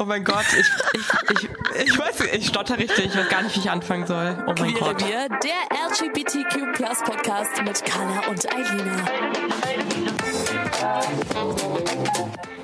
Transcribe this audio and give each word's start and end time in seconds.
Oh 0.00 0.06
mein 0.06 0.24
Gott, 0.24 0.46
ich, 0.58 0.66
ich, 0.94 1.42
ich, 1.42 1.88
ich 1.92 1.98
weiß 1.98 2.20
ich 2.32 2.46
stotter 2.46 2.78
richtig, 2.78 3.04
ich 3.04 3.14
weiß 3.14 3.28
gar 3.28 3.42
nicht, 3.42 3.54
wie 3.54 3.60
ich 3.60 3.70
anfangen 3.70 4.06
soll. 4.06 4.34
Oh 4.46 4.54
mein 4.58 4.72
Queere 4.72 4.94
Gott. 4.94 5.06
Wir, 5.06 5.28
der 5.28 5.60
LGBTQ 5.90 6.72
Plus 6.72 7.02
Podcast 7.04 7.62
mit 7.62 7.84
Carla 7.84 8.26
und 8.28 8.50
Eilina. 8.50 9.04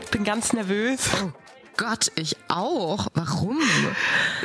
Ich 0.02 0.10
bin 0.10 0.24
ganz 0.24 0.54
nervös. 0.54 1.10
Gott, 1.76 2.10
ich 2.14 2.38
auch. 2.48 3.08
Warum? 3.12 3.58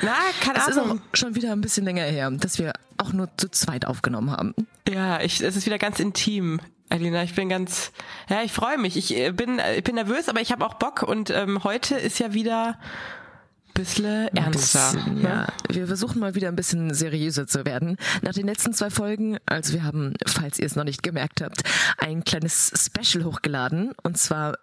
Na, 0.01 0.17
keine 0.41 0.59
Es 0.59 0.67
ist 0.67 0.77
auch 0.77 0.97
schon 1.13 1.35
wieder 1.35 1.53
ein 1.53 1.61
bisschen 1.61 1.85
länger 1.85 2.03
her, 2.03 2.29
dass 2.29 2.59
wir 2.59 2.73
auch 2.97 3.13
nur 3.13 3.29
zu 3.37 3.47
zweit 3.47 3.87
aufgenommen 3.87 4.31
haben. 4.31 4.53
Ja, 4.89 5.21
ich, 5.21 5.39
es 5.39 5.55
ist 5.55 5.65
wieder 5.65 5.77
ganz 5.77 6.01
intim. 6.01 6.59
Alina, 6.91 7.23
ich 7.23 7.33
bin 7.33 7.47
ganz, 7.47 7.93
ja, 8.29 8.43
ich 8.43 8.51
freue 8.51 8.77
mich. 8.77 8.97
Ich 8.97 9.15
äh, 9.15 9.31
bin, 9.31 9.59
äh, 9.59 9.77
ich 9.77 9.83
bin 9.83 9.95
nervös, 9.95 10.27
aber 10.27 10.41
ich 10.41 10.51
habe 10.51 10.65
auch 10.65 10.73
Bock 10.73 11.03
und 11.03 11.29
ähm, 11.29 11.63
heute 11.63 11.95
ist 11.95 12.19
ja 12.19 12.33
wieder 12.33 12.77
ein 12.77 13.73
bisschen 13.73 14.27
ernster. 14.35 14.91
Bisschen, 14.91 15.21
ne? 15.21 15.21
ja. 15.21 15.47
Wir 15.69 15.87
versuchen 15.87 16.19
mal 16.19 16.35
wieder 16.35 16.49
ein 16.49 16.57
bisschen 16.57 16.93
seriöser 16.93 17.47
zu 17.47 17.65
werden. 17.65 17.95
Nach 18.23 18.33
den 18.33 18.45
letzten 18.45 18.73
zwei 18.73 18.89
Folgen, 18.89 19.37
also 19.45 19.73
wir 19.73 19.83
haben, 19.83 20.15
falls 20.27 20.59
ihr 20.59 20.65
es 20.65 20.75
noch 20.75 20.83
nicht 20.83 21.01
gemerkt 21.01 21.41
habt, 21.41 21.63
ein 21.97 22.25
kleines 22.25 22.73
Special 22.75 23.23
hochgeladen 23.23 23.93
und 24.03 24.17
zwar 24.17 24.57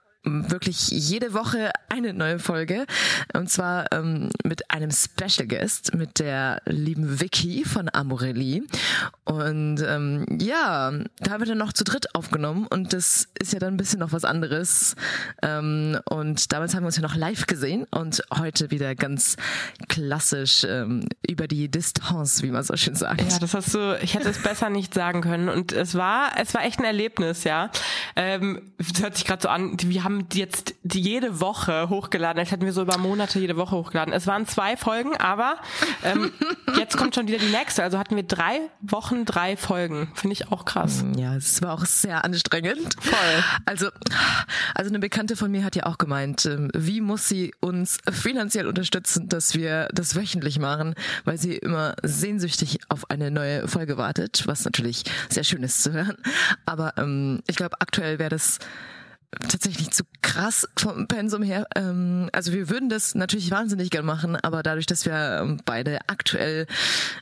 wirklich 0.49 0.89
jede 0.89 1.35
Woche 1.35 1.71
eine 1.89 2.13
neue 2.13 2.39
Folge 2.39 2.87
und 3.35 3.51
zwar 3.51 3.91
ähm, 3.93 4.31
mit 4.45 4.71
einem 4.71 4.91
Special 4.91 5.47
Guest, 5.47 5.95
mit 5.95 6.19
der 6.19 6.63
lieben 6.67 7.21
Vicky 7.21 7.65
von 7.65 7.89
Amorelli 7.93 8.63
und 9.25 9.83
ähm, 9.83 10.27
ja, 10.41 10.93
da 11.21 11.31
haben 11.31 11.41
wir 11.41 11.47
dann 11.47 11.59
noch 11.59 11.73
zu 11.73 11.85
dritt 11.85 12.15
aufgenommen 12.15 12.67
und 12.67 12.93
das 12.93 13.29
ist 13.41 13.53
ja 13.53 13.59
dann 13.59 13.75
ein 13.75 13.79
bisschen 13.79 14.01
noch 14.01 14.13
was 14.13 14.25
anderes 14.25 14.97
ähm, 15.43 15.99
und 16.09 16.53
damals 16.53 16.75
haben 16.75 16.83
wir 16.83 16.89
uns 16.89 16.97
ja 16.97 17.03
noch 17.03 17.17
live 17.17 17.47
gesehen 17.47 17.87
und 17.91 18.23
heute 18.39 18.71
wieder 18.71 18.95
ganz 18.95 19.37
klassisch 19.89 20.65
ähm, 20.65 21.09
über 21.27 21.47
die 21.47 21.71
Distanz, 21.71 22.43
wie 22.43 22.51
man 22.51 22.63
so 22.63 22.77
schön 22.77 22.95
sagt. 22.95 23.21
Ja, 23.21 23.39
das 23.39 23.55
hast 23.55 23.75
du, 23.75 23.99
ich 24.03 24.15
hätte 24.15 24.29
es 24.29 24.43
besser 24.43 24.71
nicht 24.71 24.95
sagen 24.95 25.21
können. 25.21 25.49
Und 25.49 25.73
es 25.73 25.95
war, 25.95 26.33
es 26.37 26.55
war 26.55 26.65
echt 26.65 26.79
ein 26.79 26.85
Erlebnis, 26.85 27.45
ja. 27.45 27.71
Ähm, 28.17 28.73
das 28.79 29.03
hört 29.03 29.17
sich 29.17 29.27
gerade 29.27 29.43
so 29.43 29.49
an, 29.49 29.77
wir 29.83 30.05
haben 30.05 30.18
jetzt 30.33 30.75
die 30.83 31.01
jede 31.01 31.41
Woche 31.41 31.89
hochgeladen, 31.89 32.39
als 32.39 32.51
hätten 32.51 32.65
wir 32.65 32.73
so 32.73 32.83
über 32.83 32.99
Monate 32.99 33.39
jede 33.39 33.57
Woche 33.57 33.77
hochgeladen. 33.77 34.13
Es 34.13 34.27
waren 34.27 34.47
zwei 34.47 34.77
Folgen, 34.77 35.17
aber 35.17 35.57
ähm, 36.05 36.33
jetzt 36.79 36.97
kommt 36.97 37.15
schon 37.15 37.29
wieder 37.29 37.39
die 37.39 37.51
nächste. 37.51 37.83
Also 37.83 37.99
hatten 37.99 38.17
wir 38.17 38.23
drei 38.23 38.61
Wochen, 38.81 39.25
drei 39.25 39.57
Folgen. 39.57 40.11
Finde 40.15 40.35
ich 40.35 40.51
auch 40.51 40.65
krass. 40.65 41.05
Ja, 41.17 41.37
es 41.37 41.63
war 41.63 41.75
auch 41.75 41.85
sehr 41.85 42.25
anstrengend. 42.25 42.97
Voll. 43.01 43.45
Also, 43.65 43.89
also 44.75 44.91
eine 44.91 44.99
Bekannte 44.99 45.37
von 45.37 45.51
mir 45.51 45.65
hat 45.65 45.77
ja 45.77 45.87
auch 45.87 45.99
gemeint, 45.99 46.47
ähm, 46.47 46.71
wie 46.75 47.01
muss 47.01 47.29
sie 47.29 47.55
uns 47.61 47.99
finanziell 48.11 48.67
unterstützen, 48.67 49.29
dass 49.29 49.55
wir 49.55 49.89
das 49.93 50.17
wöchentlich 50.17 50.59
machen, 50.59 50.95
weil 51.25 51.39
sie 51.39 51.57
immer 51.57 51.95
sehnsüchtig 52.03 52.81
auf 52.89 53.11
eine 53.11 53.31
neue 53.31 53.69
Folge 53.69 53.99
wartet, 53.99 54.43
was 54.47 54.65
natürlich 54.65 55.05
sehr 55.29 55.45
schön 55.45 55.63
ist 55.63 55.83
zu 55.83 55.93
hören. 55.93 56.17
Aber 56.67 56.95
ähm, 56.97 57.41
ich 57.47 57.57
glaube, 57.57 57.81
aktuell 57.81 58.19
wäre 58.19 58.31
das 58.31 58.59
tatsächlich 59.49 59.91
zu 59.91 60.05
krass 60.23 60.67
vom 60.77 61.07
Pensum 61.07 61.43
her. 61.43 61.67
Ähm, 61.75 62.31
also 62.33 62.53
wir 62.53 62.71
würden 62.71 62.89
das 62.89 63.15
natürlich 63.15 63.51
wahnsinnig 63.51 63.91
gern 63.91 64.07
machen, 64.07 64.37
aber 64.37 64.63
dadurch, 64.63 64.87
dass 64.87 65.05
wir 65.05 65.41
ähm, 65.43 65.61
beide 65.65 65.99
aktuell 66.09 66.67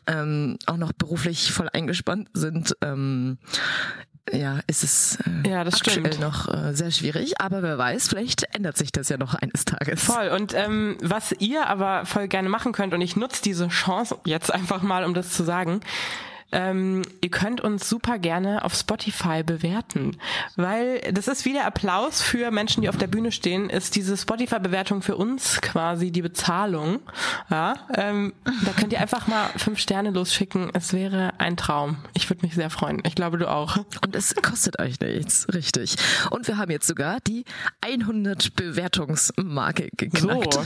ähm, 0.06 0.59
auch 0.66 0.77
noch 0.77 0.93
beruflich 0.93 1.53
voll 1.53 1.69
eingespannt 1.72 2.28
sind, 2.33 2.77
ähm, 2.83 3.39
ja, 4.33 4.61
ist 4.66 4.83
es 4.83 5.19
äh, 5.45 5.49
Ja, 5.49 5.62
das 5.62 5.75
aktuell 5.75 6.06
stimmt. 6.06 6.21
noch 6.21 6.53
äh, 6.53 6.75
sehr 6.75 6.91
schwierig. 6.91 7.41
Aber 7.41 7.62
wer 7.62 7.78
weiß, 7.78 8.09
vielleicht 8.09 8.55
ändert 8.55 8.77
sich 8.77 8.91
das 8.91 9.09
ja 9.09 9.19
noch 9.19 9.34
eines 9.34 9.65
Tages. 9.65 10.03
Voll. 10.03 10.28
Und 10.28 10.53
ähm, 10.55 10.97
was 11.00 11.33
ihr 11.39 11.66
aber 11.69 12.06
voll 12.06 12.27
gerne 12.27 12.49
machen 12.49 12.72
könnt, 12.72 12.93
und 12.93 13.00
ich 13.00 13.15
nutze 13.16 13.43
diese 13.43 13.69
Chance 13.69 14.19
jetzt 14.25 14.53
einfach 14.53 14.83
mal, 14.83 15.05
um 15.05 15.15
das 15.15 15.31
zu 15.31 15.45
sagen, 15.45 15.81
ähm, 16.56 17.03
ihr 17.21 17.28
könnt 17.28 17.61
uns 17.61 17.87
super 17.87 18.19
gerne 18.19 18.65
auf 18.65 18.75
Spotify 18.75 19.43
bewerten, 19.43 20.17
weil 20.56 21.00
das 21.12 21.28
ist 21.28 21.44
wie 21.44 21.53
der 21.53 21.67
Applaus 21.67 22.22
für 22.22 22.50
Menschen, 22.50 22.81
die 22.81 22.89
auf 22.89 22.97
der 22.97 23.09
Bühne 23.09 23.31
stehen, 23.31 23.69
ist 23.69 23.94
diese 23.94 24.17
Spotify-Bewertung 24.17 25.03
für 25.03 25.16
uns 25.16 25.61
quasi 25.61 26.11
die 26.11 26.22
Bezahlung. 26.22 27.00
Ja, 27.50 27.75
ähm, 27.95 28.33
da 28.65 28.72
könnt 28.72 28.95
ihr 28.95 29.00
einfach 29.00 29.27
mal 29.27 29.50
fünf 29.56 29.78
Sterne 29.78 30.11
losschicken. 30.11 30.71
Es 30.72 30.95
wäre 30.95 31.34
ein 31.39 31.59
Traum. 31.59 31.99
Ich 32.15 32.31
würde 32.31 32.47
mich 32.47 32.55
sehr 32.55 32.71
freuen. 32.71 33.03
Ich 33.06 33.15
glaube, 33.15 33.37
du 33.37 33.50
auch. 33.50 33.77
Und 34.03 34.16
es 34.16 34.34
kostet 34.37 34.78
euch 34.78 34.99
nichts, 34.99 35.47
richtig. 35.53 35.97
Und 36.31 36.49
wir 36.49 36.56
haben 36.56 36.71
jetzt 36.71 36.87
sogar 36.87 37.19
die 37.27 37.45
100 37.83 38.56
Bewertungsmarke 38.56 39.91
geknackt. 39.95 40.55
So. 40.55 40.62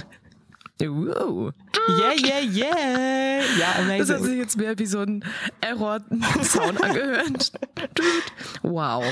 Wow. 0.88 1.52
Yeah, 1.88 2.12
yeah, 2.12 2.41
yeah. 2.41 3.41
Ja, 3.58 3.74
amazing. 3.78 3.98
Das 3.98 4.10
hat 4.10 4.22
sich 4.22 4.36
jetzt 4.36 4.56
mehr 4.56 4.78
wie 4.78 4.86
so 4.86 5.00
ein 5.00 5.24
Error-Sound 5.60 6.82
angehört. 6.82 7.52
Dude. 7.94 8.62
wow. 8.62 9.04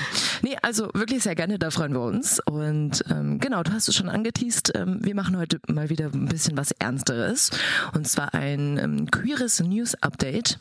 Nee, 0.42 0.56
also 0.62 0.88
wirklich 0.94 1.22
sehr 1.22 1.34
gerne, 1.34 1.58
da 1.58 1.70
freuen 1.70 1.92
wir 1.92 2.02
uns. 2.02 2.40
Und 2.46 3.04
ähm, 3.10 3.38
genau, 3.38 3.62
du 3.62 3.72
hast 3.72 3.88
es 3.88 3.94
schon 3.94 4.08
angeteased. 4.08 4.72
Ähm, 4.74 4.98
wir 5.02 5.14
machen 5.14 5.36
heute 5.36 5.60
mal 5.68 5.90
wieder 5.90 6.06
ein 6.06 6.26
bisschen 6.26 6.56
was 6.56 6.72
Ernsteres. 6.72 7.50
Und 7.94 8.08
zwar 8.08 8.34
ein 8.34 8.78
ähm, 8.78 9.10
queeres 9.10 9.60
News-Update. 9.60 10.58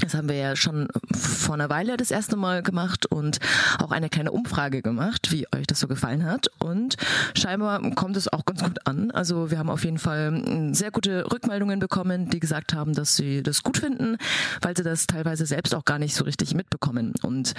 Das 0.00 0.14
haben 0.14 0.28
wir 0.28 0.36
ja 0.36 0.56
schon 0.56 0.88
vor 1.12 1.54
einer 1.54 1.70
Weile 1.70 1.96
das 1.96 2.10
erste 2.10 2.36
Mal 2.36 2.62
gemacht 2.62 3.06
und 3.06 3.38
auch 3.78 3.92
eine 3.92 4.08
kleine 4.08 4.32
Umfrage 4.32 4.82
gemacht, 4.82 5.30
wie 5.30 5.46
euch 5.54 5.66
das 5.66 5.80
so 5.80 5.88
gefallen 5.88 6.24
hat. 6.24 6.48
Und 6.58 6.96
scheinbar 7.36 7.80
kommt 7.94 8.16
es 8.16 8.32
auch 8.32 8.44
ganz 8.44 8.62
gut 8.62 8.86
an. 8.86 9.10
Also 9.12 9.50
wir 9.50 9.58
haben 9.58 9.70
auf 9.70 9.84
jeden 9.84 9.98
Fall 9.98 10.42
ähm, 10.46 10.74
sehr 10.74 10.90
gute 10.90 11.30
Rückmeldungen 11.32 11.78
bekommen, 11.78 12.28
die 12.28 12.40
gesagt 12.40 12.74
haben, 12.74 12.92
dass 12.94 13.16
sie 13.16 13.42
das 13.42 13.62
gut 13.62 13.78
finden, 13.78 14.16
weil 14.60 14.76
sie 14.76 14.82
das 14.82 15.06
teilweise 15.06 15.46
selbst 15.46 15.74
auch 15.74 15.84
gar 15.84 15.98
nicht 15.98 16.14
so 16.14 16.24
richtig 16.24 16.54
mitbekommen. 16.54 17.14
Und 17.22 17.54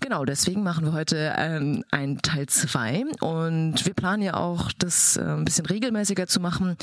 genau 0.00 0.24
deswegen 0.24 0.62
machen 0.62 0.84
wir 0.86 0.92
heute 0.92 1.34
ähm, 1.36 1.84
ein 1.90 2.18
Teil 2.22 2.46
zwei 2.46 3.04
und 3.20 3.84
wir 3.84 3.94
planen 3.94 4.22
ja 4.22 4.34
auch, 4.34 4.70
das 4.78 5.16
äh, 5.16 5.22
ein 5.22 5.44
bisschen 5.44 5.66
regelmäßiger 5.66 6.26
zu 6.26 6.40
machen. 6.40 6.76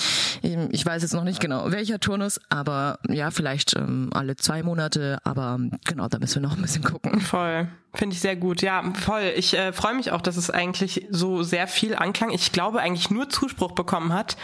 Ich 0.71 0.85
weiß 0.85 1.01
jetzt 1.01 1.13
noch 1.13 1.23
nicht 1.23 1.39
genau, 1.39 1.71
welcher 1.71 1.99
Turnus, 1.99 2.39
aber 2.49 2.99
ja, 3.07 3.31
vielleicht 3.31 3.75
ähm, 3.75 4.09
alle 4.13 4.35
zwei 4.35 4.63
Monate, 4.63 4.80
aber 5.23 5.59
genau, 5.85 6.07
da 6.07 6.19
müssen 6.19 6.41
wir 6.41 6.47
noch 6.47 6.55
ein 6.55 6.61
bisschen 6.61 6.83
gucken. 6.83 7.21
Voll. 7.21 7.67
Finde 7.93 8.15
ich 8.15 8.21
sehr 8.21 8.37
gut. 8.37 8.61
Ja, 8.61 8.83
voll. 8.93 9.33
Ich 9.35 9.53
äh, 9.53 9.73
freue 9.73 9.95
mich 9.95 10.11
auch, 10.11 10.21
dass 10.21 10.37
es 10.37 10.49
eigentlich 10.49 11.07
so 11.09 11.43
sehr 11.43 11.67
viel 11.67 11.93
Anklang, 11.93 12.31
ich 12.31 12.53
glaube 12.53 12.79
eigentlich 12.79 13.09
nur 13.09 13.27
Zuspruch 13.27 13.73
bekommen 13.73 14.13
hat, 14.13 14.37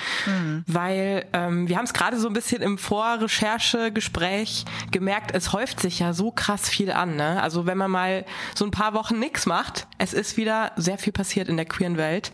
weil 0.67 1.25
ähm, 1.31 1.69
wir 1.69 1.77
haben 1.77 1.85
es 1.85 1.93
gerade 1.93 2.19
so 2.19 2.27
ein 2.27 2.33
bisschen 2.33 2.61
im 2.61 2.77
Vorrecherchegespräch 2.77 4.65
gemerkt, 4.91 5.31
es 5.33 5.53
häuft 5.53 5.79
sich 5.79 5.99
ja 5.99 6.13
so 6.13 6.31
krass 6.31 6.67
viel 6.67 6.91
an. 6.91 7.15
Ne? 7.15 7.41
Also 7.41 7.65
wenn 7.65 7.77
man 7.77 7.89
mal 7.89 8.25
so 8.53 8.65
ein 8.65 8.71
paar 8.71 8.93
Wochen 8.93 9.17
nichts 9.17 9.45
macht, 9.45 9.87
es 9.97 10.13
ist 10.13 10.35
wieder 10.35 10.73
sehr 10.75 10.97
viel 10.97 11.13
passiert 11.13 11.47
in 11.47 11.55
der 11.55 11.65
queeren 11.65 11.95
Welt. 11.95 12.33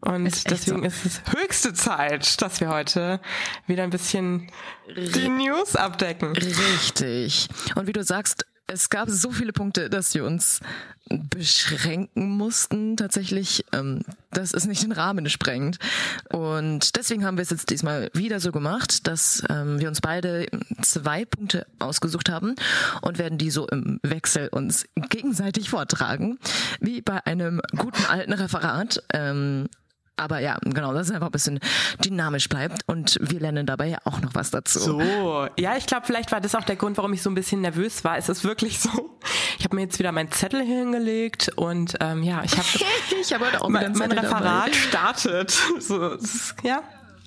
Und 0.00 0.26
Ist 0.26 0.50
deswegen 0.50 0.80
so. 0.80 0.84
ist 0.86 1.04
es 1.06 1.22
höchste 1.32 1.74
Zeit, 1.74 2.40
dass 2.40 2.60
wir 2.60 2.68
heute 2.68 3.20
wieder 3.66 3.82
ein 3.82 3.90
bisschen 3.90 4.50
die 4.96 5.28
News 5.28 5.74
abdecken. 5.74 6.36
Richtig. 6.36 7.48
Und 7.74 7.88
wie 7.88 7.92
du 7.92 8.04
sagst, 8.04 8.46
es 8.68 8.90
gab 8.90 9.08
so 9.08 9.30
viele 9.30 9.52
Punkte, 9.52 9.88
dass 9.88 10.14
wir 10.14 10.24
uns 10.24 10.60
beschränken 11.08 12.36
mussten, 12.36 12.96
tatsächlich, 12.96 13.64
ähm, 13.72 14.02
dass 14.30 14.52
es 14.52 14.66
nicht 14.66 14.82
den 14.82 14.92
Rahmen 14.92 15.28
sprengt. 15.30 15.78
Und 16.30 16.96
deswegen 16.96 17.24
haben 17.24 17.38
wir 17.38 17.42
es 17.42 17.50
jetzt 17.50 17.70
diesmal 17.70 18.10
wieder 18.12 18.40
so 18.40 18.52
gemacht, 18.52 19.06
dass 19.06 19.42
ähm, 19.48 19.80
wir 19.80 19.88
uns 19.88 20.02
beide 20.02 20.46
zwei 20.82 21.24
Punkte 21.24 21.66
ausgesucht 21.78 22.28
haben 22.28 22.56
und 23.00 23.18
werden 23.18 23.38
die 23.38 23.50
so 23.50 23.66
im 23.68 24.00
Wechsel 24.02 24.48
uns 24.48 24.84
gegenseitig 24.96 25.70
vortragen, 25.70 26.38
wie 26.80 27.00
bei 27.00 27.24
einem 27.26 27.62
guten 27.74 28.04
alten 28.04 28.34
Referat. 28.34 29.02
Ähm, 29.14 29.68
aber 30.18 30.40
ja, 30.40 30.58
genau, 30.62 30.92
dass 30.92 31.08
es 31.08 31.14
einfach 31.14 31.28
ein 31.28 31.32
bisschen 31.32 31.60
dynamisch 32.04 32.48
bleibt 32.48 32.82
und 32.86 33.18
wir 33.20 33.40
lernen 33.40 33.66
dabei 33.66 33.88
ja 33.88 33.98
auch 34.04 34.20
noch 34.20 34.34
was 34.34 34.50
dazu. 34.50 34.78
So, 34.78 35.48
ja, 35.56 35.76
ich 35.76 35.86
glaube, 35.86 36.06
vielleicht 36.06 36.32
war 36.32 36.40
das 36.40 36.54
auch 36.54 36.64
der 36.64 36.76
Grund, 36.76 36.96
warum 36.96 37.12
ich 37.12 37.22
so 37.22 37.30
ein 37.30 37.34
bisschen 37.34 37.60
nervös 37.60 38.04
war. 38.04 38.18
Es 38.18 38.28
ist 38.28 38.44
wirklich 38.44 38.78
so, 38.78 39.18
Ich 39.58 39.64
habe 39.64 39.76
mir 39.76 39.82
jetzt 39.82 39.98
wieder 39.98 40.12
meinen 40.12 40.30
Zettel 40.30 40.62
hingelegt 40.62 41.50
und 41.56 41.96
ähm, 42.00 42.22
ja, 42.22 42.42
ich 42.44 42.52
habe 42.52 42.66
ich 43.20 43.32
habe 43.32 43.46
heute 43.46 43.62
auch 43.62 43.68
mein, 43.68 43.92
mein 43.92 44.12
Referat 44.12 44.74
startet. 44.74 45.56
So, 45.80 46.10
ist, 46.10 46.54
ja, 46.62 46.82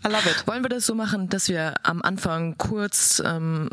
I 0.05 0.09
love 0.09 0.29
it. 0.29 0.45
Wollen 0.45 0.63
wir 0.63 0.69
das 0.69 0.85
so 0.85 0.93
machen, 0.93 1.29
dass 1.29 1.47
wir 1.47 1.75
am 1.83 2.01
Anfang 2.01 2.57
kurz 2.57 3.21
ähm, 3.25 3.69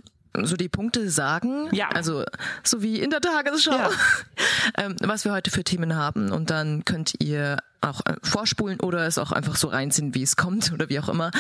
so 0.47 0.57
die 0.57 0.69
Punkte 0.69 1.11
sagen? 1.11 1.69
Ja. 1.73 1.89
Also 1.91 2.25
so 2.63 2.83
wie 2.83 3.01
in 3.01 3.11
der 3.11 3.21
Tagesschau, 3.21 3.73
Ja. 3.73 3.91
ähm, 4.77 4.97
was 5.01 5.25
wir 5.25 5.33
heute 5.33 5.51
für 5.51 5.65
Themen 5.65 5.97
haben 5.97 6.31
und 6.33 6.51
dann 6.51 6.85
könnt 6.85 7.15
ihr 7.21 7.59
auch 7.81 8.01
äh, 8.07 8.15
vorspulen 8.25 8.81
oder 8.81 9.07
es 9.07 9.19
auch 9.19 9.31
einfach 9.31 9.55
so 9.55 9.69
reinziehen, 9.69 10.13
wie 10.15 10.23
es 10.25 10.35
kommt 10.37 10.73
oder 10.73 10.89
wie 10.89 10.99
auch 10.99 11.09
immer. 11.09 11.31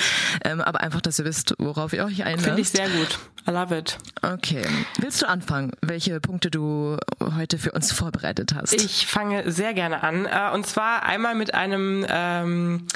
Ähm, 0.44 0.60
aber 0.60 0.80
einfach, 0.80 1.00
dass 1.00 1.18
ihr 1.18 1.24
wisst, 1.24 1.54
worauf 1.58 1.92
ihr 1.92 2.04
euch 2.04 2.22
einlasst. 2.24 2.44
Finde 2.46 2.60
ich 2.62 2.68
sehr 2.70 2.88
gut. 2.88 3.18
I 3.48 3.50
love 3.50 3.76
it. 3.76 3.98
Okay. 4.22 4.64
Willst 4.98 5.22
du 5.22 5.28
anfangen, 5.28 5.72
welche 5.80 6.20
Punkte 6.20 6.50
du 6.50 6.96
heute 7.36 7.58
für 7.58 7.72
uns 7.72 7.90
vorbereitet 7.92 8.54
hast? 8.54 8.72
Ich 8.74 9.06
fange 9.08 9.50
sehr 9.50 9.74
gerne 9.74 10.02
an. 10.04 10.26
Äh, 10.26 10.50
Und 10.54 10.64
zwar 10.66 11.02
einmal 11.02 11.34
mit 11.34 11.54
einem, 11.54 12.06
ähm, 12.08 12.86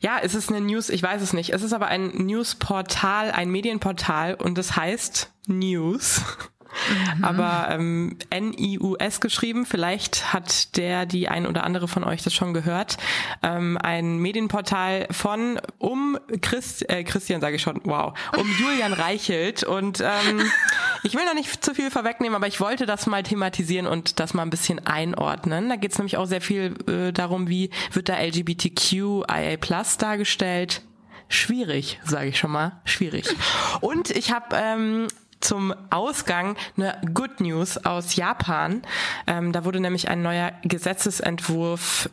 ja, 0.00 0.18
es 0.22 0.34
ist 0.34 0.48
eine 0.50 0.60
News, 0.60 0.90
ich 0.90 1.02
weiß 1.02 1.22
es 1.22 1.32
nicht. 1.32 1.50
Es 1.50 1.62
ist 1.62 1.72
aber 1.72 1.88
ein 1.88 2.08
Newsportal, 2.08 3.30
ein 3.32 3.50
Medienportal 3.50 4.34
und 4.34 4.56
das 4.56 4.76
heißt 4.76 5.32
News. 5.46 6.22
Aber 7.22 7.68
ähm, 7.70 8.16
N-I-U-S 8.30 9.20
geschrieben, 9.20 9.66
vielleicht 9.66 10.32
hat 10.32 10.76
der, 10.76 11.06
die 11.06 11.28
ein 11.28 11.46
oder 11.46 11.64
andere 11.64 11.88
von 11.88 12.04
euch 12.04 12.22
das 12.22 12.34
schon 12.34 12.54
gehört. 12.54 12.98
Ähm, 13.42 13.78
ein 13.82 14.18
Medienportal 14.18 15.08
von 15.10 15.60
um 15.78 16.18
Christ, 16.40 16.88
äh, 16.88 17.04
Christian 17.04 17.40
sage 17.40 17.56
ich 17.56 17.62
schon, 17.62 17.80
wow, 17.84 18.12
um 18.36 18.46
Julian 18.58 18.92
Reichelt. 18.92 19.64
Und 19.64 20.00
ähm, 20.00 20.42
ich 21.02 21.14
will 21.14 21.24
noch 21.24 21.34
nicht 21.34 21.64
zu 21.64 21.74
viel 21.74 21.90
vorwegnehmen, 21.90 22.36
aber 22.36 22.46
ich 22.46 22.60
wollte 22.60 22.86
das 22.86 23.06
mal 23.06 23.22
thematisieren 23.22 23.86
und 23.86 24.20
das 24.20 24.34
mal 24.34 24.42
ein 24.42 24.50
bisschen 24.50 24.86
einordnen. 24.86 25.68
Da 25.68 25.76
geht 25.76 25.92
es 25.92 25.98
nämlich 25.98 26.16
auch 26.16 26.26
sehr 26.26 26.40
viel 26.40 26.74
äh, 26.88 27.12
darum, 27.12 27.48
wie 27.48 27.70
wird 27.92 28.08
da 28.08 28.18
LGBTQIA 28.20 29.56
Plus 29.60 29.96
dargestellt. 29.96 30.82
Schwierig, 31.28 32.00
sage 32.04 32.28
ich 32.28 32.38
schon 32.38 32.50
mal. 32.50 32.80
Schwierig. 32.84 33.28
Und 33.80 34.10
ich 34.10 34.32
habe 34.32 34.56
ähm, 34.56 35.08
zum 35.40 35.74
Ausgang 35.90 36.56
eine 36.76 37.00
Good 37.12 37.40
News 37.40 37.78
aus 37.78 38.16
Japan. 38.16 38.82
Ähm, 39.26 39.52
da 39.52 39.64
wurde 39.64 39.80
nämlich 39.80 40.08
ein 40.08 40.22
neuer 40.22 40.52
Gesetzesentwurf 40.62 42.10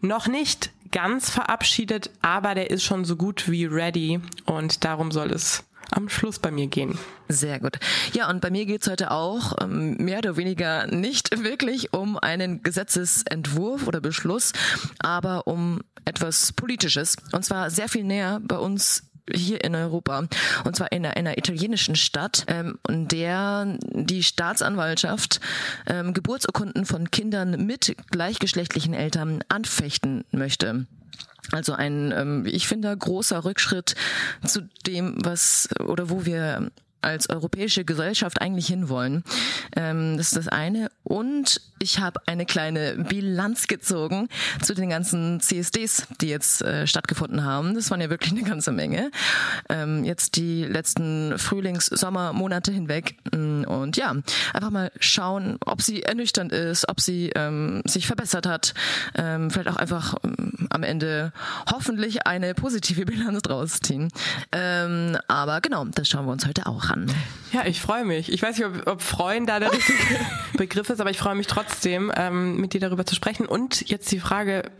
noch 0.00 0.26
nicht 0.26 0.70
ganz 0.90 1.30
verabschiedet, 1.30 2.10
aber 2.22 2.54
der 2.54 2.70
ist 2.70 2.84
schon 2.84 3.04
so 3.04 3.16
gut 3.16 3.50
wie 3.50 3.66
ready 3.66 4.20
und 4.46 4.84
darum 4.84 5.10
soll 5.10 5.30
es 5.30 5.64
am 5.90 6.08
Schluss 6.08 6.38
bei 6.38 6.50
mir 6.50 6.66
gehen. 6.66 6.98
Sehr 7.28 7.60
gut. 7.60 7.78
Ja, 8.12 8.28
und 8.30 8.40
bei 8.40 8.50
mir 8.50 8.66
geht's 8.66 8.88
heute 8.88 9.10
auch 9.10 9.54
ähm, 9.60 9.96
mehr 9.96 10.18
oder 10.18 10.36
weniger 10.36 10.86
nicht 10.86 11.42
wirklich 11.44 11.92
um 11.92 12.18
einen 12.18 12.62
Gesetzesentwurf 12.62 13.86
oder 13.86 14.00
Beschluss, 14.00 14.52
aber 14.98 15.46
um 15.46 15.80
etwas 16.04 16.52
Politisches. 16.52 17.16
Und 17.32 17.44
zwar 17.44 17.70
sehr 17.70 17.88
viel 17.88 18.04
näher 18.04 18.40
bei 18.42 18.56
uns 18.56 19.04
hier 19.34 19.62
in 19.62 19.74
Europa 19.74 20.26
und 20.64 20.76
zwar 20.76 20.90
in 20.92 21.04
einer, 21.04 21.16
einer 21.16 21.38
italienischen 21.38 21.96
Stadt, 21.96 22.44
ähm, 22.48 22.78
in 22.88 23.08
der 23.08 23.76
die 23.90 24.22
Staatsanwaltschaft 24.22 25.40
ähm, 25.86 26.14
Geburtsurkunden 26.14 26.86
von 26.86 27.10
Kindern 27.10 27.66
mit 27.66 27.94
gleichgeschlechtlichen 28.10 28.94
Eltern 28.94 29.44
anfechten 29.48 30.24
möchte. 30.30 30.86
Also 31.52 31.72
ein, 31.72 32.12
ähm, 32.12 32.44
ich 32.46 32.68
finde, 32.68 32.94
großer 32.96 33.44
Rückschritt 33.44 33.94
zu 34.44 34.68
dem, 34.86 35.16
was 35.24 35.68
oder 35.84 36.10
wo 36.10 36.24
wir 36.26 36.70
als 37.08 37.28
europäische 37.28 37.84
Gesellschaft 37.84 38.40
eigentlich 38.40 38.66
hinwollen. 38.66 39.24
Ähm, 39.76 40.16
das 40.16 40.28
ist 40.28 40.36
das 40.36 40.48
eine. 40.48 40.90
Und 41.04 41.60
ich 41.80 42.00
habe 42.00 42.20
eine 42.26 42.44
kleine 42.44 43.04
Bilanz 43.08 43.66
gezogen 43.66 44.28
zu 44.62 44.74
den 44.74 44.90
ganzen 44.90 45.40
CSDs, 45.40 46.06
die 46.20 46.28
jetzt 46.28 46.62
äh, 46.62 46.86
stattgefunden 46.86 47.44
haben. 47.44 47.74
Das 47.74 47.90
waren 47.90 48.00
ja 48.00 48.10
wirklich 48.10 48.32
eine 48.32 48.42
ganze 48.42 48.72
Menge. 48.72 49.10
Ähm, 49.68 50.04
jetzt 50.04 50.36
die 50.36 50.64
letzten 50.64 51.38
Frühlings-Sommermonate 51.38 52.72
hinweg. 52.72 53.16
Mm, 53.32 53.64
Und 53.64 53.96
ja, 53.96 54.14
einfach 54.52 54.70
mal 54.70 54.90
schauen, 55.00 55.58
ob 55.64 55.82
sie 55.82 56.02
ernüchternd 56.02 56.52
ist, 56.52 56.88
ob 56.88 57.00
sie 57.00 57.30
ähm, 57.34 57.82
sich 57.86 58.06
verbessert 58.06 58.46
hat. 58.46 58.74
Ähm, 59.14 59.50
vielleicht 59.50 59.68
auch 59.68 59.76
einfach 59.76 60.14
ähm, 60.24 60.68
am 60.70 60.82
Ende 60.82 61.32
hoffentlich 61.70 62.26
eine 62.26 62.54
positive 62.54 63.04
Bilanz 63.06 63.42
draus 63.42 63.80
ziehen. 63.80 64.08
Ähm, 64.52 65.16
aber 65.28 65.60
genau, 65.60 65.84
das 65.84 66.08
schauen 66.08 66.26
wir 66.26 66.32
uns 66.32 66.46
heute 66.46 66.66
auch 66.66 66.90
an. 66.90 66.97
Ja, 67.52 67.64
ich 67.66 67.80
freue 67.80 68.04
mich. 68.04 68.30
Ich 68.30 68.42
weiß 68.42 68.58
nicht, 68.58 68.66
ob, 68.66 68.86
ob 68.86 69.02
freuen 69.02 69.46
da 69.46 69.58
der 69.58 69.72
richtige 69.72 69.98
Begriff 70.56 70.90
ist, 70.90 71.00
aber 71.00 71.10
ich 71.10 71.18
freue 71.18 71.34
mich 71.34 71.46
trotzdem, 71.46 72.12
ähm, 72.14 72.56
mit 72.56 72.74
dir 72.74 72.80
darüber 72.80 73.06
zu 73.06 73.14
sprechen. 73.14 73.46
Und 73.46 73.88
jetzt 73.88 74.10
die 74.12 74.20
Frage, 74.20 74.70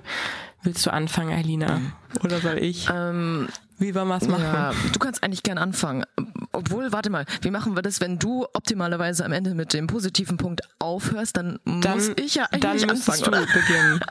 willst 0.63 0.85
du 0.87 0.93
anfangen, 0.93 1.33
Alina? 1.37 1.81
Oder 2.25 2.41
soll 2.41 2.59
ich? 2.59 2.89
Ähm, 2.93 3.49
Wie 3.79 3.95
wollen 3.95 4.09
wir 4.09 4.17
es 4.17 4.27
machen? 4.29 4.43
Ja, 4.45 4.73
du 4.93 4.99
kannst 4.99 5.23
eigentlich 5.23 5.43
gern 5.43 5.59
anfangen. 5.59 6.05
Obwohl, 6.53 6.91
warte 6.91 7.11
mal, 7.11 7.25
wie 7.43 7.51
machen 7.51 7.77
wir 7.77 7.83
das, 7.83 8.01
wenn 8.01 8.19
du 8.19 8.45
optimalerweise 8.55 9.25
am 9.25 9.31
Ende 9.33 9.55
mit 9.55 9.73
dem 9.73 9.87
positiven 9.87 10.37
Punkt 10.39 10.63
aufhörst, 10.81 11.37
dann, 11.37 11.61
Dann, 11.65 11.95
muss 11.95 12.11
ich 12.17 12.35
ja 12.37 12.49
dann 12.51 12.73
eigentlich 12.73 12.87
müsstest 12.87 13.25
anfangen, 13.25 13.47
du 13.47 13.53
oder? 13.53 13.61
beginnen. 13.61 14.01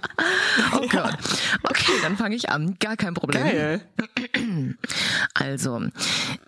Oh 0.73 0.87
Gott. 0.89 1.15
Okay, 1.63 1.91
dann 2.01 2.17
fange 2.17 2.35
ich 2.35 2.49
an. 2.49 2.77
Gar 2.79 2.97
kein 2.97 3.13
Problem. 3.13 3.43
Geil. 3.43 3.81
Also, 5.33 5.81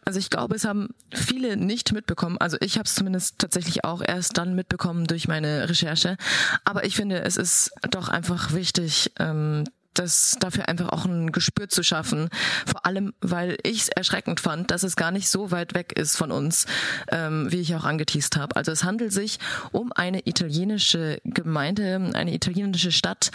also 0.06 0.20
ich 0.20 0.30
glaube, 0.30 0.56
es 0.56 0.66
haben 0.66 0.90
viele 1.14 1.58
nicht 1.58 1.92
mitbekommen. 1.94 2.38
Also 2.40 2.58
ich 2.60 2.76
habe 2.78 2.86
es 2.86 2.96
zumindest 2.96 3.38
tatsächlich 3.40 3.84
auch 3.84 4.02
erst 4.02 4.38
dann 4.38 4.56
mitbekommen 4.56 5.06
durch 5.06 5.28
meine 5.28 5.70
Recherche. 5.70 6.18
Aber 6.66 6.86
ich 6.86 6.96
finde, 6.96 7.22
es 7.24 7.38
ist 7.38 7.72
doch 7.92 8.10
einfach 8.10 8.54
wichtig, 8.54 9.12
ähm, 9.20 9.64
das 9.94 10.38
dafür 10.40 10.68
einfach 10.68 10.90
auch 10.90 11.06
ein 11.06 11.32
Gespür 11.32 11.68
zu 11.70 11.84
schaffen. 11.84 12.30
Vor 12.66 12.86
allem, 12.86 13.14
weil 13.22 13.58
ich 13.64 13.82
es 13.82 13.90
erschreckend 13.90 14.40
fand, 14.40 14.72
dass 14.72 14.84
es 14.84 14.96
gar 14.96 15.12
nicht 15.12 15.30
so 15.30 15.52
weit 15.52 15.74
weg 15.74 15.94
ist 15.98 16.16
von 16.16 16.32
uns, 16.32 16.66
ähm, 17.10 17.52
wie 17.52 17.58
ich 17.58 17.76
auch 17.76 17.84
angeteased 17.84 18.38
habe. 18.38 18.56
Also 18.56 18.72
es 18.72 18.84
handelt 18.84 19.12
sich 19.12 19.40
um 19.72 19.92
eine 19.92 20.28
italienische 20.28 21.20
Gemeinde, 21.24 22.12
eine 22.14 22.34
italienische 22.34 22.92
Stadt, 22.92 23.32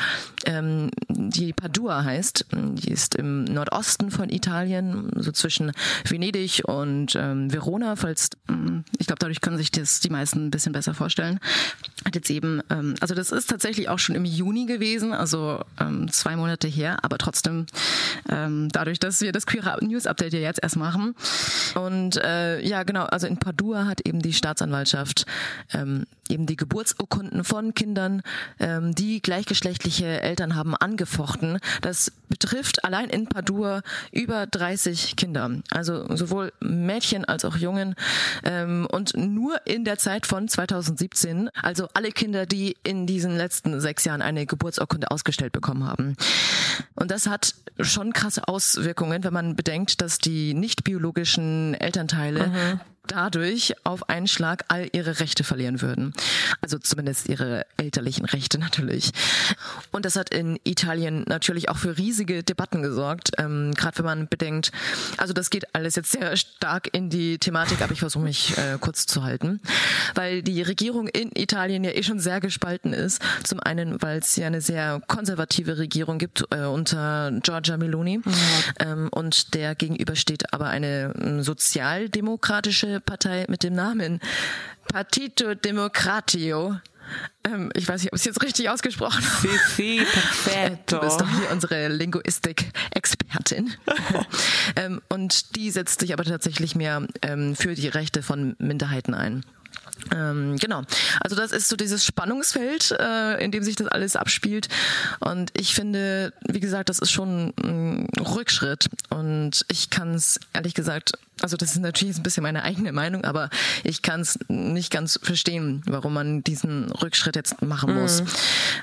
ähm, 0.47 0.91
die 1.09 1.53
Padua 1.53 2.05
heißt. 2.05 2.47
Die 2.53 2.91
ist 2.91 3.15
im 3.15 3.45
Nordosten 3.45 4.11
von 4.11 4.31
Italien, 4.31 5.11
so 5.17 5.33
zwischen 5.33 5.73
Venedig 6.09 6.63
und 6.65 7.15
ähm, 7.17 7.53
Verona, 7.53 7.97
falls 7.97 8.31
ich 8.99 9.07
glaube, 9.07 9.19
dadurch 9.19 9.41
können 9.41 9.57
sich 9.57 9.71
das 9.71 10.01
die 10.01 10.11
meisten 10.11 10.47
ein 10.47 10.51
bisschen 10.51 10.73
besser 10.73 10.95
vorstellen. 10.95 11.41
Hat 12.05 12.15
jetzt 12.15 12.31
eben, 12.31 12.63
ähm, 12.71 12.95
also 13.01 13.15
das 13.15 13.33
ist 13.33 13.51
tatsächlich 13.51 13.89
auch 13.89 13.99
schon 13.99 14.15
im 14.15 14.25
Juni 14.25 14.67
gewesen, 14.67 15.13
also 15.13 15.61
ähm, 15.81 16.11
zwei 16.11 16.37
Monate 16.37 16.44
her, 16.47 16.99
aber 17.03 17.19
trotzdem 17.19 17.67
ähm, 18.29 18.69
dadurch, 18.71 18.99
dass 18.99 19.21
wir 19.21 19.33
das 19.33 19.47
Queer 19.47 19.79
News 19.81 20.07
Update 20.07 20.33
ja 20.33 20.41
jetzt 20.41 20.63
erst 20.63 20.77
machen. 20.77 21.15
Und 21.75 22.17
äh, 22.17 22.61
ja, 22.61 22.83
genau, 22.83 23.05
also 23.05 23.27
in 23.27 23.39
Padua 23.39 23.87
hat 23.87 24.01
eben 24.07 24.21
die 24.21 24.33
Staatsanwaltschaft 24.33 25.27
ähm, 25.73 26.05
eben 26.29 26.47
die 26.47 26.57
Geburtsurkunden 26.57 27.45
von 27.45 27.75
Kindern, 27.75 28.23
ähm, 28.59 28.95
die 28.95 29.21
gleichgeschlechtliche 29.21 30.23
Eltern 30.23 30.55
haben, 30.55 30.75
angefochten. 30.75 31.59
Das 31.83 32.13
betrifft 32.29 32.85
allein 32.85 33.11
in 33.11 33.27
Padua 33.27 33.83
über 34.11 34.47
30 34.47 35.17
Kinder, 35.17 35.51
also 35.71 36.17
sowohl 36.17 36.53
Mädchen 36.61 37.25
als 37.25 37.45
auch 37.45 37.57
Jungen. 37.57 37.95
Ähm, 38.43 38.87
und 38.91 39.17
nur 39.17 39.67
in 39.67 39.85
der 39.85 39.99
Zeit 39.99 40.27
von 40.27 40.49
2017, 40.49 41.51
also 41.63 41.89
alle 41.95 42.11
Kinder, 42.11 42.47
die 42.47 42.77
in 42.83 43.07
diesen 43.07 43.37
letzten 43.37 43.81
sechs 43.81 44.05
Jahren 44.05 44.23
eine 44.23 44.47
Geburtsurkunde 44.47 45.11
ausgestellt 45.11 45.53
bekommen 45.53 45.85
haben. 45.85 46.17
Und 46.95 47.11
das 47.11 47.27
hat 47.27 47.55
schon 47.81 48.13
krasse 48.13 48.47
Auswirkungen, 48.47 49.25
wenn 49.25 49.33
man 49.33 49.57
bedenkt, 49.57 50.01
dass 50.01 50.19
die 50.19 50.55
nicht 50.55 50.85
biologischen 50.85 51.75
Elternteile 51.75 52.81
dadurch 53.07 53.75
auf 53.85 54.09
einen 54.09 54.27
Schlag 54.27 54.65
all 54.69 54.89
ihre 54.93 55.21
Rechte 55.21 55.45
verlieren 55.45 55.81
würden. 55.83 56.13
Also 56.61 56.79
zumindest 56.79 57.29
ihre 57.29 57.67
elterlichen 57.77 58.25
Rechte 58.25 58.59
natürlich. 58.59 59.11
Und 59.93 60.05
das 60.05 60.17
hat 60.17 60.35
in 60.35 60.59
Italien 60.65 61.25
natürlich 61.29 61.69
auch 61.69 61.77
für 61.77 61.99
riesige 61.99 62.43
Debatten 62.43 62.83
gesorgt, 62.83 63.33
ähm, 63.39 63.73
gerade 63.75 63.99
wenn 63.99 64.05
man 64.05 64.29
bedenkt, 64.29 64.73
also 65.17 65.33
das 65.33 65.51
geht 65.51 65.75
alles 65.75 65.97
jetzt 65.97 66.13
sehr 66.13 66.37
stark 66.37 66.89
in 66.93 67.11
die 67.11 67.39
Thematik, 67.39 67.83
aber 67.83 67.93
ich 67.93 68.01
versuche 68.01 68.25
mich 68.25 68.57
äh, 68.57 68.79
kurz 68.81 69.07
zu 69.07 69.23
halten, 69.23 69.61
weil 70.15 70.43
die 70.43 70.63
Regierung 70.63 71.09
in 71.09 71.31
Italien 71.35 71.85
ja 71.85 71.91
eh 71.91 72.03
schon 72.03 72.19
sehr 72.19 72.41
gespalten 72.41 72.93
ist. 72.93 73.23
Zum 73.43 73.61
einen, 73.61 74.01
weil 74.03 74.19
es 74.19 74.37
ja 74.37 74.47
eine 74.47 74.61
sehr 74.61 75.01
konservative 75.07 75.79
Regierung 75.79 76.19
gibt 76.19 76.45
äh, 76.51 76.65
unter 76.65 77.31
Giorgia 77.43 77.77
Meloni 77.77 78.21
ähm, 78.81 79.09
und 79.11 79.55
der 79.55 79.75
gegenüber 79.75 80.17
steht 80.17 80.53
aber 80.53 80.67
eine 80.67 81.13
ähm, 81.21 81.43
Partei 83.01 83.47
mit 83.49 83.63
dem 83.63 83.75
Namen 83.75 84.21
Partito 84.89 85.55
Democratio. 85.55 86.77
Ähm, 87.45 87.71
ich 87.75 87.87
weiß 87.87 88.03
nicht, 88.03 88.13
ob 88.13 88.17
ich 88.17 88.23
es 88.23 88.25
jetzt 88.25 88.43
richtig 88.43 88.71
ausgesprochen 88.71 89.23
habe. 89.23 89.49
CC, 89.49 90.05
perfetto. 90.05 90.97
Du 90.97 91.01
bist 91.01 91.21
doch 91.21 91.29
hier 91.29 91.51
unsere 91.51 91.89
Linguistik-Expertin. 91.89 93.73
ähm, 94.77 95.03
und 95.09 95.57
die 95.57 95.71
setzt 95.71 96.01
sich 96.01 96.13
aber 96.13 96.25
tatsächlich 96.25 96.75
mehr 96.75 97.07
ähm, 97.23 97.55
für 97.57 97.75
die 97.75 97.89
Rechte 97.89 98.23
von 98.23 98.57
Minderheiten 98.59 99.15
ein. 99.15 99.45
Ähm, 100.15 100.57
genau. 100.57 100.83
Also 101.21 101.37
das 101.37 101.53
ist 101.53 101.69
so 101.69 101.77
dieses 101.77 102.05
Spannungsfeld, 102.05 102.93
äh, 102.99 103.43
in 103.45 103.51
dem 103.51 103.63
sich 103.63 103.77
das 103.77 103.89
alles 103.89 104.17
abspielt. 104.17 104.69
Und 105.21 105.51
ich 105.57 105.75
finde, 105.75 106.33
wie 106.49 106.61
gesagt, 106.61 106.89
das 106.89 106.99
ist 106.99 107.11
schon 107.11 107.53
ein 107.63 108.09
Rückschritt. 108.19 108.89
Und 109.11 109.65
ich 109.71 109.91
kann 109.91 110.15
es 110.15 110.41
ehrlich 110.53 110.75
gesagt, 110.75 111.13
also 111.41 111.57
das 111.57 111.73
ist 111.73 111.81
natürlich 111.81 112.17
ein 112.17 112.23
bisschen 112.23 112.43
meine 112.43 112.63
eigene 112.63 112.93
Meinung, 112.93 113.25
aber 113.25 113.51
ich 113.83 114.03
kann 114.03 114.21
es 114.21 114.39
nicht 114.49 114.93
ganz 114.93 115.19
verstehen, 115.21 115.83
warum 115.87 116.15
man 116.15 116.45
diesen 116.45 116.91
Rückschritt 116.93 117.35
jetzt 117.37 117.61
machen 117.61 117.95
muss. 117.95 118.23
Mhm. 118.23 118.27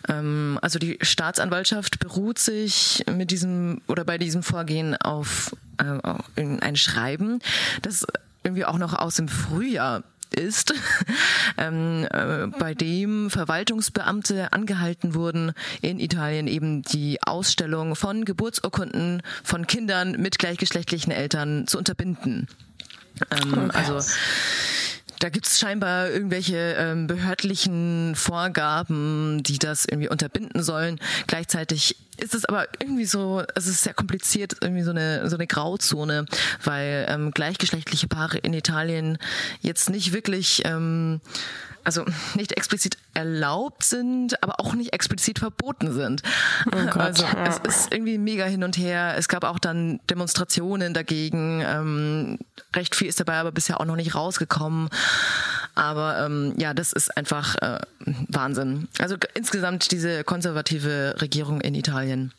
Ähm, 0.09 0.59
also 0.61 0.77
die 0.77 0.97
Staatsanwaltschaft 1.01 1.99
beruht 1.99 2.39
sich 2.39 3.03
mit 3.11 3.31
diesem 3.31 3.81
oder 3.87 4.03
bei 4.03 4.17
diesem 4.17 4.43
Vorgehen 4.43 4.97
auf 4.97 5.55
äh, 5.77 6.13
ein 6.35 6.75
Schreiben, 6.75 7.39
das 7.81 8.05
irgendwie 8.43 8.65
auch 8.65 8.77
noch 8.77 8.93
aus 8.93 9.15
dem 9.15 9.27
Frühjahr 9.27 10.03
ist, 10.33 10.73
ähm, 11.57 12.07
äh, 12.09 12.47
bei 12.47 12.73
dem 12.73 13.29
Verwaltungsbeamte 13.29 14.53
angehalten 14.53 15.13
wurden, 15.13 15.53
in 15.81 15.99
Italien 15.99 16.47
eben 16.47 16.81
die 16.81 17.21
Ausstellung 17.23 17.95
von 17.95 18.25
Geburtsurkunden 18.25 19.21
von 19.43 19.67
Kindern 19.67 20.13
mit 20.13 20.39
gleichgeschlechtlichen 20.39 21.11
Eltern 21.11 21.67
zu 21.67 21.77
unterbinden. 21.77 22.47
Ähm, 23.29 23.65
okay. 23.65 23.77
Also 23.77 23.99
da 25.21 25.29
gibt 25.29 25.45
es 25.47 25.59
scheinbar 25.59 26.09
irgendwelche 26.09 26.75
ähm, 26.77 27.05
behördlichen 27.05 28.15
Vorgaben, 28.15 29.43
die 29.43 29.59
das 29.59 29.85
irgendwie 29.85 30.09
unterbinden 30.09 30.63
sollen. 30.63 30.99
Gleichzeitig 31.27 31.95
ist 32.17 32.33
es 32.33 32.45
aber 32.45 32.67
irgendwie 32.79 33.05
so, 33.05 33.43
es 33.55 33.67
ist 33.67 33.83
sehr 33.83 33.93
kompliziert, 33.93 34.57
irgendwie 34.61 34.81
so 34.81 34.91
eine, 34.91 35.29
so 35.29 35.35
eine 35.35 35.45
Grauzone, 35.45 36.25
weil 36.63 37.05
ähm, 37.07 37.31
gleichgeschlechtliche 37.31 38.07
Paare 38.07 38.39
in 38.39 38.53
Italien 38.53 39.19
jetzt 39.61 39.89
nicht 39.91 40.11
wirklich 40.11 40.63
ähm, 40.65 41.21
also 41.83 42.05
nicht 42.35 42.51
explizit 42.53 42.97
erlaubt 43.13 43.83
sind, 43.83 44.41
aber 44.43 44.59
auch 44.59 44.73
nicht 44.73 44.93
explizit 44.93 45.39
verboten 45.39 45.93
sind. 45.93 46.21
Oh 46.71 46.99
also 46.99 47.25
es 47.45 47.57
ist 47.57 47.91
irgendwie 47.91 48.17
mega 48.17 48.45
hin 48.45 48.63
und 48.63 48.77
her. 48.77 49.15
Es 49.17 49.27
gab 49.27 49.43
auch 49.43 49.59
dann 49.59 49.99
Demonstrationen 50.09 50.93
dagegen. 50.93 51.63
Ähm, 51.65 52.39
recht 52.75 52.95
viel 52.95 53.07
ist 53.07 53.19
dabei 53.19 53.35
aber 53.35 53.51
bisher 53.51 53.79
auch 53.81 53.85
noch 53.85 53.95
nicht 53.95 54.15
rausgekommen. 54.15 54.89
Aber 55.75 56.25
ähm, 56.25 56.53
ja, 56.57 56.73
das 56.73 56.91
ist 56.91 57.15
einfach 57.15 57.55
äh, 57.55 57.79
Wahnsinn. 58.27 58.87
Also 58.99 59.15
insgesamt 59.33 59.91
diese 59.91 60.23
konservative 60.23 61.15
Regierung 61.21 61.61
in 61.61 61.75
Italien 61.75 62.33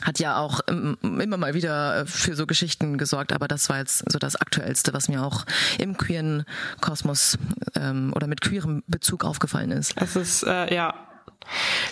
hat 0.00 0.18
ja 0.18 0.38
auch 0.38 0.60
immer 0.60 1.36
mal 1.36 1.54
wieder 1.54 2.00
äh, 2.00 2.06
für 2.06 2.34
so 2.34 2.46
Geschichten 2.46 2.98
gesorgt, 2.98 3.32
aber 3.32 3.48
das 3.48 3.68
war 3.68 3.78
jetzt 3.78 4.10
so 4.10 4.18
das 4.18 4.36
Aktuellste, 4.36 4.92
was 4.92 5.08
mir 5.08 5.22
auch 5.22 5.44
im 5.78 5.96
queeren 5.96 6.44
Kosmos 6.80 7.38
ähm, 7.74 8.12
oder 8.14 8.26
mit 8.26 8.40
queerem 8.40 8.82
Bezug 8.86 9.24
aufgefallen 9.24 9.70
ist. 9.70 9.94
Es 10.00 10.16
ist, 10.16 10.42
äh, 10.44 10.74
ja. 10.74 10.94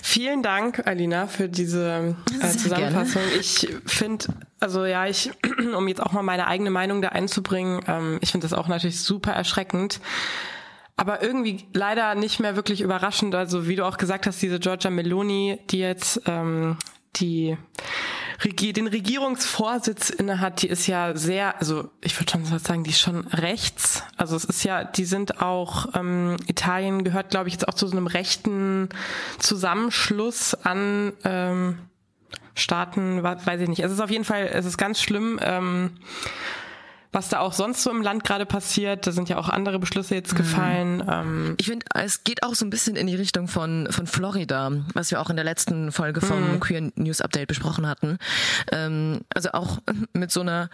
Vielen 0.02 0.42
Dank, 0.42 0.86
Alina, 0.86 1.26
für 1.26 1.48
diese 1.48 2.16
äh, 2.40 2.48
Zusammenfassung. 2.48 3.22
Gerne. 3.22 3.36
Ich 3.38 3.68
finde, 3.86 4.26
also 4.58 4.84
ja, 4.84 5.06
ich, 5.06 5.30
um 5.76 5.88
jetzt 5.88 6.02
auch 6.02 6.12
mal 6.12 6.22
meine 6.22 6.46
eigene 6.46 6.70
Meinung 6.70 7.02
da 7.02 7.08
einzubringen, 7.08 7.80
ähm, 7.86 8.18
ich 8.20 8.32
finde 8.32 8.46
das 8.46 8.56
auch 8.56 8.68
natürlich 8.68 9.00
super 9.00 9.32
erschreckend 9.32 10.00
aber 11.00 11.22
irgendwie 11.22 11.64
leider 11.72 12.14
nicht 12.14 12.40
mehr 12.40 12.56
wirklich 12.56 12.82
überraschend. 12.82 13.34
Also 13.34 13.66
wie 13.66 13.74
du 13.74 13.86
auch 13.86 13.96
gesagt 13.96 14.26
hast, 14.26 14.42
diese 14.42 14.60
Giorgia 14.60 14.90
Meloni, 14.90 15.58
die 15.70 15.78
jetzt 15.78 16.20
ähm, 16.26 16.76
die 17.16 17.56
den 18.42 18.86
Regierungsvorsitz 18.86 20.10
innehat, 20.10 20.62
die 20.62 20.68
ist 20.68 20.86
ja 20.86 21.14
sehr, 21.14 21.58
also 21.58 21.90
ich 22.00 22.18
würde 22.18 22.32
schon 22.32 22.58
sagen, 22.58 22.84
die 22.84 22.90
ist 22.90 23.00
schon 23.00 23.26
rechts. 23.28 24.02
Also 24.16 24.34
es 24.34 24.44
ist 24.44 24.64
ja, 24.64 24.84
die 24.84 25.04
sind 25.04 25.42
auch, 25.42 25.94
ähm, 25.94 26.36
Italien 26.46 27.04
gehört, 27.04 27.30
glaube 27.30 27.48
ich, 27.48 27.54
jetzt 27.54 27.68
auch 27.68 27.74
zu 27.74 27.86
so 27.86 27.96
einem 27.96 28.06
rechten 28.06 28.88
Zusammenschluss 29.38 30.54
an 30.54 31.12
ähm, 31.24 31.78
Staaten, 32.54 33.22
weiß 33.22 33.60
ich 33.60 33.68
nicht. 33.68 33.80
Es 33.80 33.92
ist 33.92 34.00
auf 34.00 34.10
jeden 34.10 34.24
Fall, 34.24 34.48
es 34.52 34.64
ist 34.64 34.78
ganz 34.78 35.00
schlimm. 35.00 35.38
Ähm, 35.42 35.92
was 37.12 37.28
da 37.28 37.40
auch 37.40 37.52
sonst 37.52 37.82
so 37.82 37.90
im 37.90 38.02
Land 38.02 38.24
gerade 38.24 38.46
passiert. 38.46 39.06
Da 39.06 39.12
sind 39.12 39.28
ja 39.28 39.36
auch 39.36 39.48
andere 39.48 39.78
Beschlüsse 39.78 40.14
jetzt 40.14 40.32
mhm. 40.32 40.36
gefallen. 40.36 41.04
Ähm 41.08 41.54
ich 41.58 41.66
finde, 41.66 41.86
es 41.94 42.24
geht 42.24 42.42
auch 42.42 42.54
so 42.54 42.64
ein 42.64 42.70
bisschen 42.70 42.96
in 42.96 43.06
die 43.06 43.16
Richtung 43.16 43.48
von, 43.48 43.88
von 43.90 44.06
Florida, 44.06 44.70
was 44.94 45.10
wir 45.10 45.20
auch 45.20 45.30
in 45.30 45.36
der 45.36 45.44
letzten 45.44 45.92
Folge 45.92 46.20
vom 46.20 46.52
mhm. 46.52 46.60
Queer 46.60 46.92
News 46.94 47.20
Update 47.20 47.48
besprochen 47.48 47.86
hatten. 47.86 48.18
Ähm, 48.70 49.22
also 49.34 49.50
auch 49.52 49.78
mit 50.12 50.30
so 50.30 50.40
einer 50.40 50.70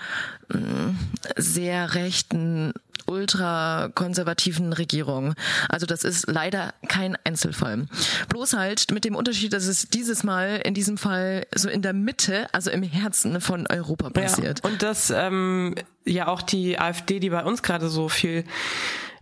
mm, 0.49 0.90
sehr 1.37 1.95
rechten 1.95 2.73
ultrakonservativen 3.07 4.73
Regierung. 4.73 5.35
Also 5.69 5.87
das 5.87 6.05
ist 6.05 6.26
leider 6.29 6.75
kein 6.88 7.17
Einzelfall. 7.25 7.87
Bloß 8.29 8.55
halt 8.55 8.91
mit 8.93 9.05
dem 9.05 9.15
Unterschied, 9.15 9.53
dass 9.53 9.67
es 9.67 9.88
dieses 9.88 10.25
Mal 10.25 10.61
in 10.65 10.75
diesem 10.75 10.99
Fall 10.99 11.47
so 11.55 11.69
in 11.69 11.83
der 11.83 11.93
Mitte, 11.93 12.47
also 12.53 12.71
im 12.71 12.83
Herzen 12.83 13.41
von 13.41 13.67
Europa 13.67 14.11
passiert. 14.11 14.61
Ja, 14.62 14.71
und 14.71 14.83
dass 14.83 15.11
ähm, 15.11 15.75
ja 16.05 16.29
auch 16.29 16.43
die 16.43 16.79
AfD, 16.79 17.21
die 17.21 17.31
bei 17.31 17.45
uns 17.45 17.62
gerade 17.62 17.88
so 17.88 18.09
viel 18.09 18.45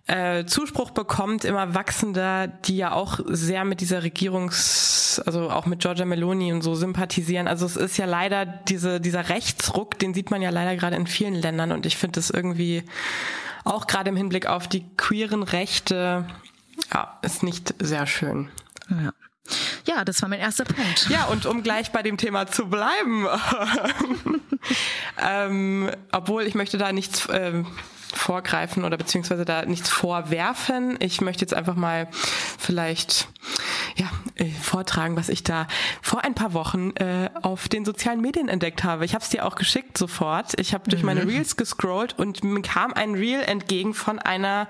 äh, 0.07 0.45
Zuspruch 0.45 0.91
bekommt, 0.91 1.45
immer 1.45 1.75
wachsender, 1.75 2.47
die 2.47 2.77
ja 2.77 2.93
auch 2.93 3.21
sehr 3.27 3.65
mit 3.65 3.81
dieser 3.81 4.03
Regierungs, 4.03 5.23
also 5.25 5.51
auch 5.51 5.65
mit 5.67 5.81
Giorgia 5.81 6.05
Meloni 6.05 6.53
und 6.53 6.63
so 6.63 6.75
sympathisieren. 6.75 7.49
Also 7.49 7.65
es 7.65 7.77
ist 7.77 7.97
ja 7.97 8.05
leider 8.05 8.45
diese, 8.45 9.01
dieser 9.01 9.31
Rechtsruck, 9.31 9.99
den 9.99 10.13
sieht 10.13 10.31
man 10.31 10.43
ja 10.43 10.51
leider 10.51 10.77
gerade 10.77 10.97
in 10.97 11.07
vielen 11.07 11.35
Ländern 11.35 11.73
und 11.73 11.87
ich 11.87 11.97
finde 11.97 12.19
das 12.21 12.31
irgendwie 12.31 12.85
auch 13.65 13.87
gerade 13.87 14.11
im 14.11 14.17
Hinblick 14.17 14.47
auf 14.47 14.69
die 14.69 14.85
queeren 14.97 15.43
Rechte, 15.43 16.27
ja, 16.93 17.19
ist 17.23 17.43
nicht 17.43 17.75
sehr 17.81 18.07
schön. 18.07 18.51
Ja. 18.89 19.13
Ja, 19.87 20.05
das 20.05 20.23
war 20.23 20.31
mein 20.31 20.41
erster 20.41 20.65
Punkt. 20.65 21.09
Ja, 21.11 21.27
und 21.27 21.45
um 21.45 21.63
gleich 21.63 21.93
bei 21.93 22.03
dem 22.03 22.17
Thema 22.17 22.47
zu 22.47 22.67
bleiben, 22.67 23.27
ähm, 25.23 25.91
obwohl 26.13 26.45
ich 26.45 26.55
möchte 26.55 26.79
da 26.79 26.93
nichts 26.93 27.29
ähm, 27.31 27.67
vorgreifen 28.15 28.85
oder 28.85 28.97
beziehungsweise 28.97 29.45
da 29.45 29.67
nichts 29.67 29.91
vorwerfen. 29.91 30.97
Ich 31.01 31.21
möchte 31.21 31.43
jetzt 31.43 31.53
einfach 31.53 31.75
mal 31.75 32.09
vielleicht 32.59 33.29
ja, 33.97 34.11
äh, 34.37 34.51
vortragen, 34.51 35.17
was 35.17 35.29
ich 35.29 35.45
da 35.45 35.67
vor 36.03 36.25
ein 36.25 36.35
paar 36.35 36.53
Wochen 36.53 36.91
äh, 36.97 37.31
auf 37.43 37.69
den 37.69 37.85
sozialen 37.85 38.21
Medien 38.21 38.49
entdeckt 38.49 38.85
habe. 38.85 39.05
Ich 39.05 39.15
habe 39.15 39.23
es 39.23 39.31
dir 39.31 39.47
auch 39.47 39.55
geschickt 39.55 39.97
sofort. 39.97 40.59
Ich 40.59 40.75
habe 40.75 40.89
durch 40.91 41.03
mhm. 41.03 41.07
meine 41.07 41.27
Reels 41.27 41.57
gescrollt 41.57 42.19
und 42.19 42.43
mir 42.43 42.63
kam 42.63 42.93
ein 42.93 43.15
Reel 43.15 43.41
entgegen 43.41 43.95
von 43.95 44.19
einer 44.19 44.69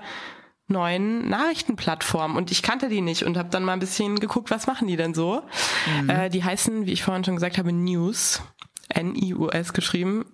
neuen 0.67 1.29
Nachrichtenplattform 1.29 2.35
und 2.35 2.51
ich 2.51 2.63
kannte 2.63 2.89
die 2.89 3.01
nicht 3.01 3.23
und 3.23 3.37
habe 3.37 3.49
dann 3.49 3.63
mal 3.63 3.73
ein 3.73 3.79
bisschen 3.79 4.19
geguckt, 4.19 4.49
was 4.49 4.65
machen 4.67 4.87
die 4.87 4.95
denn 4.95 5.13
so. 5.13 5.43
Mhm. 6.01 6.09
Äh, 6.09 6.29
die 6.29 6.43
heißen, 6.43 6.85
wie 6.85 6.91
ich 6.91 7.03
vorhin 7.03 7.23
schon 7.23 7.35
gesagt 7.35 7.57
habe, 7.57 7.71
News. 7.71 8.41
N-I-U-S 8.89 9.73
geschrieben. 9.73 10.25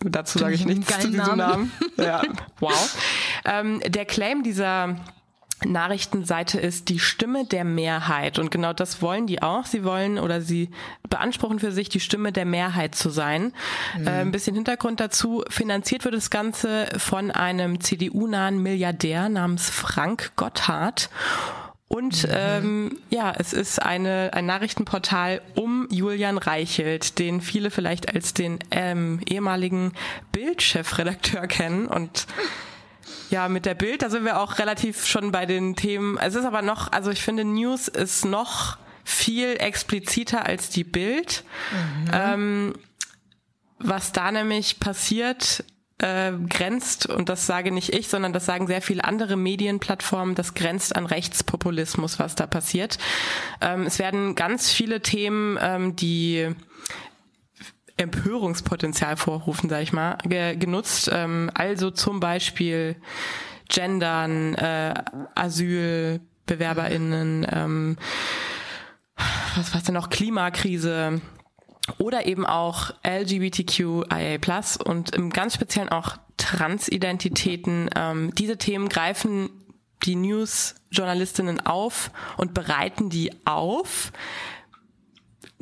Dazu 0.00 0.38
sage 0.38 0.54
ich 0.54 0.64
nichts 0.64 0.98
zu 0.98 1.08
diesem 1.08 1.36
Namen. 1.36 1.36
Namen. 1.36 1.72
Ja, 1.96 2.22
wow. 2.58 2.98
Ähm, 3.44 3.80
der 3.86 4.04
Claim 4.04 4.42
dieser 4.42 4.96
Nachrichtenseite 5.66 6.58
ist 6.58 6.88
die 6.88 6.98
Stimme 6.98 7.44
der 7.44 7.64
Mehrheit. 7.64 8.38
Und 8.38 8.50
genau 8.50 8.72
das 8.72 9.02
wollen 9.02 9.26
die 9.26 9.42
auch. 9.42 9.66
Sie 9.66 9.84
wollen 9.84 10.18
oder 10.18 10.40
sie 10.40 10.70
beanspruchen 11.08 11.58
für 11.58 11.72
sich, 11.72 11.88
die 11.88 12.00
Stimme 12.00 12.32
der 12.32 12.44
Mehrheit 12.44 12.94
zu 12.94 13.10
sein. 13.10 13.52
Mhm. 13.98 14.06
Äh, 14.06 14.10
ein 14.10 14.32
bisschen 14.32 14.54
Hintergrund 14.54 15.00
dazu. 15.00 15.44
Finanziert 15.48 16.04
wird 16.04 16.14
das 16.14 16.30
Ganze 16.30 16.86
von 16.98 17.30
einem 17.30 17.80
CDU-nahen 17.80 18.62
Milliardär 18.62 19.28
namens 19.28 19.70
Frank 19.70 20.32
Gotthard. 20.36 21.10
Und 21.92 22.22
mhm. 22.22 22.32
ähm, 22.32 22.98
ja, 23.10 23.34
es 23.38 23.52
ist 23.52 23.82
eine, 23.82 24.30
ein 24.32 24.46
Nachrichtenportal 24.46 25.42
um 25.54 25.88
Julian 25.90 26.38
Reichelt, 26.38 27.18
den 27.18 27.42
viele 27.42 27.70
vielleicht 27.70 28.14
als 28.14 28.32
den 28.32 28.60
ähm, 28.70 29.20
ehemaligen 29.28 29.92
Bildchefredakteur 30.32 31.46
kennen. 31.48 31.86
Und 31.86 32.26
ja, 33.32 33.48
mit 33.48 33.66
der 33.66 33.74
Bild, 33.74 34.02
da 34.02 34.10
sind 34.10 34.24
wir 34.24 34.38
auch 34.38 34.58
relativ 34.58 35.06
schon 35.06 35.32
bei 35.32 35.46
den 35.46 35.74
Themen. 35.74 36.16
Es 36.18 36.36
ist 36.36 36.44
aber 36.44 36.62
noch, 36.62 36.92
also 36.92 37.10
ich 37.10 37.22
finde, 37.22 37.44
News 37.44 37.88
ist 37.88 38.24
noch 38.24 38.78
viel 39.04 39.56
expliziter 39.58 40.46
als 40.46 40.70
die 40.70 40.84
Bild. 40.84 41.42
Mhm. 41.72 42.10
Ähm, 42.12 42.72
was 43.78 44.12
da 44.12 44.30
nämlich 44.30 44.78
passiert, 44.78 45.64
äh, 45.98 46.32
grenzt, 46.48 47.06
und 47.06 47.28
das 47.28 47.46
sage 47.46 47.72
nicht 47.72 47.92
ich, 47.92 48.08
sondern 48.08 48.32
das 48.32 48.46
sagen 48.46 48.66
sehr 48.66 48.82
viele 48.82 49.04
andere 49.04 49.36
Medienplattformen, 49.36 50.34
das 50.34 50.54
grenzt 50.54 50.94
an 50.94 51.06
Rechtspopulismus, 51.06 52.18
was 52.18 52.34
da 52.34 52.46
passiert. 52.46 52.98
Ähm, 53.60 53.86
es 53.86 53.98
werden 53.98 54.34
ganz 54.34 54.70
viele 54.70 55.00
Themen, 55.00 55.58
ähm, 55.60 55.96
die 55.96 56.54
Empörungspotenzial 58.02 59.16
vorrufen, 59.16 59.68
sag 59.68 59.82
ich 59.82 59.92
mal, 59.92 60.18
ge 60.24 60.56
genutzt. 60.56 61.10
Ähm, 61.12 61.50
also 61.54 61.90
zum 61.90 62.20
Beispiel 62.20 62.96
Gendern, 63.68 64.54
äh, 64.54 64.94
Asyl, 65.34 66.20
BewerberInnen, 66.46 67.46
ähm, 67.50 67.96
was 69.56 69.72
war's 69.74 69.84
denn 69.84 69.94
noch, 69.94 70.10
Klimakrise, 70.10 71.20
oder 71.98 72.26
eben 72.26 72.46
auch 72.46 72.92
LGBTQIA+, 73.02 74.38
und 74.84 75.14
im 75.14 75.30
ganz 75.30 75.54
Speziellen 75.54 75.88
auch 75.88 76.16
Transidentitäten. 76.36 77.90
Ähm, 77.96 78.34
diese 78.34 78.56
Themen 78.56 78.88
greifen 78.88 79.50
die 80.04 80.16
News-Journalistinnen 80.16 81.60
auf 81.60 82.10
und 82.36 82.54
bereiten 82.54 83.08
die 83.08 83.32
auf. 83.46 84.12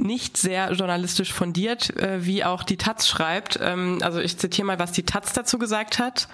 Nicht 0.00 0.36
sehr 0.36 0.72
journalistisch 0.72 1.32
fundiert, 1.32 1.96
äh, 1.96 2.24
wie 2.24 2.44
auch 2.44 2.62
die 2.62 2.76
Taz 2.76 3.08
schreibt. 3.08 3.58
Ähm, 3.62 3.98
also 4.02 4.18
ich 4.18 4.38
zitiere 4.38 4.66
mal, 4.66 4.78
was 4.78 4.92
die 4.92 5.04
Taz 5.04 5.32
dazu 5.32 5.58
gesagt 5.58 5.98
hat. 5.98 6.28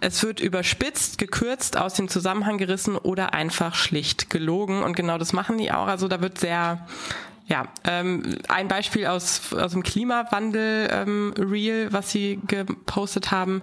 Es 0.00 0.22
wird 0.22 0.40
überspitzt, 0.40 1.18
gekürzt, 1.18 1.76
aus 1.76 1.94
dem 1.94 2.08
Zusammenhang 2.08 2.56
gerissen 2.56 2.96
oder 2.96 3.34
einfach 3.34 3.74
schlicht 3.74 4.30
gelogen. 4.30 4.82
Und 4.82 4.96
genau 4.96 5.18
das 5.18 5.32
machen 5.32 5.58
die 5.58 5.72
auch. 5.72 5.86
Also 5.88 6.08
da 6.08 6.22
wird 6.22 6.38
sehr 6.38 6.86
ja, 7.50 7.64
ähm, 7.82 8.36
ein 8.48 8.68
Beispiel 8.68 9.06
aus, 9.06 9.52
aus 9.52 9.72
dem 9.72 9.82
Klimawandel 9.82 10.88
ähm, 10.92 11.34
was 11.90 12.12
sie 12.12 12.38
gepostet 12.46 13.32
haben. 13.32 13.62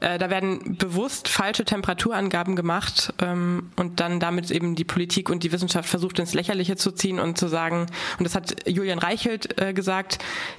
Äh, 0.00 0.18
da 0.18 0.30
werden 0.30 0.76
bewusst 0.76 1.28
falsche 1.28 1.64
Temperaturangaben 1.64 2.56
gemacht 2.56 3.14
ähm, 3.20 3.70
und 3.76 4.00
dann 4.00 4.18
damit 4.18 4.50
eben 4.50 4.74
die 4.74 4.84
Politik 4.84 5.30
und 5.30 5.44
die 5.44 5.52
Wissenschaft 5.52 5.88
versucht 5.88 6.18
ins 6.18 6.34
Lächerliche 6.34 6.74
zu 6.74 6.90
ziehen 6.90 7.20
und 7.20 7.38
zu 7.38 7.46
sagen, 7.46 7.86
und 8.18 8.24
das 8.24 8.34
hat 8.34 8.68
Julian 8.68 8.98
Reichelt 8.98 9.60
äh, 9.60 9.74
gesagt, 9.74 10.18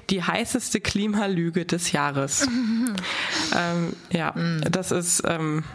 die 0.10 0.24
heißeste 0.24 0.80
Klimalüge 0.80 1.66
des 1.66 1.92
Jahres. 1.92 2.48
ähm, 3.54 3.94
ja, 4.12 4.32
mhm. 4.34 4.62
das 4.72 4.92
ist 4.92 5.24
ähm, 5.28 5.66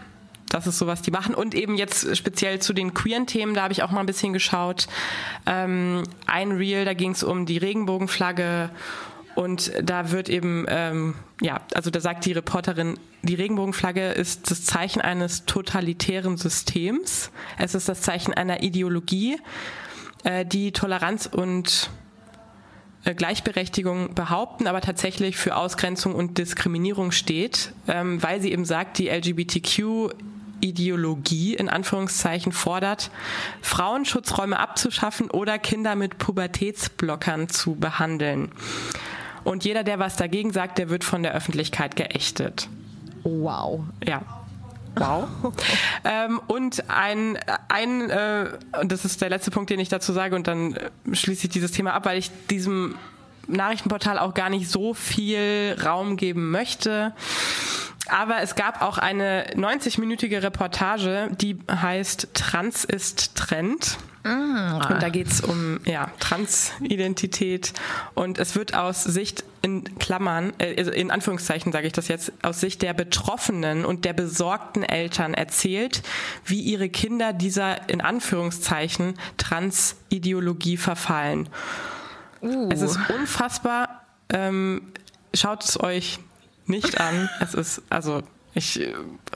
das 0.56 0.66
ist 0.66 0.78
so, 0.78 0.86
was 0.86 1.02
die 1.02 1.10
machen. 1.10 1.34
Und 1.34 1.54
eben 1.54 1.76
jetzt 1.76 2.16
speziell 2.16 2.60
zu 2.60 2.72
den 2.72 2.94
queeren 2.94 3.26
Themen, 3.26 3.54
da 3.54 3.62
habe 3.62 3.72
ich 3.72 3.82
auch 3.82 3.90
mal 3.90 4.00
ein 4.00 4.06
bisschen 4.06 4.32
geschaut. 4.32 4.86
Ähm, 5.46 6.02
ein 6.26 6.52
Reel, 6.52 6.84
da 6.84 6.94
ging 6.94 7.12
es 7.12 7.22
um 7.22 7.46
die 7.46 7.58
Regenbogenflagge 7.58 8.70
und 9.36 9.70
da 9.82 10.10
wird 10.12 10.30
eben, 10.30 10.64
ähm, 10.68 11.14
ja, 11.42 11.60
also 11.74 11.90
da 11.90 12.00
sagt 12.00 12.24
die 12.24 12.32
Reporterin, 12.32 12.98
die 13.22 13.34
Regenbogenflagge 13.34 14.12
ist 14.12 14.50
das 14.50 14.64
Zeichen 14.64 15.02
eines 15.02 15.44
totalitären 15.44 16.38
Systems. 16.38 17.30
Es 17.58 17.74
ist 17.74 17.86
das 17.88 18.00
Zeichen 18.00 18.32
einer 18.32 18.62
Ideologie, 18.62 19.38
äh, 20.24 20.46
die 20.46 20.72
Toleranz 20.72 21.26
und 21.26 21.90
äh, 23.04 23.14
Gleichberechtigung 23.14 24.14
behaupten, 24.14 24.66
aber 24.66 24.80
tatsächlich 24.80 25.36
für 25.36 25.56
Ausgrenzung 25.56 26.14
und 26.14 26.38
Diskriminierung 26.38 27.12
steht, 27.12 27.72
ähm, 27.88 28.22
weil 28.22 28.40
sie 28.40 28.50
eben 28.52 28.64
sagt, 28.64 28.96
die 28.96 29.08
LGBTQ 29.08 30.14
Ideologie 30.60 31.54
in 31.54 31.68
Anführungszeichen 31.68 32.52
fordert, 32.52 33.10
Frauenschutzräume 33.62 34.58
abzuschaffen 34.58 35.30
oder 35.30 35.58
Kinder 35.58 35.96
mit 35.96 36.18
Pubertätsblockern 36.18 37.48
zu 37.48 37.74
behandeln. 37.74 38.50
Und 39.44 39.64
jeder, 39.64 39.84
der 39.84 39.98
was 39.98 40.16
dagegen 40.16 40.52
sagt, 40.52 40.78
der 40.78 40.88
wird 40.88 41.04
von 41.04 41.22
der 41.22 41.32
Öffentlichkeit 41.32 41.94
geächtet. 41.94 42.68
Wow. 43.22 43.84
Ja. 44.04 44.22
Wow. 44.96 45.28
ähm, 46.04 46.40
und 46.46 46.88
ein, 46.88 47.38
ein 47.68 48.10
äh, 48.10 48.48
und 48.80 48.90
das 48.90 49.04
ist 49.04 49.20
der 49.20 49.28
letzte 49.28 49.50
Punkt, 49.50 49.70
den 49.70 49.78
ich 49.78 49.88
dazu 49.88 50.12
sage, 50.12 50.34
und 50.34 50.46
dann 50.48 50.74
äh, 50.74 50.90
schließe 51.12 51.46
ich 51.46 51.52
dieses 51.52 51.70
Thema 51.70 51.92
ab, 51.92 52.06
weil 52.06 52.18
ich 52.18 52.30
diesem 52.50 52.96
Nachrichtenportal 53.46 54.18
auch 54.18 54.34
gar 54.34 54.50
nicht 54.50 54.68
so 54.70 54.94
viel 54.94 55.76
Raum 55.84 56.16
geben 56.16 56.50
möchte. 56.50 57.12
Aber 58.08 58.40
es 58.42 58.54
gab 58.54 58.82
auch 58.82 58.98
eine 58.98 59.46
90-minütige 59.54 60.42
Reportage, 60.42 61.30
die 61.40 61.58
heißt 61.70 62.28
Trans 62.34 62.84
ist 62.84 63.34
Trend. 63.34 63.98
Ah. 64.26 64.88
Und 64.92 65.02
da 65.02 65.08
geht's 65.08 65.40
um 65.40 65.78
ja, 65.84 66.10
Transidentität 66.18 67.72
und 68.14 68.38
es 68.38 68.56
wird 68.56 68.74
aus 68.74 69.04
Sicht 69.04 69.44
in 69.62 69.98
Klammern, 69.98 70.52
äh, 70.58 70.76
also 70.76 70.90
in 70.90 71.12
Anführungszeichen 71.12 71.70
sage 71.70 71.86
ich 71.86 71.92
das 71.92 72.08
jetzt, 72.08 72.32
aus 72.42 72.60
Sicht 72.60 72.82
der 72.82 72.92
Betroffenen 72.92 73.84
und 73.84 74.04
der 74.04 74.14
besorgten 74.14 74.82
Eltern 74.82 75.32
erzählt, 75.32 76.02
wie 76.44 76.60
ihre 76.60 76.88
Kinder 76.88 77.32
dieser 77.32 77.88
in 77.88 78.00
Anführungszeichen 78.00 79.14
Transideologie 79.36 80.76
verfallen. 80.76 81.48
Uh. 82.42 82.68
Es 82.72 82.82
ist 82.82 82.98
unfassbar. 83.08 84.02
Ähm, 84.28 84.92
schaut 85.34 85.62
es 85.62 85.78
euch 85.78 86.18
nicht 86.66 87.00
an. 87.00 87.28
Es 87.40 87.54
ist, 87.54 87.82
also 87.90 88.22
ich, 88.56 88.80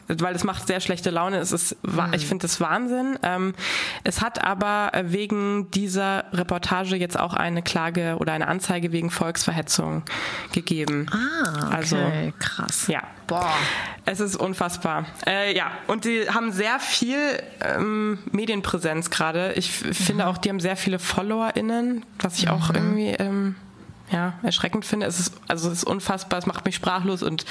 weil 0.09 0.35
es 0.35 0.45
macht 0.45 0.67
sehr 0.67 0.81
schlechte 0.81 1.11
Laune. 1.11 1.37
Es 1.39 1.53
ist, 1.53 1.77
mhm. 1.85 2.15
ich 2.15 2.27
finde 2.27 2.47
es 2.47 2.59
Wahnsinn. 2.59 3.19
Ähm, 3.23 3.55
es 4.03 4.23
hat 4.23 4.43
aber 4.43 4.93
wegen 5.05 5.71
dieser 5.73 6.25
Reportage 6.33 6.97
jetzt 6.97 7.21
auch 7.21 7.35
eine 7.35 7.63
Klage 7.63 8.17
oder 8.19 8.33
eine 8.33 8.49
Anzeige 8.49 8.93
wegen 8.93 9.11
Volksverhetzung 9.11 10.05
gegeben. 10.53 11.07
Ah, 11.11 11.67
okay. 11.67 11.77
also 11.77 11.97
krass. 12.39 12.87
Ja. 12.87 13.03
Boah. 13.27 13.53
Es 14.07 14.21
ist 14.21 14.37
unfassbar. 14.37 15.05
Äh, 15.27 15.55
ja, 15.55 15.71
und 15.87 16.07
die 16.07 16.31
haben 16.31 16.51
sehr 16.51 16.81
viel 16.81 17.19
ähm, 17.61 18.19
Medienpräsenz 18.33 19.11
gerade. 19.11 19.53
Ich 19.53 19.85
mhm. 19.85 19.93
finde 19.93 20.27
auch, 20.29 20.39
die 20.39 20.49
haben 20.49 20.61
sehr 20.61 20.77
viele 20.77 20.99
FollowerInnen, 20.99 22.07
was 22.21 22.39
ich 22.39 22.49
auch 22.49 22.71
mhm. 22.71 22.75
irgendwie 22.75 23.11
ähm, 23.23 23.57
ja, 24.11 24.35
erschreckend 24.43 24.85
finde. 24.85 25.07
Es 25.07 25.21
ist, 25.21 25.35
also 25.47 25.71
es 25.71 25.79
ist 25.79 25.85
unfassbar, 25.85 26.39
es 26.39 26.47
macht 26.47 26.65
mich 26.65 26.75
sprachlos 26.75 27.23
und 27.23 27.45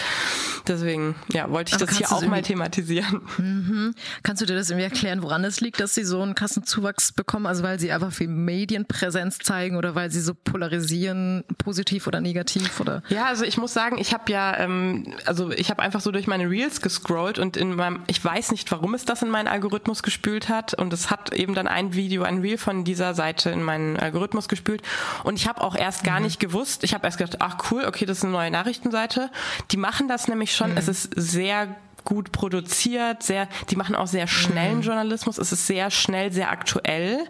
deswegen, 0.68 1.16
ja, 1.32 1.50
wollte 1.50 1.70
ich 1.70 1.76
Aber 1.76 1.86
das 1.86 1.98
hier 1.98 2.12
auch 2.12 2.26
mal 2.26 2.42
thematisieren. 2.42 3.22
Mhm. 3.38 3.96
Kannst 4.24 4.42
du 4.42 4.46
dir 4.46 4.56
das 4.56 4.70
irgendwie 4.70 4.86
erklären, 4.86 5.24
woran 5.24 5.44
es 5.46 5.62
liegt, 5.62 5.80
dass 5.80 5.96
sie 5.96 6.04
so 6.04 6.22
einen 6.22 6.36
Kassenzuwachs 6.36 7.14
bekommen? 7.14 7.46
Also 7.46 7.64
weil 7.64 7.80
sie 7.80 7.92
einfach 7.92 8.12
viel 8.12 8.28
Medienpräsenz 8.28 9.40
zeigen 9.40 9.78
oder 9.78 9.96
weil 9.96 10.12
sie 10.12 10.20
so 10.20 10.34
polarisieren, 10.34 11.46
positiv 11.58 12.08
oder 12.08 12.20
negativ 12.20 12.80
oder? 12.80 13.04
Ja, 13.10 13.26
also 13.26 13.46
ich 13.46 13.58
muss 13.58 13.74
sagen, 13.74 13.98
ich 13.98 14.14
habe 14.14 14.30
ja, 14.32 14.58
ähm, 14.58 15.14
also 15.26 15.52
ich 15.52 15.70
habe 15.70 15.82
einfach 15.82 16.02
so 16.02 16.12
durch 16.12 16.28
meine 16.28 16.50
Reels 16.50 16.82
gescrollt 16.82 17.40
und 17.40 17.56
in 17.56 17.76
meinem, 17.76 18.02
ich 18.08 18.24
weiß 18.24 18.52
nicht, 18.52 18.70
warum 18.72 18.94
es 18.94 19.06
das 19.06 19.22
in 19.22 19.30
meinen 19.30 19.48
Algorithmus 19.48 20.04
gespült 20.04 20.50
hat 20.50 20.74
und 20.74 20.92
es 20.92 21.10
hat 21.10 21.34
eben 21.34 21.54
dann 21.54 21.68
ein 21.68 21.94
Video, 21.94 22.24
ein 22.24 22.40
Reel 22.40 22.58
von 22.58 22.84
dieser 22.84 23.14
Seite 23.14 23.50
in 23.50 23.64
meinen 23.64 23.98
Algorithmus 23.98 24.50
gespült 24.50 24.82
und 25.24 25.36
ich 25.36 25.48
habe 25.48 25.62
auch 25.62 25.76
erst 25.76 26.04
gar 26.04 26.20
mhm. 26.20 26.26
nicht 26.26 26.40
gewusst. 26.40 26.49
Ich 26.84 26.94
habe 26.94 27.06
erst 27.06 27.18
gedacht, 27.18 27.38
ach 27.40 27.72
cool, 27.72 27.86
okay, 27.86 28.06
das 28.06 28.20
ist 28.20 28.24
eine 28.24 28.34
neue 28.34 28.52
Nachrichtenseite. 28.52 29.30
Die 29.72 29.78
machen 29.78 30.08
das 30.08 30.28
nämlich 30.28 30.56
schon. 30.56 30.72
Mhm. 30.72 30.78
Es 30.78 30.88
ist 30.88 31.12
sehr 31.16 31.76
gut 32.06 32.32
produziert, 32.32 33.24
sehr, 33.24 33.48
die 33.70 33.76
machen 33.76 33.96
auch 33.96 34.08
sehr 34.08 34.28
schnellen 34.28 34.78
mhm. 34.78 34.84
Journalismus. 34.84 35.38
Es 35.38 35.52
ist 35.52 35.68
sehr 35.68 35.92
schnell, 35.92 36.32
sehr 36.32 36.52
aktuell. 36.52 37.26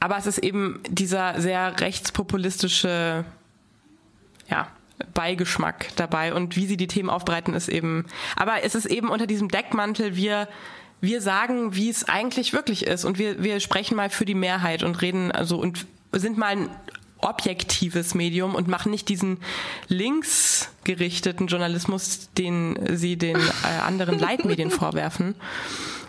Aber 0.00 0.18
es 0.18 0.26
ist 0.26 0.38
eben 0.38 0.80
dieser 0.88 1.40
sehr 1.40 1.80
rechtspopulistische, 1.80 3.24
ja, 4.48 4.68
Beigeschmack 5.12 5.88
dabei 5.96 6.34
und 6.34 6.56
wie 6.56 6.66
sie 6.66 6.76
die 6.76 6.86
Themen 6.86 7.10
aufbereiten 7.10 7.54
ist 7.54 7.68
eben, 7.68 8.06
aber 8.36 8.62
es 8.62 8.76
ist 8.76 8.86
eben 8.86 9.08
unter 9.08 9.26
diesem 9.26 9.48
Deckmantel, 9.48 10.14
wir 10.14 10.48
wir 11.00 11.20
sagen, 11.20 11.74
wie 11.74 11.90
es 11.90 12.08
eigentlich 12.08 12.52
wirklich 12.52 12.86
ist 12.86 13.04
und 13.04 13.18
wir, 13.18 13.42
wir 13.42 13.60
sprechen 13.60 13.96
mal 13.96 14.10
für 14.10 14.24
die 14.24 14.34
Mehrheit 14.34 14.82
und 14.82 15.02
reden 15.02 15.30
also 15.32 15.58
und 15.58 15.86
sind 16.12 16.38
mal 16.38 16.48
ein 16.48 16.70
objektives 17.24 18.14
Medium 18.14 18.54
und 18.54 18.68
machen 18.68 18.90
nicht 18.90 19.08
diesen 19.08 19.38
linksgerichteten 19.88 21.46
Journalismus, 21.46 22.30
den 22.38 22.78
sie 22.96 23.16
den 23.16 23.36
äh, 23.36 23.80
anderen 23.84 24.18
Leitmedien 24.18 24.70
vorwerfen. 24.70 25.34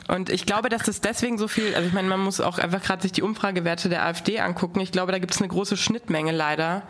Und 0.08 0.30
ich 0.30 0.46
glaube, 0.46 0.70
dass 0.70 0.84
das 0.84 1.02
deswegen 1.02 1.38
so 1.38 1.48
viel, 1.48 1.74
also 1.74 1.88
ich 1.88 1.94
meine, 1.94 2.08
man 2.08 2.20
muss 2.20 2.40
auch 2.40 2.60
einfach 2.60 2.82
gerade 2.82 3.02
sich 3.02 3.12
die 3.12 3.24
Umfragewerte 3.24 3.90
der 3.90 4.06
AfD 4.06 4.40
angucken. 4.40 4.80
Ich 4.80 4.92
glaube, 4.92 5.12
da 5.12 5.18
gibt 5.18 5.34
es 5.34 5.40
eine 5.40 5.48
große 5.48 5.78
Schnittmenge 5.78 6.32
leider. 6.32 6.84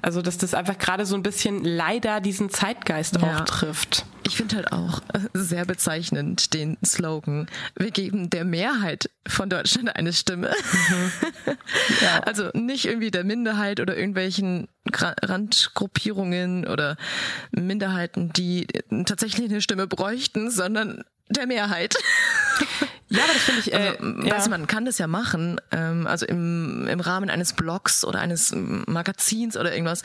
Also, 0.00 0.22
dass 0.22 0.38
das 0.38 0.54
einfach 0.54 0.78
gerade 0.78 1.04
so 1.04 1.14
ein 1.14 1.22
bisschen 1.22 1.64
leider 1.64 2.20
diesen 2.20 2.50
Zeitgeist 2.50 3.20
ja. 3.20 3.36
auch 3.36 3.40
trifft. 3.42 4.06
Ich 4.26 4.36
finde 4.36 4.56
halt 4.56 4.72
auch 4.72 5.00
sehr 5.34 5.64
bezeichnend 5.64 6.54
den 6.54 6.78
Slogan, 6.84 7.46
wir 7.76 7.90
geben 7.90 8.30
der 8.30 8.44
Mehrheit 8.44 9.10
von 9.26 9.50
Deutschland 9.50 9.94
eine 9.94 10.12
Stimme. 10.12 10.50
Mhm. 10.50 11.12
ja. 12.00 12.20
Also 12.24 12.48
nicht 12.54 12.86
irgendwie 12.86 13.10
der 13.10 13.24
Minderheit 13.24 13.80
oder 13.80 13.96
irgendwelchen 13.96 14.68
Randgruppierungen 14.92 16.66
oder 16.66 16.96
Minderheiten, 17.50 18.32
die 18.32 18.66
tatsächlich 19.06 19.50
eine 19.50 19.60
Stimme 19.60 19.86
bräuchten, 19.86 20.50
sondern 20.50 21.04
der 21.28 21.46
Mehrheit. 21.46 21.94
Ja, 23.16 23.24
aber 23.24 23.32
das 23.32 23.42
finde 23.42 23.60
ich. 23.60 23.72
Äh, 23.72 23.76
also, 23.76 24.26
ja. 24.26 24.34
Weißt 24.34 24.46
du, 24.46 24.50
man 24.50 24.66
kann 24.66 24.84
das 24.84 24.98
ja 24.98 25.06
machen, 25.06 25.60
ähm, 25.70 26.06
also 26.06 26.26
im, 26.26 26.86
im 26.86 27.00
Rahmen 27.00 27.30
eines 27.30 27.52
Blogs 27.52 28.04
oder 28.04 28.20
eines 28.20 28.54
Magazins 28.54 29.56
oder 29.56 29.72
irgendwas, 29.72 30.02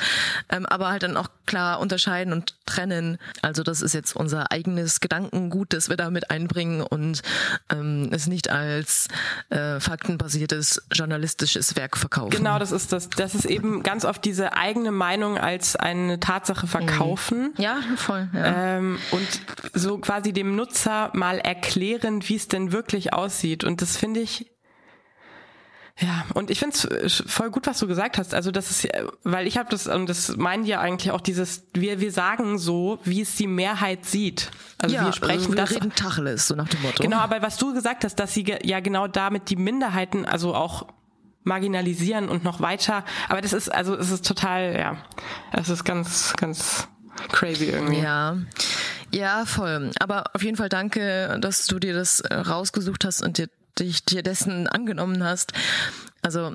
ähm, 0.50 0.65
aber 0.65 0.89
halt 0.89 1.04
dann 1.04 1.17
auch 1.17 1.30
klar 1.45 1.80
unterscheiden 1.80 2.34
und 2.34 2.56
trennen. 2.65 3.17
Also 3.41 3.63
das 3.63 3.82
ist 3.82 3.93
jetzt 3.93 4.15
unser 4.15 4.52
eigenes 4.52 5.00
Gedankengut, 5.00 5.74
das 5.74 5.89
wir 5.89 5.98
da 5.98 6.10
mit 6.12 6.30
einbringen 6.30 6.82
und 6.82 7.22
ähm, 7.72 8.10
es 8.12 8.28
nicht 8.28 8.50
als 8.50 9.08
äh, 9.50 9.80
faktenbasiertes 9.80 10.84
journalistisches 10.91 11.76
Werk 11.76 11.98
verkaufen. 11.98 12.30
Genau, 12.30 12.60
das 12.60 12.72
ist 12.72 12.91
das. 12.91 13.10
Das 13.10 13.34
ist 13.34 13.45
eben 13.45 13.82
ganz 13.84 14.06
oft 14.06 14.24
diese 14.26 14.54
eigene 14.54 14.91
Meinung 14.91 15.38
als 15.38 15.76
eine 15.76 16.19
Tatsache 16.19 16.67
verkaufen. 16.67 17.54
Mhm. 17.58 17.62
Ja, 17.62 17.80
voll. 17.95 18.30
Ja. 18.34 18.78
Ähm, 18.78 19.00
und 19.12 19.28
so 19.74 19.98
quasi 19.98 20.34
dem 20.34 20.56
Nutzer 20.56 21.10
mal 21.13 21.39
erklären, 21.39 22.22
wie 22.28 22.36
es 22.36 22.48
denn 22.48 22.72
wirklich 22.72 22.99
aussieht. 23.14 23.64
Und 23.64 23.82
das 23.82 23.98
finde 23.98 24.20
ich 24.20 24.52
Ja, 26.02 26.26
und 26.34 26.50
ich 26.50 26.60
finde 26.60 26.78
es 27.04 27.24
voll 27.28 27.50
gut, 27.52 27.68
was 27.68 27.80
du 27.80 27.88
gesagt 27.88 28.18
hast. 28.18 28.34
Also 28.34 28.52
das 28.52 28.72
ist, 28.72 28.88
weil 29.24 29.48
ich 29.48 29.58
habe 29.58 29.70
das, 29.70 29.88
und 29.88 30.08
das 30.08 30.38
meinen 30.38 30.64
ja 30.66 30.80
eigentlich 30.80 31.12
auch 31.12 31.20
dieses, 31.20 31.68
wir, 31.74 32.00
wir 32.00 32.12
sagen 32.12 32.58
so, 32.58 33.00
wie 33.04 33.22
es 33.22 33.36
die 33.36 33.48
Mehrheit 33.48 34.06
sieht. 34.06 34.50
Also 34.82 34.96
ja, 34.96 35.06
wir 35.06 35.12
sprechen 35.12 35.40
also 35.40 35.50
wir 35.50 35.56
das. 35.58 35.72
reden 35.72 35.94
Tacheles, 35.94 36.48
so 36.48 36.56
nach 36.56 36.70
dem 36.70 36.82
Motto. 36.84 37.04
Genau, 37.04 37.18
aber 37.18 37.42
was 37.42 37.58
du 37.58 37.74
gesagt 37.74 38.06
hast, 38.06 38.16
dass 38.16 38.34
sie 38.34 38.46
ja 38.64 38.80
genau 38.80 39.08
damit 39.08 39.50
die 39.50 39.58
Minderheiten 39.58 40.26
also 40.26 40.56
auch 40.56 40.88
marginalisieren 41.44 42.30
und 42.30 42.46
noch 42.46 42.62
weiter. 42.62 43.04
Aber 43.28 43.42
das 43.42 43.52
ist, 43.52 43.68
also 43.68 43.96
es 43.96 44.10
ist 44.10 44.26
total, 44.26 44.78
ja, 44.78 44.98
es 45.52 45.68
ist 45.68 45.84
ganz, 45.84 46.34
ganz 46.38 46.88
crazy 47.32 47.66
irgendwie. 47.66 48.00
Ja, 48.02 48.38
ja, 49.12 49.45
voll. 49.45 49.91
Aber 50.00 50.24
auf 50.34 50.43
jeden 50.43 50.58
Fall 50.58 50.69
danke, 50.69 51.38
dass 51.39 51.65
du 51.67 51.80
dir 51.80 51.93
das 51.93 52.19
äh, 52.22 52.34
rausgesucht 52.34 53.06
hast 53.06 53.22
und 53.24 53.38
dir, 53.38 53.50
dich 53.78 54.06
dir 54.06 54.24
dessen 54.24 54.67
angenommen 54.67 55.24
hast. 55.24 55.54
Also 56.22 56.54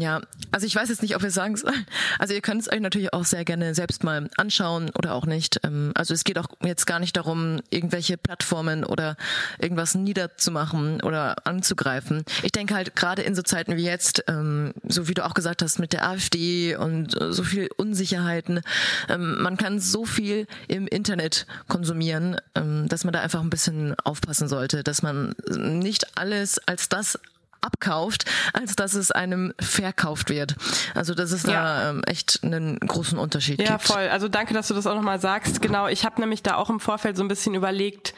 ja, 0.00 0.20
also 0.50 0.66
ich 0.66 0.74
weiß 0.74 0.88
jetzt 0.88 1.02
nicht, 1.02 1.14
ob 1.14 1.22
wir 1.22 1.30
sagen 1.30 1.56
sollen. 1.56 1.86
Also 2.18 2.34
ihr 2.34 2.40
könnt 2.40 2.60
es 2.62 2.72
euch 2.72 2.80
natürlich 2.80 3.12
auch 3.12 3.24
sehr 3.24 3.44
gerne 3.44 3.74
selbst 3.74 4.02
mal 4.02 4.28
anschauen 4.36 4.90
oder 4.98 5.14
auch 5.14 5.26
nicht. 5.26 5.60
Ähm, 5.62 5.92
Also 5.94 6.12
es 6.12 6.24
geht 6.24 6.38
auch 6.38 6.48
jetzt 6.62 6.86
gar 6.86 6.98
nicht 6.98 7.16
darum, 7.16 7.60
irgendwelche 7.70 8.16
Plattformen 8.16 8.84
oder 8.84 9.16
irgendwas 9.58 9.94
niederzumachen 9.94 11.02
oder 11.02 11.46
anzugreifen. 11.46 12.24
Ich 12.42 12.52
denke 12.52 12.74
halt 12.74 12.96
gerade 12.96 13.22
in 13.22 13.34
so 13.34 13.42
Zeiten 13.42 13.76
wie 13.76 13.84
jetzt, 13.84 14.24
ähm, 14.28 14.72
so 14.88 15.08
wie 15.08 15.14
du 15.14 15.24
auch 15.24 15.34
gesagt 15.34 15.62
hast, 15.62 15.78
mit 15.78 15.92
der 15.92 16.08
AfD 16.08 16.74
und 16.76 17.20
äh, 17.20 17.32
so 17.32 17.44
viel 17.44 17.68
Unsicherheiten, 17.76 18.62
ähm, 19.08 19.40
man 19.40 19.56
kann 19.56 19.78
so 19.78 20.04
viel 20.04 20.46
im 20.68 20.88
Internet 20.88 21.46
konsumieren, 21.68 22.36
dass 22.54 23.04
man 23.04 23.12
da 23.12 23.20
einfach 23.20 23.40
ein 23.40 23.50
bisschen 23.50 23.94
aufpassen 24.04 24.48
sollte, 24.48 24.82
dass 24.82 25.02
man 25.02 25.34
nicht 25.50 26.16
alles 26.16 26.58
als 26.66 26.88
das 26.88 27.18
abkauft, 27.60 28.24
als 28.52 28.76
dass 28.76 28.94
es 28.94 29.10
einem 29.10 29.52
verkauft 29.60 30.30
wird. 30.30 30.56
Also 30.94 31.14
dass 31.14 31.32
es 31.32 31.42
da 31.42 31.52
Ja. 31.52 31.90
ähm, 31.90 32.02
echt 32.04 32.40
einen 32.42 32.78
großen 32.78 33.18
Unterschied 33.18 33.60
Ja, 33.60 33.72
gibt. 33.76 33.82
voll. 33.88 34.08
Also 34.08 34.28
danke, 34.28 34.54
dass 34.54 34.68
du 34.68 34.74
das 34.74 34.86
auch 34.86 34.94
nochmal 34.94 35.20
sagst. 35.20 35.60
Genau, 35.62 35.88
ich 35.88 36.04
habe 36.04 36.20
nämlich 36.20 36.42
da 36.42 36.56
auch 36.56 36.70
im 36.70 36.80
Vorfeld 36.80 37.16
so 37.16 37.22
ein 37.24 37.28
bisschen 37.28 37.54
überlegt, 37.54 38.14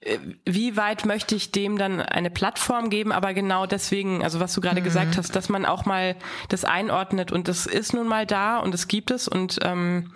äh, 0.00 0.18
wie 0.44 0.76
weit 0.76 1.04
möchte 1.06 1.34
ich 1.34 1.50
dem 1.52 1.76
dann 1.78 2.00
eine 2.00 2.30
Plattform 2.30 2.88
geben, 2.90 3.10
aber 3.12 3.34
genau 3.34 3.66
deswegen, 3.66 4.22
also 4.22 4.38
was 4.40 4.54
du 4.54 4.60
gerade 4.60 4.80
gesagt 4.82 5.16
hast, 5.16 5.34
dass 5.34 5.48
man 5.48 5.66
auch 5.66 5.84
mal 5.86 6.14
das 6.48 6.64
einordnet 6.64 7.32
und 7.32 7.48
das 7.48 7.66
ist 7.66 7.94
nun 7.94 8.06
mal 8.06 8.26
da 8.26 8.58
und 8.58 8.74
es 8.74 8.86
gibt 8.88 9.10
es 9.10 9.26
und 9.28 9.58
ähm, 9.62 10.12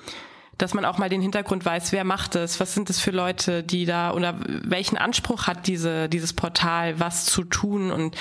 dass 0.62 0.74
man 0.74 0.84
auch 0.84 0.96
mal 0.96 1.08
den 1.08 1.20
Hintergrund 1.20 1.64
weiß, 1.64 1.90
wer 1.90 2.04
macht 2.04 2.36
es, 2.36 2.60
was 2.60 2.72
sind 2.72 2.88
es 2.88 3.00
für 3.00 3.10
Leute, 3.10 3.64
die 3.64 3.84
da 3.84 4.12
oder 4.12 4.36
welchen 4.46 4.96
Anspruch 4.96 5.48
hat 5.48 5.66
diese 5.66 6.08
dieses 6.08 6.32
Portal, 6.32 7.00
was 7.00 7.24
zu 7.26 7.42
tun 7.42 7.90
und 7.90 8.16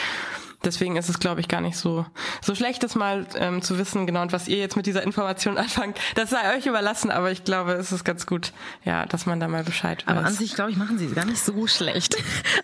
Deswegen 0.63 0.95
ist 0.95 1.09
es, 1.09 1.17
glaube 1.17 1.41
ich, 1.41 1.47
gar 1.47 1.61
nicht 1.61 1.75
so 1.75 2.05
so 2.39 2.53
schlecht, 2.53 2.83
das 2.83 2.93
mal 2.93 3.25
ähm, 3.35 3.63
zu 3.63 3.79
wissen, 3.79 4.05
genau, 4.05 4.21
und 4.21 4.31
was 4.31 4.47
ihr 4.47 4.57
jetzt 4.57 4.75
mit 4.75 4.85
dieser 4.85 5.01
Information 5.01 5.57
anfangt. 5.57 5.97
Das 6.13 6.29
sei 6.29 6.55
euch 6.55 6.67
überlassen, 6.67 7.09
aber 7.09 7.31
ich 7.31 7.43
glaube, 7.43 7.73
es 7.73 7.91
ist 7.91 8.03
ganz 8.03 8.27
gut, 8.27 8.53
ja, 8.85 9.07
dass 9.07 9.25
man 9.25 9.39
da 9.39 9.47
mal 9.47 9.63
Bescheid 9.63 10.05
weiß. 10.05 10.15
Aber 10.15 10.25
an 10.25 10.33
sich, 10.33 10.53
glaube 10.53 10.69
ich, 10.69 10.77
machen 10.77 10.99
sie 10.99 11.05
es 11.05 11.15
gar 11.15 11.25
nicht 11.25 11.41
so 11.41 11.65
schlecht. 11.65 12.15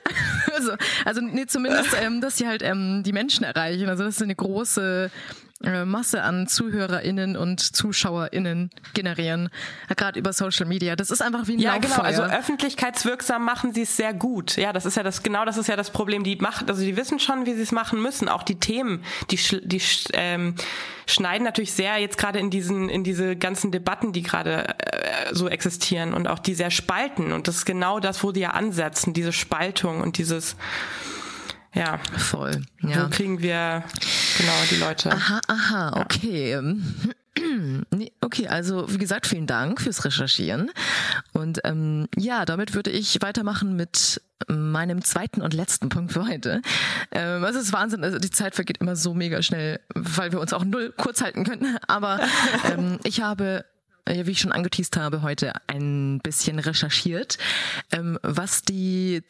also, 0.72 0.86
also 1.06 1.22
nee, 1.22 1.46
zumindest, 1.46 1.96
ähm, 2.02 2.22
dass 2.22 2.38
sie 2.38 2.48
halt 2.48 2.62
ähm, 2.64 3.04
die 3.04 3.14
Menschen 3.14 3.44
erreichen. 3.44 3.90
Also 3.90 4.04
dass 4.04 4.18
sie 4.18 4.24
eine 4.24 4.36
große 4.36 5.10
äh, 5.64 5.86
Masse 5.86 6.22
an 6.22 6.48
ZuhörerInnen 6.48 7.36
und 7.36 7.60
ZuschauerInnen 7.60 8.70
generieren, 8.94 9.50
gerade 9.96 10.20
über 10.20 10.32
Social 10.32 10.68
Media. 10.68 10.96
Das 10.96 11.10
ist 11.10 11.22
einfach 11.22 11.48
wie 11.48 11.54
ein 11.54 11.60
ja, 11.60 11.78
genau. 11.78 11.96
Lauffeuer. 11.96 12.06
Also 12.06 12.22
öffentlichkeitswirksam 12.24 13.44
machen 13.44 13.74
sie 13.74 13.82
es 13.82 13.98
sehr 13.98 14.14
gut. 14.14 14.58
Ja, 14.58 14.72
das 14.72 14.86
ist 14.86 14.98
ja 14.98 15.04
das 15.04 15.24
genau, 15.24 15.46
das 15.46 15.58
ist 15.58 15.68
ja 15.68 15.76
das 15.76 15.90
Problem. 15.90 16.24
Die 16.24 16.36
macht, 16.36 16.70
also 16.70 16.84
die 16.84 16.96
wissen 16.96 17.20
schon, 17.20 17.48
wie 17.48 17.56
sie 17.56 17.64
es 17.64 17.72
machen 17.72 18.00
müssen. 18.02 18.30
Auch 18.30 18.44
die 18.44 18.60
Themen, 18.60 19.04
die 19.32 19.38
die 19.64 19.82
ähm, 20.14 20.54
schneiden 21.08 21.44
natürlich 21.44 21.74
sehr 21.74 21.98
jetzt 21.98 22.20
gerade 22.20 22.38
in 22.38 22.52
diesen 22.52 22.88
in 22.90 23.04
diese 23.04 23.36
ganzen 23.36 23.72
Debatten, 23.72 24.12
die 24.12 24.22
gerade 24.22 24.76
äh, 24.78 25.34
so 25.34 25.48
existieren 25.48 26.14
und 26.14 26.28
auch 26.28 26.40
die 26.40 26.54
sehr 26.54 26.70
spalten. 26.70 27.32
Und 27.32 27.48
das 27.48 27.56
ist 27.56 27.66
genau 27.66 28.00
das, 28.00 28.24
wo 28.24 28.32
die 28.32 28.42
ja 28.42 28.52
ansetzen, 28.52 29.14
diese 29.14 29.34
Spaltung 29.34 30.02
und 30.02 30.20
dieses 30.20 30.56
ja, 31.74 32.00
Voll. 32.18 32.62
wo 32.82 32.90
Ja. 32.90 33.08
kriegen 33.10 33.42
wir 33.42 33.84
genau 34.38 34.54
die 34.72 34.78
Leute? 34.78 35.12
Aha, 35.12 35.42
aha, 35.48 36.02
okay. 36.02 36.54
Ähm, 36.54 36.96
Nee, 37.92 38.12
okay, 38.22 38.48
also 38.48 38.92
wie 38.92 38.98
gesagt, 38.98 39.28
vielen 39.28 39.48
Dank 39.48 39.82
fürs 39.82 40.04
Recherchieren. 40.04 40.72
Und 41.34 41.60
ähm, 41.66 42.08
ja, 42.16 42.46
damit 42.46 42.74
würde 42.74 42.90
ich 42.90 43.22
weitermachen 43.22 43.76
mit 43.76 44.22
meinem 44.48 45.04
zweiten 45.04 45.42
und 45.42 45.54
letzten 45.54 45.90
Punkt 45.90 46.14
für 46.14 46.28
heute. 46.28 46.62
Ähm, 47.12 47.44
also 47.44 47.60
es 47.60 47.66
ist 47.68 47.74
Wahnsinn, 47.74 48.04
also 48.04 48.18
die 48.20 48.30
Zeit 48.32 48.56
vergeht 48.56 48.78
immer 48.80 48.96
so 48.96 49.14
mega 49.14 49.42
schnell, 49.42 49.80
weil 49.94 50.32
wir 50.32 50.40
uns 50.40 50.54
auch 50.54 50.64
null 50.64 50.94
kurz 50.98 51.22
halten 51.22 51.44
können. 51.44 51.78
Aber 51.88 52.20
ähm, 52.72 53.00
ich 53.04 53.22
habe 53.22 53.66
ja, 54.10 54.26
wie 54.26 54.32
ich 54.32 54.40
schon 54.40 54.52
angeteased 54.54 54.96
habe, 54.98 55.22
heute 55.22 55.54
ein 55.68 56.20
bisschen 56.24 56.60
recherchiert, 56.60 57.38
ähm, 57.92 58.18
was 58.24 58.62
die 58.62 59.22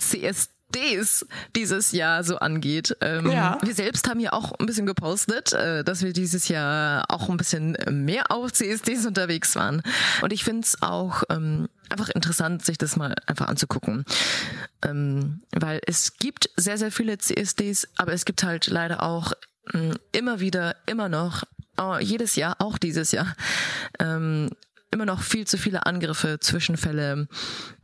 CSDs 0.71 1.25
dieses 1.55 1.91
Jahr 1.91 2.23
so 2.23 2.37
angeht. 2.37 2.95
Ähm, 3.01 3.29
Ja. 3.31 3.57
Wir 3.61 3.73
selbst 3.73 4.07
haben 4.09 4.19
ja 4.19 4.33
auch 4.33 4.51
ein 4.59 4.65
bisschen 4.65 4.85
gepostet, 4.85 5.53
äh, 5.53 5.83
dass 5.83 6.01
wir 6.03 6.13
dieses 6.13 6.47
Jahr 6.47 7.05
auch 7.09 7.29
ein 7.29 7.37
bisschen 7.37 7.77
mehr 7.89 8.31
auf 8.31 8.51
CSDs 8.53 9.05
unterwegs 9.05 9.55
waren. 9.55 9.81
Und 10.21 10.33
ich 10.33 10.43
finde 10.43 10.65
es 10.65 10.81
auch 10.81 11.23
ähm, 11.29 11.67
einfach 11.89 12.09
interessant, 12.09 12.65
sich 12.65 12.77
das 12.77 12.95
mal 12.95 13.15
einfach 13.25 13.47
anzugucken. 13.47 14.05
Ähm, 14.83 15.41
weil 15.51 15.81
es 15.85 16.17
gibt 16.17 16.49
sehr, 16.57 16.77
sehr 16.77 16.91
viele 16.91 17.17
CSDs, 17.17 17.87
aber 17.97 18.13
es 18.13 18.25
gibt 18.25 18.43
halt 18.43 18.67
leider 18.67 19.03
auch 19.03 19.33
mh, 19.73 19.95
immer 20.11 20.39
wieder, 20.39 20.75
immer 20.85 21.09
noch, 21.09 21.43
oh, 21.77 21.97
jedes 21.99 22.35
Jahr, 22.35 22.55
auch 22.59 22.77
dieses 22.77 23.11
Jahr, 23.11 23.35
ähm, 23.99 24.49
immer 24.91 25.05
noch 25.05 25.21
viel 25.21 25.45
zu 25.45 25.57
viele 25.57 25.85
Angriffe, 25.85 26.39
Zwischenfälle, 26.39 27.27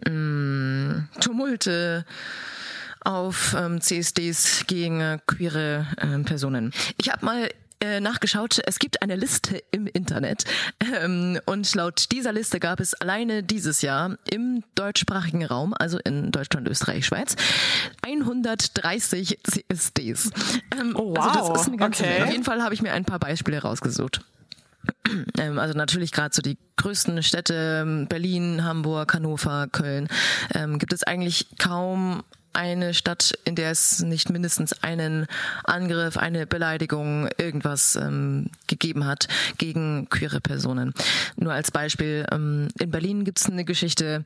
mh, 0.08 1.08
Tumulte 1.19 2.06
auf 3.06 3.56
ähm, 3.58 3.82
CSDs 3.82 4.66
gegen 4.68 5.02
äh, 5.02 5.20
queere 5.28 5.88
ähm, 6.02 6.26
Personen. 6.26 6.74
Ich 6.98 7.10
habe 7.12 7.26
mal 7.26 7.50
äh, 7.80 8.00
nachgeschaut, 8.00 8.62
es 8.66 8.80
gibt 8.80 9.02
eine 9.02 9.16
Liste 9.18 9.62
im 9.72 9.88
Internet 9.88 10.46
ähm, 11.02 11.39
und 11.46 11.76
laut 11.76 12.12
dieser 12.13 12.32
Liste 12.32 12.60
gab 12.62 12.80
es 12.80 12.94
alleine 12.94 13.44
dieses 13.44 13.82
Jahr 13.82 14.18
im 14.30 14.63
deutschsprachigen 14.76 15.44
Raum, 15.46 15.74
also 15.78 15.98
in 16.00 16.32
Deutschland, 16.32 16.68
Österreich, 16.70 17.06
Schweiz, 17.06 17.36
130 18.06 19.39
CSDs. 19.44 20.32
Ähm, 20.80 20.96
Oh, 20.96 21.13
Also 21.16 21.39
wow. 21.39 21.50
das 21.54 21.62
ist 21.63 21.68
eine 21.68 21.78
ganze 21.78 22.04
Okay. 22.04 22.24
Auf 22.24 22.32
jeden 22.32 22.44
Fall 22.44 22.62
habe 22.62 22.74
ich 22.74 22.82
mir 22.82 22.94
ein 22.94 23.06
paar 23.06 23.20
Beispiele 23.20 23.62
rausgesucht. 23.62 24.22
Ähm, 25.38 25.60
also 25.60 25.78
natürlich 25.78 26.12
gerade 26.12 26.34
so 26.34 26.42
die 26.42 26.58
größten 26.78 27.24
Städte, 27.24 27.82
ähm, 27.84 28.08
Berlin, 28.08 28.63
Hamburg, 28.63 29.13
Hannover, 29.13 29.68
Köln, 29.72 30.08
ähm, 30.54 30.78
gibt 30.80 30.92
es 30.94 31.04
eigentlich 31.04 31.48
kaum 31.58 32.24
eine 32.54 32.94
Stadt, 32.94 33.34
in 33.46 33.56
der 33.56 33.72
es 33.72 34.02
nicht 34.02 34.30
mindestens 34.30 34.84
einen 34.84 35.28
Angriff, 35.63 36.18
eine 36.18 36.48
Beleidigung, 36.48 37.28
irgendwas 37.38 37.96
ähm, 37.96 38.50
gegeben 38.68 39.06
hat 39.06 39.28
gegen 39.58 40.08
queere 40.10 40.42
Personen. 40.42 40.94
Nur 41.36 41.54
als 41.54 41.72
Beispiel, 41.72 42.26
ähm, 42.32 42.70
in 42.80 42.92
Berlin 42.92 43.24
gibt 43.26 43.39
es 43.39 43.50
eine 43.50 43.66
Geschichte, 43.66 44.24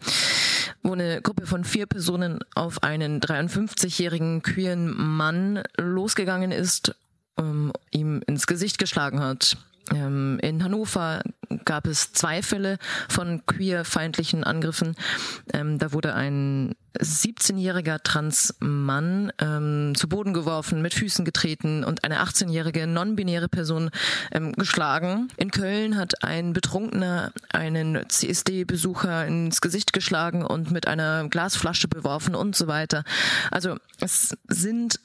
wo 0.84 0.94
eine 0.94 1.22
Gruppe 1.22 1.46
von 1.46 1.64
vier 1.64 1.86
Personen 1.86 2.40
auf 2.56 2.84
einen 2.84 3.20
53-jährigen 3.20 4.42
queeren 4.42 4.96
Mann 4.96 5.64
losgegangen 5.78 6.52
ist, 6.52 6.96
ähm, 7.38 7.74
ihm 7.92 8.22
ins 8.28 8.48
Gesicht 8.48 8.78
geschlagen 8.78 9.20
hat. 9.20 9.58
Ähm, 9.94 10.40
in 10.42 10.64
Hannover 10.64 11.22
gab 11.66 11.88
es 11.88 12.12
zwei 12.12 12.42
Fälle 12.42 12.78
von 13.08 13.46
queerfeindlichen 13.46 14.44
Angriffen. 14.44 14.96
Ähm, 15.54 15.78
da 15.80 15.94
wurde 15.94 16.14
ein 16.14 16.76
17-jähriger 17.00 18.02
Trans-Mann 18.04 19.32
ähm, 19.40 19.94
zu 19.96 20.10
Boden 20.10 20.34
geworfen, 20.34 20.82
mit 20.82 20.94
Füßen 20.94 21.26
getreten 21.26 21.84
und 21.84 22.04
eine 22.04 22.22
18-jährige 22.22 22.88
non-binäre 22.88 23.50
Person 23.50 23.90
ähm, 24.32 24.54
geschlagen. 24.54 25.30
In 25.38 25.52
Köln 25.52 25.98
hat 25.98 26.24
ein 26.24 26.54
Betrunkener 26.54 27.32
einen 27.50 28.08
CSD-Besucher 28.10 29.26
ins 29.26 29.62
Gesicht 29.62 29.94
geschlagen 29.94 30.46
und 30.46 30.72
mit 30.72 30.88
einer 30.88 31.28
Glasflasche 31.30 31.88
beworfen 31.88 32.36
und 32.36 32.56
so 32.56 32.68
weiter. 32.68 33.04
Also 33.52 33.78
es 34.00 34.38
sind 34.48 35.00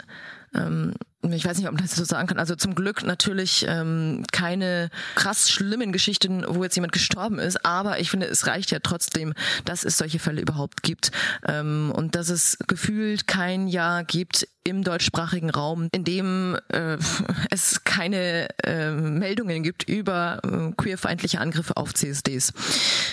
ähm, 0.54 0.94
ich 1.30 1.44
weiß 1.44 1.56
nicht, 1.58 1.68
ob 1.68 1.74
man 1.74 1.82
das 1.82 1.94
so 1.94 2.04
sagen 2.04 2.26
kann. 2.26 2.38
Also 2.38 2.56
zum 2.56 2.74
Glück 2.74 3.04
natürlich 3.04 3.64
ähm, 3.68 4.24
keine 4.32 4.90
krass 5.14 5.50
schlimmen 5.50 5.92
Geschichten, 5.92 6.44
wo 6.48 6.64
jetzt 6.64 6.74
jemand 6.74 6.92
gestorben 6.92 7.38
ist. 7.38 7.64
Aber 7.64 8.00
ich 8.00 8.10
finde, 8.10 8.26
es 8.26 8.46
reicht 8.46 8.70
ja 8.72 8.80
trotzdem, 8.82 9.34
dass 9.64 9.84
es 9.84 9.98
solche 9.98 10.18
Fälle 10.18 10.40
überhaupt 10.40 10.82
gibt 10.82 11.12
ähm, 11.46 11.92
und 11.94 12.16
dass 12.16 12.28
es 12.28 12.58
gefühlt 12.66 13.28
kein 13.28 13.68
Jahr 13.68 14.02
gibt 14.04 14.48
im 14.64 14.84
deutschsprachigen 14.84 15.50
Raum, 15.50 15.88
in 15.92 16.04
dem 16.04 16.56
äh, 16.68 16.96
es 17.50 17.84
keine 17.84 18.48
äh, 18.64 18.90
Meldungen 18.90 19.62
gibt 19.62 19.88
über 19.88 20.40
äh, 20.44 20.72
queerfeindliche 20.76 21.40
Angriffe 21.40 21.76
auf 21.76 21.94
CSDs. 21.94 22.52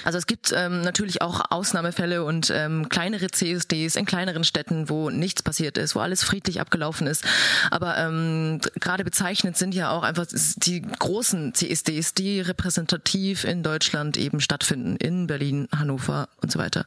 Also 0.03 0.17
es 0.17 0.27
gibt 0.27 0.53
ähm, 0.55 0.81
natürlich 0.81 1.21
auch 1.21 1.51
Ausnahmefälle 1.51 2.23
und 2.23 2.51
ähm, 2.55 2.89
kleinere 2.89 3.27
CSDs 3.27 3.95
in 3.95 4.05
kleineren 4.05 4.43
Städten, 4.43 4.89
wo 4.89 5.09
nichts 5.09 5.41
passiert 5.41 5.77
ist, 5.77 5.95
wo 5.95 5.99
alles 5.99 6.23
friedlich 6.23 6.61
abgelaufen 6.61 7.07
ist. 7.07 7.25
Aber 7.71 7.97
ähm, 7.99 8.59
gerade 8.79 9.03
bezeichnet 9.03 9.57
sind 9.57 9.75
ja 9.75 9.91
auch 9.91 10.03
einfach 10.03 10.25
die 10.57 10.81
großen 10.81 11.53
CSDs, 11.53 12.13
die 12.13 12.39
repräsentativ 12.39 13.43
in 13.43 13.63
Deutschland 13.63 14.17
eben 14.17 14.39
stattfinden, 14.39 14.95
in 14.95 15.27
Berlin, 15.27 15.67
Hannover 15.75 16.29
und 16.41 16.51
so 16.51 16.59
weiter. 16.59 16.85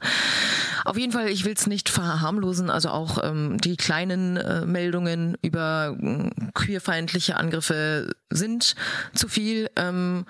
Auf 0.84 0.96
jeden 0.96 1.12
Fall, 1.12 1.28
ich 1.28 1.44
will 1.44 1.52
es 1.52 1.66
nicht 1.66 1.88
verharmlosen, 1.88 2.70
also 2.70 2.88
auch 2.88 3.22
ähm, 3.22 3.58
die 3.60 3.76
kleinen 3.76 4.36
äh, 4.36 4.66
Meldungen 4.66 5.36
über 5.42 5.96
äh, 6.00 6.30
queerfeindliche 6.54 7.36
Angriffe 7.36 8.14
sind 8.30 8.74
zu 9.14 9.28
viel 9.28 9.70
ähm, 9.76 10.24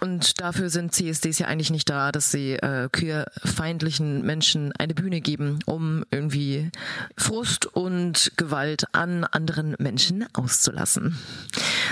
und 0.00 0.40
dafür 0.40 0.70
sind 0.70 0.92
CSDs 0.92 1.38
ja 1.38 1.46
eigentlich 1.46 1.70
nicht 1.70 1.88
da, 1.88 2.12
dass 2.12 2.30
sie 2.30 2.52
äh, 2.52 2.88
queerfeindlichen 2.92 4.24
Menschen 4.24 4.72
eine 4.78 4.94
Bühne 4.94 5.20
geben, 5.20 5.60
um 5.66 6.04
irgendwie 6.10 6.70
Frust 7.16 7.66
und 7.66 8.32
Gewalt 8.36 8.84
an 8.92 9.24
anderen 9.24 9.74
Menschen 9.78 10.25
auszulassen. 10.32 11.18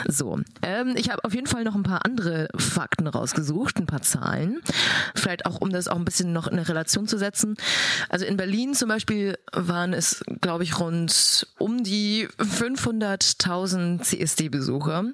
So, 0.09 0.41
ähm, 0.63 0.95
ich 0.97 1.11
habe 1.11 1.25
auf 1.25 1.35
jeden 1.35 1.47
Fall 1.47 1.65
noch 1.65 1.75
ein 1.75 1.83
paar 1.83 2.05
andere 2.05 2.49
Fakten 2.57 3.07
rausgesucht, 3.07 3.79
ein 3.79 3.87
paar 3.87 4.03
Zahlen, 4.03 4.61
vielleicht 5.15 5.47
auch 5.47 5.61
um 5.61 5.71
das 5.71 5.89
auch 5.89 5.97
ein 5.97 6.05
bisschen 6.05 6.33
noch 6.33 6.47
in 6.47 6.55
eine 6.55 6.69
Relation 6.69 7.07
zu 7.07 7.19
setzen. 7.19 7.57
Also 8.09 8.25
in 8.25 8.37
Berlin 8.37 8.75
zum 8.75 8.89
Beispiel 8.89 9.39
waren 9.53 9.93
es, 9.93 10.23
glaube 10.41 10.65
ich, 10.65 10.79
rund 10.79 11.47
um 11.59 11.83
die 11.83 12.29
500.000 12.39 14.03
CSD-Besucher. 14.03 15.05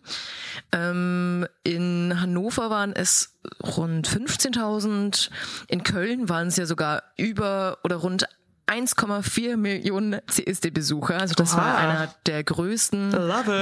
Ähm, 0.72 1.46
in 1.62 2.20
Hannover 2.20 2.70
waren 2.70 2.92
es 2.92 3.36
rund 3.62 4.08
15.000. 4.08 5.30
In 5.68 5.84
Köln 5.84 6.28
waren 6.28 6.48
es 6.48 6.56
ja 6.56 6.66
sogar 6.66 7.02
über 7.16 7.78
oder 7.84 7.96
rund 7.96 8.26
1,4 8.70 9.56
Millionen 9.56 10.20
CSD-Besucher. 10.28 11.18
Also 11.18 11.34
das 11.34 11.54
Oha. 11.54 11.58
war 11.58 11.78
einer 11.78 12.14
der 12.26 12.44
größten 12.44 13.12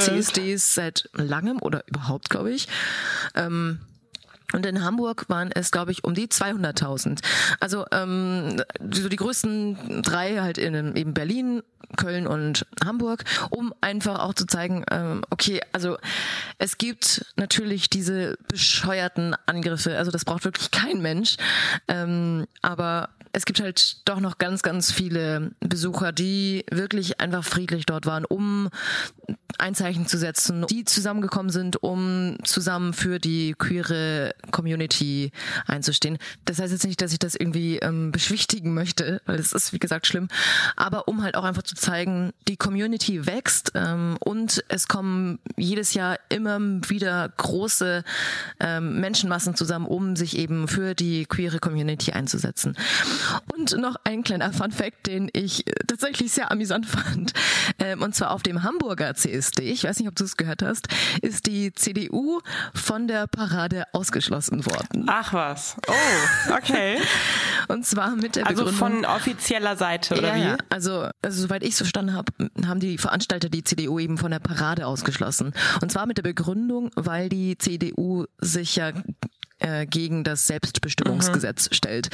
CSDs 0.01 0.75
seit 0.75 1.09
langem 1.15 1.63
oder 1.63 1.83
überhaupt, 1.89 2.29
glaube 2.29 2.53
ich. 2.53 2.69
Ähm, 3.35 3.81
und 4.55 4.65
in 4.65 4.83
Hamburg 4.83 5.29
waren 5.29 5.53
es, 5.53 5.71
glaube 5.71 5.93
ich, 5.93 6.05
um 6.05 6.15
die 6.15 6.27
200.000. 6.29 7.21
Also 7.61 7.85
ähm, 7.93 8.63
so 8.91 9.09
die 9.09 9.17
größten 9.17 10.03
drei 10.03 10.39
halt 10.39 10.57
in 10.57 10.97
eben 10.97 11.13
Berlin, 11.13 11.63
Köln 11.97 12.27
und 12.27 12.67
Hamburg, 12.85 13.25
um 13.51 13.75
einfach 13.83 14.21
auch 14.21 14.35
zu 14.35 14.47
zeigen, 14.47 14.85
ähm, 14.91 15.23
okay, 15.31 15.61
also 15.73 15.99
es 16.59 16.79
gibt 16.79 17.27
natürlich 17.37 17.91
diese 17.91 18.39
bescheuerten 18.49 19.37
Angriffe. 19.47 19.99
Also 19.99 20.11
das 20.11 20.25
braucht 20.25 20.45
wirklich 20.45 20.71
kein 20.71 21.03
Mensch. 21.03 21.37
Ähm, 21.87 22.47
aber 22.63 23.11
es 23.33 23.45
gibt 23.45 23.61
halt 23.61 24.09
doch 24.09 24.21
noch 24.21 24.39
ganz, 24.39 24.63
ganz 24.63 24.93
viele 24.93 25.53
Besucher, 25.61 26.13
die 26.13 26.65
wirklich 26.71 27.21
einfach 27.21 27.45
friedlich 27.45 27.87
dort 27.87 28.07
waren, 28.07 28.25
um 28.25 28.71
ein 29.59 29.75
Zeichen 29.75 30.07
zu 30.07 30.19
setzen, 30.19 30.67
die 30.69 30.85
zusammengekommen 30.85 31.51
sind, 31.51 31.83
um 31.83 32.37
zusammen 32.45 32.93
für 32.93 33.19
die 33.19 33.55
queere 33.59 34.35
Community 34.51 35.33
einzustehen. 35.67 36.19
Das 36.45 36.59
heißt 36.59 36.73
jetzt 36.73 36.87
nicht, 36.87 37.01
dass 37.01 37.13
ich 37.13 37.19
das 37.19 37.35
irgendwie 37.35 37.79
ähm, 37.79 38.13
beschwichtigen 38.13 38.73
möchte, 38.73 39.21
weil 39.27 39.39
es 39.39 39.53
ist, 39.53 39.73
wie 39.73 39.79
gesagt, 39.79 40.07
schlimm, 40.07 40.29
aber 40.77 41.09
um 41.09 41.23
halt 41.23 41.37
auch 41.37 41.45
einfach 41.45 41.65
zu 41.65 41.75
zeigen, 41.75 42.33
die 42.47 42.57
Community 42.57 43.27
wächst 43.27 43.73
ähm, 43.75 44.17
und 44.21 44.65
es 44.69 44.87
kommen 44.87 45.41
jedes 45.57 45.95
Jahr 45.95 46.19
immer 46.29 46.59
wieder 46.61 47.29
große 47.37 48.05
ähm, 48.61 49.01
Menschenmassen 49.01 49.55
zusammen, 49.57 49.87
um 49.87 50.17
sich 50.17 50.37
eben 50.39 50.69
für 50.69 50.95
die 50.95 51.27
queere 51.27 51.59
Community 51.59 52.13
einzusetzen. 52.13 52.77
Und 53.55 53.77
noch 53.77 53.97
ein 54.05 54.23
kleiner 54.23 54.53
Fun 54.53 54.71
Fact, 54.71 55.07
den 55.07 55.31
ich 55.33 55.65
tatsächlich 55.87 56.33
sehr 56.33 56.51
amüsant 56.51 56.87
fand. 56.87 57.33
Ähm, 57.79 58.03
und 58.03 58.15
zwar 58.15 58.31
auf 58.33 58.43
dem 58.43 58.63
Hamburger 58.63 59.15
CSD, 59.15 59.63
ich 59.71 59.85
weiß 59.85 59.99
nicht, 59.99 60.09
ob 60.09 60.17
du 60.17 60.25
es 60.25 60.37
gehört 60.37 60.63
hast, 60.63 60.89
ist 61.23 61.47
die 61.47 61.73
CDU 61.73 62.41
von 62.75 63.09
der 63.09 63.27
Parade 63.27 63.85
ausgeschlossen 63.93 64.65
worden. 64.67 65.05
Ach 65.07 65.33
was. 65.33 65.77
Oh, 65.87 66.53
okay. 66.55 66.99
und 67.69 67.85
zwar 67.85 68.17
mit 68.17 68.37
der 68.37 68.47
also 68.47 68.65
Begründung. 68.65 69.05
Also 69.05 69.09
von 69.09 69.17
offizieller 69.17 69.77
Seite, 69.77 70.17
oder 70.17 70.29
ja, 70.29 70.35
wie? 70.35 70.49
Ja, 70.49 70.57
also, 70.71 71.09
also 71.23 71.43
soweit 71.43 71.63
ich 71.63 71.71
es 71.71 71.79
verstanden 71.79 72.15
habe, 72.15 72.33
haben 72.67 72.81
die 72.81 72.99
Veranstalter 72.99 73.49
die 73.49 73.65
CDU 73.65 73.99
eben 73.99 74.19
von 74.19 74.31
der 74.31 74.41
Parade 74.41 74.87
ausgeschlossen. 74.87 75.53
Und 75.81 75.93
zwar 75.93 76.07
mit 76.07 76.19
der 76.19 76.23
Begründung, 76.23 76.91
weil 76.95 77.29
die 77.29 77.59
CDU 77.59 78.27
sich 78.39 78.77
ja 78.77 78.93
äh, 79.61 79.87
gegen 79.87 80.25
das 80.25 80.47
Selbstbestimmungsgesetz 80.47 81.71
mhm. 81.71 81.75
stellt. 81.75 82.09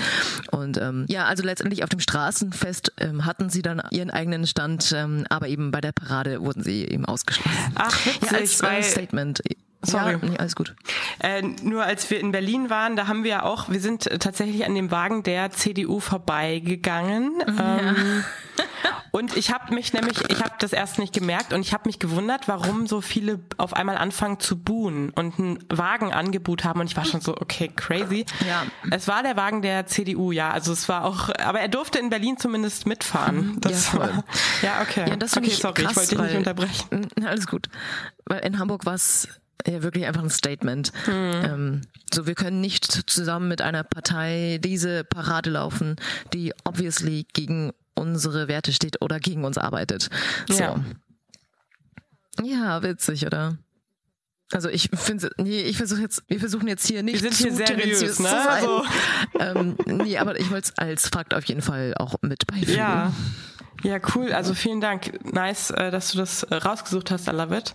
Und 0.51 0.79
ähm, 0.79 1.07
ja, 1.09 1.27
also 1.27 1.43
letztendlich 1.43 1.83
auf 1.83 1.89
dem 1.89 2.01
Straßenfest 2.01 2.93
ähm, 2.99 3.25
hatten 3.25 3.51
sie 3.51 3.63
dann 3.63 3.83
ihren 3.91 4.11
eigenen 4.11 4.47
Stand, 4.47 4.93
ähm, 4.97 5.27
aber 5.29 5.49
eben 5.49 5.71
bei 5.71 5.81
der 5.81 5.93
Parade 5.93 6.41
wurden 6.41 6.63
sie 6.63 6.85
eben 6.85 7.05
ausgeschlossen. 7.05 7.73
Ach, 7.75 8.07
witzig, 8.07 8.31
ja, 8.31 8.39
als, 8.39 8.63
weil 8.63 8.83
Statement. 8.83 9.43
Sorry. 9.85 10.13
Ja, 10.13 10.19
nee, 10.23 10.37
alles 10.39 10.57
gut. 10.57 10.75
Äh, 11.21 11.43
nur 11.63 11.85
als 11.85 12.11
wir 12.11 12.21
in 12.21 12.33
Berlin 12.33 12.71
waren, 12.71 12.97
da 12.97 13.07
haben 13.07 13.25
wir 13.25 13.45
auch, 13.45 13.69
wir 13.69 13.81
sind 13.81 14.05
tatsächlich 14.21 14.65
an 14.65 14.75
dem 14.75 14.91
Wagen 14.91 15.23
der 15.23 15.51
CDU 15.51 16.01
vorbeigegangen. 16.01 17.33
Ja. 17.47 17.79
Ähm, 17.79 18.25
und 19.11 19.37
ich 19.37 19.53
habe 19.53 19.73
mich 19.73 19.93
nämlich, 19.93 20.19
ich 20.29 20.43
habe 20.43 20.55
das 20.59 20.73
erst 20.73 20.99
nicht 20.99 21.15
gemerkt 21.15 21.53
und 21.53 21.61
ich 21.61 21.73
habe 21.73 21.85
mich 21.87 22.01
gewundert, 22.01 22.49
warum 22.49 22.89
so 22.89 23.01
viele 23.01 23.39
auf 23.59 23.73
einmal 23.73 23.97
anfangen 23.97 24.41
zu 24.41 24.59
buhen 24.59 25.11
und 25.11 25.39
einen 25.39 25.65
Wagenangebot 25.69 26.65
haben 26.65 26.81
und 26.81 26.87
ich 26.87 26.97
war 26.97 27.05
schon 27.05 27.21
so, 27.21 27.37
okay, 27.37 27.71
crazy. 27.75 28.27
Ja. 28.47 28.65
Es 28.91 29.07
war 29.07 29.23
der 29.23 29.37
Wagen 29.37 29.63
der 29.63 29.87
CDU, 29.87 30.33
ja, 30.33 30.51
also 30.51 30.73
es 30.73 30.89
war 30.89 31.05
auch, 31.05 31.29
aber 31.39 31.61
er 31.61 31.69
durfte 31.69 32.01
in 32.01 32.11
Berlin 32.11 32.39
zumindest 32.39 32.87
mitfahren. 32.87 33.53
Mhm. 33.53 33.61
Das 33.61 33.93
ja, 33.93 33.99
war, 34.01 34.25
ja, 34.63 34.83
okay. 34.83 35.09
Ja, 35.09 35.17
das 35.17 35.37
okay, 35.37 35.47
ich 35.47 35.59
sorry, 35.59 35.85
krass, 35.85 35.91
ich 35.91 35.97
wollte 35.97 36.11
dich 36.17 36.21
nicht 36.21 36.37
unterbrechen. 36.39 37.09
Alles 37.25 37.47
gut. 37.47 37.69
Weil 38.27 38.41
in 38.41 38.59
Hamburg 38.59 38.85
war 38.85 38.95
es 38.95 39.29
ja 39.67 39.83
wirklich 39.83 40.07
einfach 40.07 40.23
ein 40.23 40.31
Statement. 40.31 40.93
Hm. 41.05 41.33
Ähm, 41.45 41.81
so, 42.13 42.27
wir 42.27 42.35
können 42.35 42.61
nicht 42.61 43.11
zusammen 43.11 43.49
mit 43.49 43.63
einer 43.63 43.85
Partei 43.85 44.59
diese 44.63 45.05
Parade 45.05 45.51
laufen, 45.51 45.97
die 46.33 46.53
obviously 46.65 47.27
gegen 47.33 47.73
unsere 47.95 48.49
Werte 48.49 48.73
steht 48.73 49.01
oder 49.03 49.21
gegen 49.21 49.45
uns 49.45 49.59
arbeitet. 49.59 50.11
So. 50.49 50.63
Ja, 50.63 50.85
ja 52.43 52.83
witzig, 52.83 53.27
oder? 53.27 53.59
Also 54.53 54.69
ich 54.69 54.91
finde, 54.93 55.31
nee, 55.39 55.63
ich 55.63 55.79
versuche 55.79 56.03
jetzt, 56.03 56.23
wir 56.29 56.39
versuchen 56.39 56.69
jetzt 56.69 56.87
hier 56.87 57.03
nicht 57.03 57.23
wir 57.23 57.33
sind 57.33 57.57
hier 57.57 57.67
seriös, 57.67 58.19
ne? 58.21 58.51
Also. 58.51 58.85
Ähm, 59.39 59.77
nee, 59.87 60.19
aber 60.19 60.39
ich 60.39 60.51
wollte 60.51 60.69
es 60.69 60.79
als 60.79 61.09
Fakt 61.09 61.35
auf 61.35 61.45
jeden 61.45 61.63
Fall 61.63 61.95
auch 61.97 62.17
mit 62.21 62.47
beifügen. 62.47 62.77
Ja. 62.77 63.13
Ja, 63.83 63.99
cool. 64.15 64.33
Also 64.33 64.55
vielen 64.55 64.81
Dank. 64.81 65.25
Nice, 65.31 65.71
äh, 65.71 65.91
dass 65.91 66.13
du 66.13 66.19
das 66.19 66.47
rausgesucht 66.51 67.11
hast, 67.11 67.29
Alavit. 67.29 67.75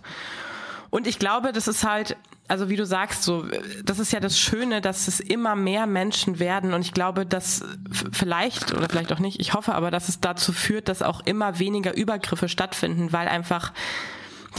Und 0.90 1.06
ich 1.06 1.18
glaube, 1.18 1.52
das 1.52 1.68
ist 1.68 1.84
halt, 1.84 2.16
also 2.48 2.68
wie 2.68 2.76
du 2.76 2.84
sagst, 2.84 3.22
so, 3.22 3.46
das 3.84 3.98
ist 4.00 4.12
ja 4.12 4.20
das 4.20 4.38
Schöne, 4.38 4.80
dass 4.80 5.06
es 5.06 5.20
immer 5.20 5.54
mehr 5.54 5.86
Menschen 5.86 6.38
werden. 6.40 6.74
Und 6.74 6.82
ich 6.82 6.92
glaube, 6.92 7.24
dass 7.24 7.64
vielleicht 8.12 8.74
oder 8.74 8.88
vielleicht 8.88 9.12
auch 9.12 9.20
nicht, 9.20 9.40
ich 9.40 9.54
hoffe 9.54 9.74
aber, 9.74 9.90
dass 9.90 10.08
es 10.08 10.20
dazu 10.20 10.52
führt, 10.52 10.88
dass 10.88 11.02
auch 11.02 11.20
immer 11.24 11.58
weniger 11.58 11.96
Übergriffe 11.96 12.48
stattfinden, 12.48 13.12
weil 13.12 13.28
einfach 13.28 13.72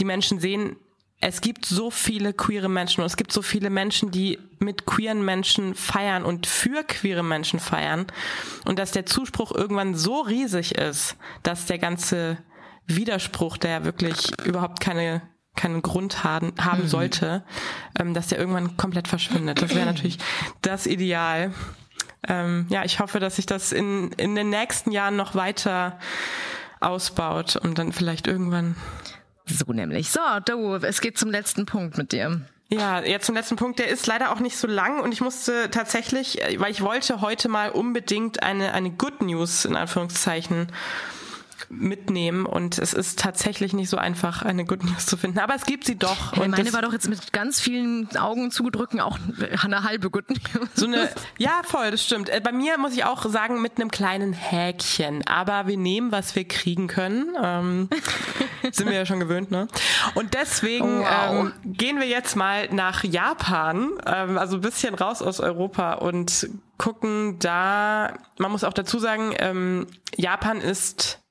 die 0.00 0.06
Menschen 0.06 0.40
sehen, 0.40 0.76
es 1.20 1.40
gibt 1.40 1.66
so 1.66 1.90
viele 1.90 2.32
queere 2.32 2.68
Menschen 2.68 3.02
und 3.02 3.06
es 3.06 3.16
gibt 3.16 3.32
so 3.32 3.42
viele 3.42 3.70
Menschen, 3.70 4.10
die 4.10 4.40
mit 4.58 4.86
queeren 4.86 5.24
Menschen 5.24 5.76
feiern 5.76 6.24
und 6.24 6.48
für 6.48 6.82
queere 6.82 7.22
Menschen 7.22 7.60
feiern. 7.60 8.06
Und 8.64 8.80
dass 8.80 8.90
der 8.90 9.06
Zuspruch 9.06 9.52
irgendwann 9.52 9.94
so 9.94 10.20
riesig 10.20 10.74
ist, 10.74 11.16
dass 11.44 11.66
der 11.66 11.78
ganze 11.78 12.38
Widerspruch, 12.88 13.56
der 13.56 13.84
wirklich 13.84 14.32
überhaupt 14.44 14.80
keine 14.80 15.22
keinen 15.56 15.82
Grund 15.82 16.24
haben, 16.24 16.52
haben 16.58 16.82
mhm. 16.82 16.88
sollte, 16.88 17.44
ähm, 17.98 18.14
dass 18.14 18.28
der 18.28 18.38
irgendwann 18.38 18.76
komplett 18.76 19.08
verschwindet. 19.08 19.60
Das 19.60 19.74
wäre 19.74 19.86
natürlich 19.86 20.18
das 20.62 20.86
Ideal. 20.86 21.52
Ähm, 22.26 22.66
ja, 22.70 22.84
ich 22.84 23.00
hoffe, 23.00 23.20
dass 23.20 23.36
sich 23.36 23.46
das 23.46 23.72
in, 23.72 24.12
in 24.12 24.34
den 24.34 24.50
nächsten 24.50 24.92
Jahren 24.92 25.16
noch 25.16 25.34
weiter 25.34 25.98
ausbaut 26.80 27.56
und 27.56 27.78
dann 27.78 27.92
vielleicht 27.92 28.26
irgendwann. 28.26 28.76
So 29.46 29.72
nämlich. 29.72 30.10
So, 30.10 30.20
du, 30.44 30.76
es 30.76 31.00
geht 31.00 31.18
zum 31.18 31.30
letzten 31.30 31.66
Punkt 31.66 31.98
mit 31.98 32.12
dir. 32.12 32.42
Ja, 32.68 33.02
jetzt 33.02 33.26
zum 33.26 33.34
letzten 33.34 33.56
Punkt. 33.56 33.78
Der 33.78 33.88
ist 33.88 34.06
leider 34.06 34.32
auch 34.32 34.40
nicht 34.40 34.56
so 34.56 34.66
lang 34.66 35.00
und 35.00 35.12
ich 35.12 35.20
musste 35.20 35.70
tatsächlich, 35.70 36.38
weil 36.56 36.70
ich 36.70 36.80
wollte 36.80 37.20
heute 37.20 37.48
mal 37.48 37.70
unbedingt 37.70 38.42
eine, 38.42 38.72
eine 38.72 38.90
Good 38.90 39.20
News 39.20 39.66
in 39.66 39.76
Anführungszeichen 39.76 40.68
mitnehmen 41.72 42.44
und 42.44 42.78
es 42.78 42.92
ist 42.92 43.18
tatsächlich 43.18 43.72
nicht 43.72 43.88
so 43.88 43.96
einfach, 43.96 44.42
eine 44.42 44.64
Good 44.64 44.84
News 44.84 45.06
zu 45.06 45.16
finden. 45.16 45.38
Aber 45.38 45.54
es 45.54 45.64
gibt 45.64 45.84
sie 45.84 45.96
doch. 45.96 46.36
und 46.36 46.50
meine 46.50 46.72
war 46.72 46.82
doch 46.82 46.92
jetzt 46.92 47.08
mit 47.08 47.32
ganz 47.32 47.60
vielen 47.60 48.14
Augen 48.16 48.50
zugedrücken 48.50 49.00
auch 49.00 49.18
eine 49.62 49.82
halbe 49.82 50.10
Good 50.10 50.30
News. 50.30 50.68
So 50.74 50.86
eine, 50.86 51.08
ja, 51.38 51.62
voll, 51.64 51.90
das 51.90 52.04
stimmt. 52.04 52.28
Äh, 52.28 52.40
bei 52.40 52.52
mir 52.52 52.78
muss 52.78 52.92
ich 52.92 53.04
auch 53.04 53.24
sagen, 53.26 53.62
mit 53.62 53.78
einem 53.78 53.90
kleinen 53.90 54.32
Häkchen. 54.32 55.26
Aber 55.26 55.66
wir 55.66 55.76
nehmen, 55.76 56.12
was 56.12 56.36
wir 56.36 56.46
kriegen 56.46 56.88
können. 56.88 57.34
Ähm, 57.42 57.88
sind 58.72 58.88
wir 58.88 58.96
ja 58.96 59.06
schon 59.06 59.20
gewöhnt, 59.20 59.50
ne? 59.50 59.68
Und 60.14 60.34
deswegen 60.34 61.00
wow. 61.00 61.30
ähm, 61.30 61.52
gehen 61.64 61.98
wir 61.98 62.06
jetzt 62.06 62.36
mal 62.36 62.68
nach 62.72 63.02
Japan, 63.04 63.90
ähm, 64.06 64.36
also 64.36 64.56
ein 64.56 64.60
bisschen 64.60 64.94
raus 64.94 65.22
aus 65.22 65.40
Europa 65.40 65.94
und 65.94 66.48
gucken 66.76 67.38
da, 67.38 68.14
man 68.38 68.50
muss 68.50 68.64
auch 68.64 68.72
dazu 68.72 68.98
sagen, 68.98 69.34
ähm, 69.38 69.86
Japan 70.16 70.60
ist 70.60 71.21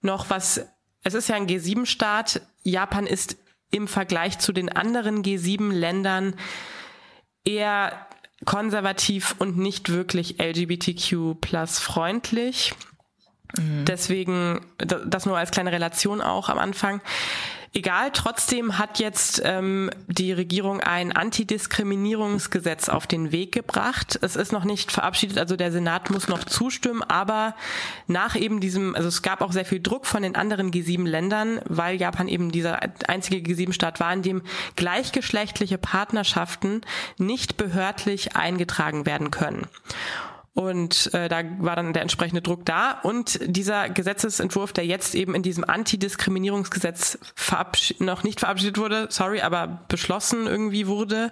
noch 0.00 0.30
was 0.30 0.66
es 1.02 1.14
ist 1.14 1.28
ja 1.28 1.36
ein 1.36 1.46
G7-Staat. 1.46 2.42
Japan 2.62 3.06
ist 3.06 3.36
im 3.70 3.88
Vergleich 3.88 4.38
zu 4.38 4.52
den 4.52 4.68
anderen 4.68 5.22
G7-Ländern 5.22 6.34
eher 7.44 8.06
konservativ 8.44 9.34
und 9.38 9.56
nicht 9.56 9.90
wirklich 9.90 10.40
LGBTQ 10.40 11.40
plus 11.40 11.78
freundlich. 11.78 12.74
Mhm. 13.56 13.84
Deswegen, 13.84 14.66
das 14.76 15.26
nur 15.26 15.38
als 15.38 15.50
kleine 15.50 15.72
Relation 15.72 16.20
auch 16.20 16.48
am 16.48 16.58
Anfang. 16.58 17.00
Egal, 17.74 18.10
trotzdem 18.12 18.78
hat 18.78 18.98
jetzt 18.98 19.42
ähm, 19.44 19.90
die 20.06 20.32
Regierung 20.32 20.80
ein 20.80 21.12
Antidiskriminierungsgesetz 21.12 22.88
auf 22.88 23.06
den 23.06 23.30
Weg 23.30 23.52
gebracht. 23.52 24.18
Es 24.22 24.36
ist 24.36 24.52
noch 24.52 24.64
nicht 24.64 24.90
verabschiedet, 24.90 25.38
also 25.38 25.54
der 25.54 25.70
Senat 25.70 26.08
muss 26.10 26.28
noch 26.28 26.44
zustimmen, 26.44 27.02
aber 27.02 27.54
nach 28.06 28.36
eben 28.36 28.60
diesem, 28.60 28.94
also 28.94 29.08
es 29.08 29.22
gab 29.22 29.42
auch 29.42 29.52
sehr 29.52 29.66
viel 29.66 29.80
Druck 29.80 30.06
von 30.06 30.22
den 30.22 30.34
anderen 30.34 30.70
G7-Ländern, 30.70 31.60
weil 31.66 31.96
Japan 31.96 32.28
eben 32.28 32.50
dieser 32.50 32.80
einzige 33.06 33.38
G7-Staat 33.38 34.00
war, 34.00 34.12
in 34.12 34.22
dem 34.22 34.42
gleichgeschlechtliche 34.76 35.76
Partnerschaften 35.76 36.80
nicht 37.18 37.58
behördlich 37.58 38.34
eingetragen 38.34 39.04
werden 39.04 39.30
können. 39.30 39.66
Und 40.58 41.14
äh, 41.14 41.28
da 41.28 41.44
war 41.60 41.76
dann 41.76 41.92
der 41.92 42.02
entsprechende 42.02 42.42
Druck 42.42 42.64
da. 42.64 42.98
Und 43.04 43.38
dieser 43.46 43.88
Gesetzesentwurf, 43.88 44.72
der 44.72 44.84
jetzt 44.84 45.14
eben 45.14 45.36
in 45.36 45.44
diesem 45.44 45.62
Antidiskriminierungsgesetz 45.62 47.16
noch 48.00 48.24
nicht 48.24 48.40
verabschiedet 48.40 48.76
wurde, 48.76 49.06
sorry, 49.08 49.40
aber 49.40 49.84
beschlossen 49.86 50.48
irgendwie 50.48 50.88
wurde, 50.88 51.30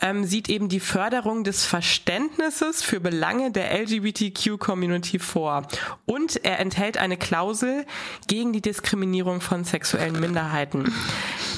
ähm, 0.00 0.24
sieht 0.24 0.48
eben 0.48 0.70
die 0.70 0.80
Förderung 0.80 1.44
des 1.44 1.66
Verständnisses 1.66 2.82
für 2.82 3.00
Belange 3.00 3.50
der 3.50 3.70
LGBTQ-Community 3.70 5.18
vor. 5.18 5.68
Und 6.06 6.42
er 6.42 6.58
enthält 6.58 6.96
eine 6.96 7.18
Klausel 7.18 7.84
gegen 8.28 8.54
die 8.54 8.62
Diskriminierung 8.62 9.42
von 9.42 9.64
sexuellen 9.64 10.18
Minderheiten. 10.18 10.90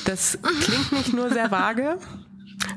Das 0.06 0.40
klingt 0.60 0.90
nicht 0.90 1.12
nur 1.12 1.30
sehr 1.30 1.52
vage, 1.52 1.98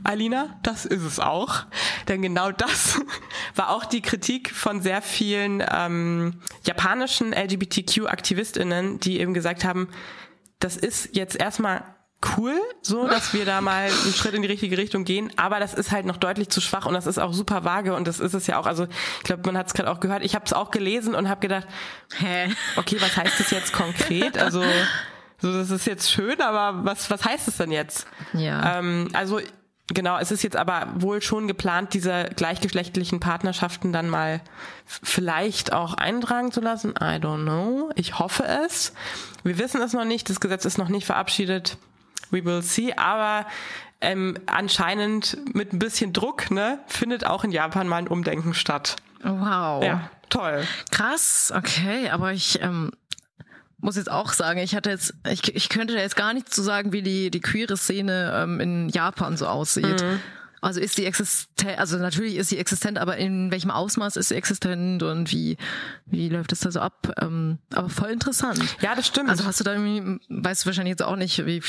Alina, 0.03 0.59
das 0.63 0.85
ist 0.85 1.03
es 1.03 1.19
auch. 1.19 1.65
Denn 2.07 2.21
genau 2.21 2.51
das 2.51 2.99
war 3.55 3.69
auch 3.69 3.85
die 3.85 4.01
Kritik 4.01 4.51
von 4.51 4.81
sehr 4.81 5.01
vielen 5.01 5.63
ähm, 5.71 6.41
japanischen 6.65 7.33
LGBTQ-AktivistInnen, 7.33 8.99
die 8.99 9.19
eben 9.19 9.33
gesagt 9.33 9.63
haben, 9.63 9.89
das 10.59 10.75
ist 10.77 11.15
jetzt 11.15 11.35
erstmal 11.35 11.83
cool, 12.37 12.59
so 12.81 13.07
dass 13.07 13.33
wir 13.33 13.45
da 13.45 13.61
mal 13.61 13.85
einen 13.85 14.13
Schritt 14.13 14.33
in 14.33 14.41
die 14.41 14.47
richtige 14.47 14.77
Richtung 14.77 15.05
gehen, 15.05 15.31
aber 15.37 15.59
das 15.59 15.73
ist 15.73 15.91
halt 15.91 16.05
noch 16.05 16.17
deutlich 16.17 16.49
zu 16.49 16.59
schwach 16.59 16.85
und 16.85 16.93
das 16.93 17.07
ist 17.07 17.17
auch 17.17 17.33
super 17.33 17.63
vage 17.63 17.95
und 17.95 18.07
das 18.07 18.19
ist 18.19 18.33
es 18.33 18.47
ja 18.47 18.59
auch. 18.59 18.65
Also 18.65 18.87
ich 19.17 19.23
glaube, 19.23 19.43
man 19.45 19.57
hat 19.57 19.67
es 19.67 19.73
gerade 19.73 19.89
auch 19.89 19.99
gehört. 19.99 20.23
Ich 20.23 20.35
habe 20.35 20.45
es 20.45 20.53
auch 20.53 20.71
gelesen 20.71 21.15
und 21.15 21.29
habe 21.29 21.39
gedacht, 21.39 21.67
hä, 22.17 22.49
okay, 22.75 22.97
was 22.99 23.15
heißt 23.15 23.39
das 23.39 23.51
jetzt 23.51 23.71
konkret? 23.71 24.37
Also 24.37 24.63
so, 25.41 25.53
das 25.53 25.69
ist 25.69 25.87
jetzt 25.87 26.11
schön, 26.11 26.41
aber 26.41 26.83
was 26.83 27.09
was 27.09 27.23
heißt 27.23 27.47
es 27.47 27.57
denn 27.57 27.71
jetzt? 27.71 28.05
Ja. 28.33 28.79
Ähm, 28.79 29.09
also 29.13 29.39
Genau, 29.91 30.19
es 30.19 30.31
ist 30.31 30.43
jetzt 30.43 30.55
aber 30.55 30.87
wohl 30.95 31.21
schon 31.21 31.47
geplant, 31.47 31.93
diese 31.93 32.29
gleichgeschlechtlichen 32.35 33.19
Partnerschaften 33.19 33.91
dann 33.91 34.09
mal 34.09 34.41
vielleicht 34.85 35.73
auch 35.73 35.95
eintragen 35.95 36.51
zu 36.51 36.61
lassen. 36.61 36.91
I 36.91 37.17
don't 37.17 37.43
know. 37.43 37.89
Ich 37.95 38.19
hoffe 38.19 38.43
es. 38.65 38.93
Wir 39.43 39.57
wissen 39.57 39.81
es 39.81 39.93
noch 39.93 40.05
nicht. 40.05 40.29
Das 40.29 40.39
Gesetz 40.39 40.65
ist 40.65 40.77
noch 40.77 40.89
nicht 40.89 41.05
verabschiedet. 41.05 41.77
We 42.29 42.45
will 42.45 42.61
see. 42.61 42.93
Aber 42.93 43.47
ähm, 44.01 44.37
anscheinend 44.45 45.55
mit 45.55 45.73
ein 45.73 45.79
bisschen 45.79 46.13
Druck 46.13 46.51
ne, 46.51 46.79
findet 46.87 47.25
auch 47.25 47.43
in 47.43 47.51
Japan 47.51 47.87
mal 47.87 47.97
ein 47.97 48.07
Umdenken 48.07 48.53
statt. 48.53 48.95
Wow. 49.23 49.83
Ja, 49.83 50.09
toll. 50.29 50.65
Krass, 50.91 51.51
okay, 51.55 52.09
aber 52.09 52.31
ich 52.31 52.61
ähm, 52.61 52.91
muss 53.81 53.95
jetzt 53.95 54.11
auch 54.11 54.33
sagen, 54.33 54.59
ich 54.59 54.75
hatte 54.75 54.89
jetzt, 54.89 55.13
ich, 55.29 55.55
ich 55.55 55.69
könnte 55.69 55.93
jetzt 55.93 56.15
gar 56.15 56.33
nicht 56.33 56.53
zu 56.53 56.61
sagen, 56.61 56.91
wie 56.91 57.01
die, 57.01 57.31
die 57.31 57.39
queere 57.39 57.77
Szene 57.77 58.33
ähm, 58.35 58.59
in 58.59 58.89
Japan 58.89 59.37
so 59.37 59.47
aussieht. 59.47 60.01
Mhm. 60.01 60.19
Also 60.61 60.79
ist 60.79 60.95
sie 60.95 61.05
existent, 61.05 61.77
also 61.77 61.97
natürlich 61.97 62.35
ist 62.35 62.49
sie 62.49 62.57
existent, 62.57 62.97
aber 62.97 63.17
in 63.17 63.51
welchem 63.51 63.71
Ausmaß 63.71 64.17
ist 64.17 64.29
sie 64.29 64.35
existent 64.35 65.03
und 65.03 65.31
wie, 65.31 65.57
wie 66.05 66.29
läuft 66.29 66.51
es 66.51 66.59
da 66.59 66.71
so 66.71 66.79
ab? 66.79 67.13
Ähm, 67.21 67.59
aber 67.73 67.89
voll 67.89 68.09
interessant. 68.09 68.59
Ja, 68.81 68.95
das 68.95 69.07
stimmt. 69.07 69.29
Also 69.29 69.45
hast 69.45 69.59
du 69.59 69.63
da 69.63 69.73
irgendwie, 69.73 70.19
weißt 70.29 70.63
du 70.63 70.67
wahrscheinlich 70.67 70.91
jetzt 70.91 71.03
auch 71.03 71.15
nicht, 71.15 71.45
wie, 71.45 71.61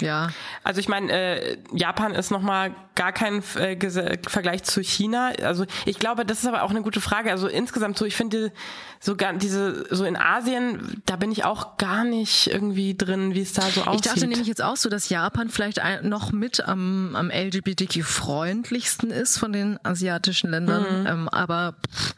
ja. 0.00 0.28
Also 0.64 0.80
ich 0.80 0.88
meine, 0.88 1.12
äh, 1.12 1.58
Japan 1.72 2.14
ist 2.14 2.30
nochmal 2.30 2.74
gar 2.94 3.12
kein 3.12 3.42
äh, 3.56 4.18
Vergleich 4.26 4.64
zu 4.64 4.82
China. 4.82 5.32
Also 5.42 5.66
ich 5.84 5.98
glaube, 5.98 6.24
das 6.24 6.40
ist 6.40 6.46
aber 6.46 6.62
auch 6.62 6.70
eine 6.70 6.82
gute 6.82 7.00
Frage. 7.00 7.30
Also 7.30 7.46
insgesamt 7.46 7.98
so, 7.98 8.04
ich 8.04 8.16
finde 8.16 8.52
so 9.00 9.16
gar, 9.16 9.34
diese, 9.34 9.86
so 9.94 10.04
in 10.04 10.16
Asien, 10.16 11.02
da 11.06 11.16
bin 11.16 11.30
ich 11.30 11.44
auch 11.44 11.76
gar 11.76 12.04
nicht 12.04 12.48
irgendwie 12.48 12.96
drin, 12.96 13.34
wie 13.34 13.42
es 13.42 13.52
da 13.52 13.62
so 13.62 13.82
aussieht. 13.82 14.06
Ich 14.06 14.12
dachte 14.12 14.26
nämlich 14.26 14.48
jetzt 14.48 14.62
auch 14.62 14.76
so, 14.76 14.88
dass 14.88 15.08
Japan 15.08 15.50
vielleicht 15.50 15.80
noch 16.02 16.32
mit 16.32 16.66
am, 16.66 17.14
am 17.14 17.30
LGBTQ 17.30 18.02
freundlichsten 18.26 19.10
ist 19.12 19.38
von 19.38 19.52
den 19.52 19.78
asiatischen 19.84 20.50
Ländern. 20.50 21.02
Mhm. 21.02 21.06
Ähm, 21.06 21.28
aber 21.28 21.76
pff, 21.94 22.14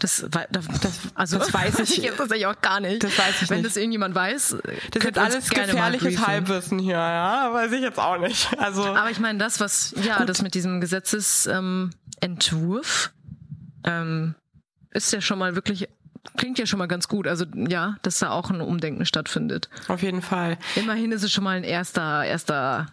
das, 0.00 0.26
das, 0.50 0.66
also 1.14 1.38
das 1.38 1.54
weiß 1.54 1.78
ich 1.80 1.98
jetzt 1.98 2.16
tatsächlich 2.16 2.46
auch 2.46 2.60
gar 2.60 2.80
nicht. 2.80 3.04
Das 3.04 3.16
weiß 3.16 3.42
ich 3.42 3.50
Wenn 3.50 3.58
nicht. 3.58 3.70
das 3.70 3.76
irgendjemand 3.76 4.16
weiß, 4.16 4.56
das 4.90 5.04
ist 5.04 5.18
alles 5.18 5.50
gefährliches 5.50 6.26
Halbwissen 6.26 6.80
hier, 6.80 6.96
ja, 6.96 7.52
weiß 7.52 7.70
ich 7.72 7.82
jetzt 7.82 8.00
auch 8.00 8.18
nicht. 8.18 8.48
Also 8.58 8.84
aber 8.84 9.10
ich 9.10 9.20
meine, 9.20 9.38
das 9.38 9.60
was 9.60 9.94
ja, 10.02 10.18
gut. 10.18 10.28
das 10.28 10.42
mit 10.42 10.54
diesem 10.54 10.80
Gesetzesentwurf 10.80 13.12
ähm, 13.84 13.84
ähm, 13.84 14.34
ist 14.90 15.12
ja 15.12 15.20
schon 15.20 15.38
mal 15.38 15.54
wirklich 15.54 15.88
klingt 16.36 16.58
ja 16.58 16.66
schon 16.66 16.80
mal 16.80 16.88
ganz 16.88 17.06
gut. 17.06 17.28
Also 17.28 17.44
ja, 17.54 17.96
dass 18.02 18.18
da 18.18 18.30
auch 18.30 18.50
ein 18.50 18.60
Umdenken 18.60 19.06
stattfindet. 19.06 19.68
Auf 19.86 20.02
jeden 20.02 20.22
Fall. 20.22 20.58
Immerhin 20.74 21.12
ist 21.12 21.22
es 21.22 21.30
schon 21.30 21.44
mal 21.44 21.56
ein 21.56 21.64
erster, 21.64 22.24
erster 22.24 22.88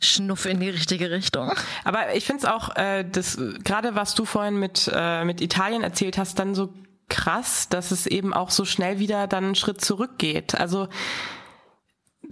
Schnuff 0.00 0.46
in 0.46 0.60
die 0.60 0.70
richtige 0.70 1.10
Richtung. 1.10 1.52
Aber 1.84 2.14
ich 2.14 2.24
finde 2.24 2.44
es 2.44 2.50
auch, 2.50 2.74
äh, 2.76 3.04
das 3.04 3.38
gerade 3.64 3.94
was 3.94 4.14
du 4.14 4.24
vorhin 4.24 4.56
mit, 4.56 4.90
äh, 4.92 5.24
mit 5.24 5.40
Italien 5.40 5.82
erzählt 5.82 6.18
hast, 6.18 6.38
dann 6.38 6.54
so 6.54 6.72
krass, 7.08 7.68
dass 7.68 7.90
es 7.90 8.06
eben 8.06 8.32
auch 8.32 8.50
so 8.50 8.64
schnell 8.64 8.98
wieder 8.98 9.26
dann 9.26 9.44
einen 9.44 9.54
Schritt 9.54 9.80
zurückgeht. 9.80 10.54
Also 10.54 10.88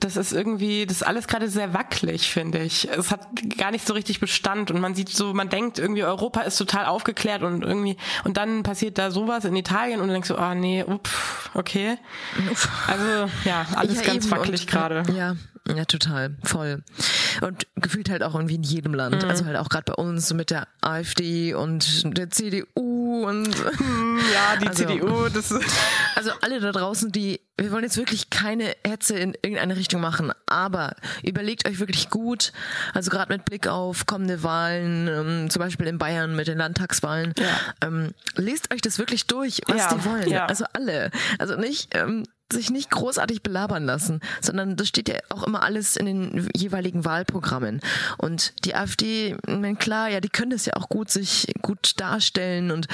das 0.00 0.16
ist 0.16 0.32
irgendwie, 0.32 0.86
das 0.86 0.98
ist 0.98 1.02
alles 1.02 1.26
gerade 1.26 1.48
sehr 1.48 1.74
wackelig, 1.74 2.30
finde 2.30 2.58
ich. 2.58 2.88
Es 2.88 3.10
hat 3.10 3.26
gar 3.56 3.70
nicht 3.70 3.86
so 3.86 3.94
richtig 3.94 4.20
Bestand 4.20 4.70
und 4.70 4.80
man 4.80 4.94
sieht 4.94 5.08
so, 5.08 5.34
man 5.34 5.48
denkt 5.48 5.78
irgendwie, 5.78 6.04
Europa 6.04 6.42
ist 6.42 6.56
total 6.56 6.86
aufgeklärt 6.86 7.42
und 7.42 7.64
irgendwie, 7.64 7.96
und 8.24 8.36
dann 8.36 8.62
passiert 8.62 8.98
da 8.98 9.10
sowas 9.10 9.44
in 9.44 9.56
Italien 9.56 10.00
und 10.00 10.08
du 10.08 10.12
denkst 10.12 10.28
so, 10.28 10.36
ah 10.36 10.52
oh, 10.52 10.54
nee, 10.54 10.84
uff, 10.84 11.50
okay. 11.54 11.98
Also 12.86 13.30
ja, 13.44 13.66
alles 13.74 14.00
ja, 14.00 14.02
ganz 14.06 14.30
wackelig 14.30 14.66
gerade. 14.66 15.02
Ja, 15.12 15.34
ja, 15.76 15.84
total, 15.84 16.36
voll. 16.42 16.82
Und 17.40 17.66
gefühlt 17.76 18.10
halt 18.10 18.22
auch 18.22 18.34
irgendwie 18.34 18.56
in 18.56 18.62
jedem 18.62 18.94
Land. 18.94 19.22
Mhm. 19.22 19.28
Also 19.28 19.44
halt 19.44 19.56
auch 19.56 19.68
gerade 19.68 19.84
bei 19.84 19.94
uns 19.94 20.32
mit 20.32 20.50
der 20.50 20.68
AfD 20.80 21.54
und 21.54 22.16
der 22.16 22.30
CDU 22.30 23.26
und 23.26 23.54
hm, 23.54 24.20
ja, 24.32 24.56
die 24.60 24.68
also, 24.68 24.84
CDU, 24.84 25.28
das 25.28 25.50
ist 25.50 25.64
Also 26.14 26.30
alle 26.40 26.60
da 26.60 26.72
draußen, 26.72 27.12
die 27.12 27.40
wir 27.60 27.72
wollen 27.72 27.82
jetzt 27.82 27.96
wirklich 27.96 28.30
keine 28.30 28.76
Hetze 28.86 29.18
in 29.18 29.34
irgendeine 29.42 29.76
Richtung 29.76 30.00
machen, 30.00 30.32
aber 30.46 30.94
überlegt 31.24 31.68
euch 31.68 31.80
wirklich 31.80 32.08
gut, 32.08 32.52
also 32.94 33.10
gerade 33.10 33.32
mit 33.32 33.44
Blick 33.44 33.66
auf 33.66 34.06
kommende 34.06 34.42
Wahlen, 34.44 35.08
ähm, 35.08 35.50
zum 35.50 35.60
Beispiel 35.60 35.86
in 35.88 35.98
Bayern 35.98 36.36
mit 36.36 36.46
den 36.46 36.58
Landtagswahlen, 36.58 37.34
ja. 37.36 37.60
ähm, 37.84 38.14
lest 38.36 38.72
euch 38.72 38.80
das 38.80 38.98
wirklich 38.98 39.26
durch, 39.26 39.60
was 39.66 39.76
ja. 39.76 39.94
die 39.94 40.04
wollen. 40.04 40.28
Ja. 40.28 40.46
Also 40.46 40.66
alle. 40.72 41.10
Also 41.38 41.56
nicht 41.56 41.88
ähm, 41.96 42.24
sich 42.52 42.70
nicht 42.70 42.90
großartig 42.90 43.42
belabern 43.42 43.84
lassen, 43.84 44.20
sondern 44.40 44.76
das 44.76 44.88
steht 44.88 45.08
ja 45.08 45.16
auch 45.28 45.42
immer 45.46 45.62
alles 45.62 45.96
in 45.96 46.06
den 46.06 46.48
jeweiligen 46.54 47.04
Wahlprogrammen. 47.04 47.80
Und 48.16 48.54
die 48.64 48.74
AfD, 48.74 49.36
klar, 49.78 50.08
ja, 50.08 50.20
die 50.20 50.28
können 50.28 50.50
das 50.50 50.66
ja 50.66 50.74
auch 50.74 50.88
gut 50.88 51.10
sich 51.10 51.52
gut 51.62 51.92
darstellen 51.96 52.70
und 52.70 52.88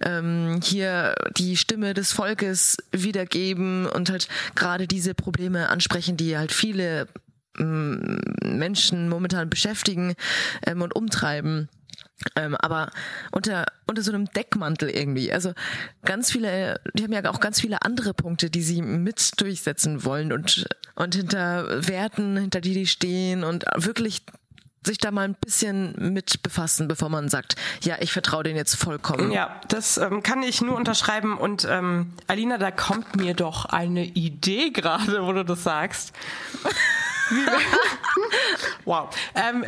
ähm, 0.00 0.60
hier 0.62 1.14
die 1.36 1.56
Stimme 1.56 1.94
des 1.94 2.12
Volkes 2.12 2.76
wiedergeben 2.92 3.86
und 3.86 4.10
halt 4.10 4.28
gerade 4.54 4.86
diese 4.86 5.14
Probleme 5.14 5.68
ansprechen, 5.68 6.16
die 6.16 6.36
halt 6.36 6.52
viele 6.52 7.08
ähm, 7.58 8.20
Menschen 8.42 9.08
momentan 9.08 9.50
beschäftigen 9.50 10.14
ähm, 10.66 10.82
und 10.82 10.94
umtreiben. 10.94 11.68
Ähm, 12.34 12.56
aber 12.56 12.90
unter, 13.30 13.66
unter 13.86 14.02
so 14.02 14.12
einem 14.12 14.26
Deckmantel 14.26 14.90
irgendwie. 14.90 15.32
Also 15.32 15.52
ganz 16.04 16.32
viele, 16.32 16.80
die 16.94 17.04
haben 17.04 17.12
ja 17.12 17.24
auch 17.30 17.40
ganz 17.40 17.60
viele 17.60 17.82
andere 17.82 18.12
Punkte, 18.12 18.50
die 18.50 18.62
sie 18.62 18.82
mit 18.82 19.40
durchsetzen 19.40 20.04
wollen 20.04 20.32
und, 20.32 20.66
und 20.96 21.14
hinter 21.14 21.86
Werten, 21.86 22.36
hinter 22.36 22.60
die 22.60 22.74
die 22.74 22.86
stehen 22.86 23.44
und 23.44 23.64
wirklich 23.76 24.22
sich 24.84 24.98
da 24.98 25.10
mal 25.10 25.24
ein 25.24 25.34
bisschen 25.34 25.94
mit 26.12 26.42
befassen, 26.42 26.88
bevor 26.88 27.08
man 27.08 27.28
sagt, 27.28 27.56
ja, 27.82 27.96
ich 28.00 28.12
vertraue 28.12 28.44
denen 28.44 28.56
jetzt 28.56 28.74
vollkommen. 28.76 29.32
Ja, 29.32 29.60
das 29.68 29.98
ähm, 29.98 30.22
kann 30.22 30.42
ich 30.42 30.60
nur 30.62 30.76
unterschreiben. 30.76 31.36
Und 31.36 31.66
ähm, 31.68 32.14
Alina, 32.26 32.58
da 32.58 32.70
kommt 32.70 33.16
mir 33.16 33.34
doch 33.34 33.66
eine 33.66 34.04
Idee 34.04 34.70
gerade, 34.70 35.22
wo 35.24 35.32
du 35.32 35.44
das 35.44 35.62
sagst. 35.62 36.12
wow. 38.84 39.14
Ähm, 39.34 39.64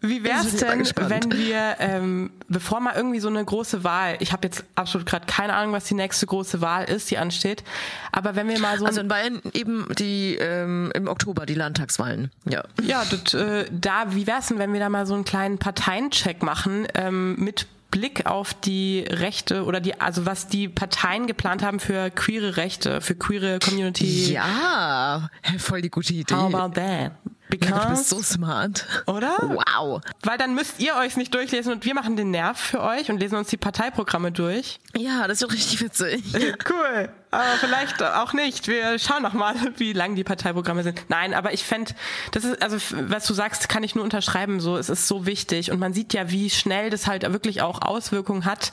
Wie 0.00 0.20
bin 0.20 0.32
mal 0.32 0.44
denn, 0.44 0.86
wenn 0.96 1.32
wir, 1.32 1.76
ähm, 1.80 2.30
bevor 2.48 2.78
mal 2.78 2.94
irgendwie 2.94 3.18
so 3.18 3.28
eine 3.28 3.44
große 3.44 3.82
Wahl, 3.82 4.16
ich 4.20 4.32
habe 4.32 4.46
jetzt 4.46 4.64
absolut 4.76 5.06
gerade 5.06 5.26
keine 5.26 5.54
Ahnung, 5.54 5.72
was 5.72 5.84
die 5.84 5.94
nächste 5.94 6.26
große 6.26 6.60
Wahl 6.60 6.84
ist, 6.84 7.10
die 7.10 7.18
ansteht, 7.18 7.64
aber 8.12 8.36
wenn 8.36 8.48
wir 8.48 8.60
mal 8.60 8.78
so 8.78 8.86
Also 8.86 9.00
in 9.00 9.08
Bayern 9.08 9.40
eben 9.54 9.88
die 9.98 10.36
ähm, 10.36 10.92
im 10.94 11.08
Oktober 11.08 11.46
die 11.46 11.54
Landtagswahlen. 11.54 12.30
Ja. 12.44 12.62
Ja, 12.80 13.04
das, 13.10 13.34
äh, 13.34 13.64
da, 13.72 14.14
wie 14.14 14.28
wär's 14.28 14.48
denn, 14.48 14.58
wenn 14.58 14.72
wir 14.72 14.80
da 14.80 14.88
mal 14.88 15.06
so 15.06 15.14
einen 15.14 15.24
kleinen 15.24 15.58
Parteiencheck 15.58 16.44
machen 16.44 16.86
ähm, 16.94 17.34
mit 17.36 17.66
Blick 17.90 18.26
auf 18.26 18.54
die 18.54 19.04
Rechte 19.08 19.64
oder 19.64 19.80
die, 19.80 20.00
also 20.00 20.26
was 20.26 20.46
die 20.46 20.68
Parteien 20.68 21.26
geplant 21.26 21.62
haben 21.62 21.80
für 21.80 22.10
queere 22.10 22.56
Rechte, 22.56 23.00
für 23.00 23.14
queere 23.14 23.58
Community. 23.58 24.32
Ja, 24.32 25.30
voll 25.58 25.82
die 25.82 25.90
gute 25.90 26.12
Idee. 26.12 26.34
How 26.34 26.54
about 26.54 26.74
that? 26.74 27.12
Ja, 27.52 27.58
du 27.58 27.90
bist 27.90 28.08
Because, 28.10 28.14
so 28.16 28.22
smart. 28.22 28.86
oder? 29.06 29.36
Wow. 29.40 30.00
Weil 30.22 30.38
dann 30.38 30.54
müsst 30.54 30.80
ihr 30.80 30.94
euch 30.96 31.16
nicht 31.16 31.32
durchlesen 31.34 31.72
und 31.72 31.84
wir 31.84 31.94
machen 31.94 32.16
den 32.16 32.30
Nerv 32.30 32.58
für 32.58 32.82
euch 32.82 33.10
und 33.10 33.18
lesen 33.18 33.36
uns 33.36 33.48
die 33.48 33.56
Parteiprogramme 33.56 34.32
durch. 34.32 34.80
Ja, 34.96 35.26
das 35.26 35.40
ist 35.40 35.48
doch 35.48 35.52
richtig 35.54 35.80
witzig. 35.80 36.22
Cool. 36.68 37.08
Aber 37.30 37.44
vielleicht 37.60 38.02
auch 38.02 38.32
nicht. 38.32 38.68
Wir 38.68 38.98
schauen 38.98 39.22
noch 39.22 39.32
mal, 39.34 39.54
wie 39.76 39.92
lang 39.92 40.14
die 40.14 40.24
Parteiprogramme 40.24 40.82
sind. 40.82 41.02
Nein, 41.08 41.34
aber 41.34 41.52
ich 41.52 41.62
fände, 41.64 41.92
das 42.32 42.44
ist, 42.44 42.62
also 42.62 42.76
was 43.08 43.26
du 43.26 43.34
sagst, 43.34 43.68
kann 43.68 43.82
ich 43.82 43.94
nur 43.94 44.04
unterschreiben. 44.04 44.60
So, 44.60 44.76
es 44.76 44.88
ist 44.88 45.08
so 45.08 45.26
wichtig. 45.26 45.70
Und 45.70 45.78
man 45.78 45.92
sieht 45.92 46.14
ja, 46.14 46.30
wie 46.30 46.50
schnell 46.50 46.90
das 46.90 47.06
halt 47.06 47.30
wirklich 47.32 47.62
auch 47.62 47.82
Auswirkungen 47.82 48.44
hat, 48.44 48.72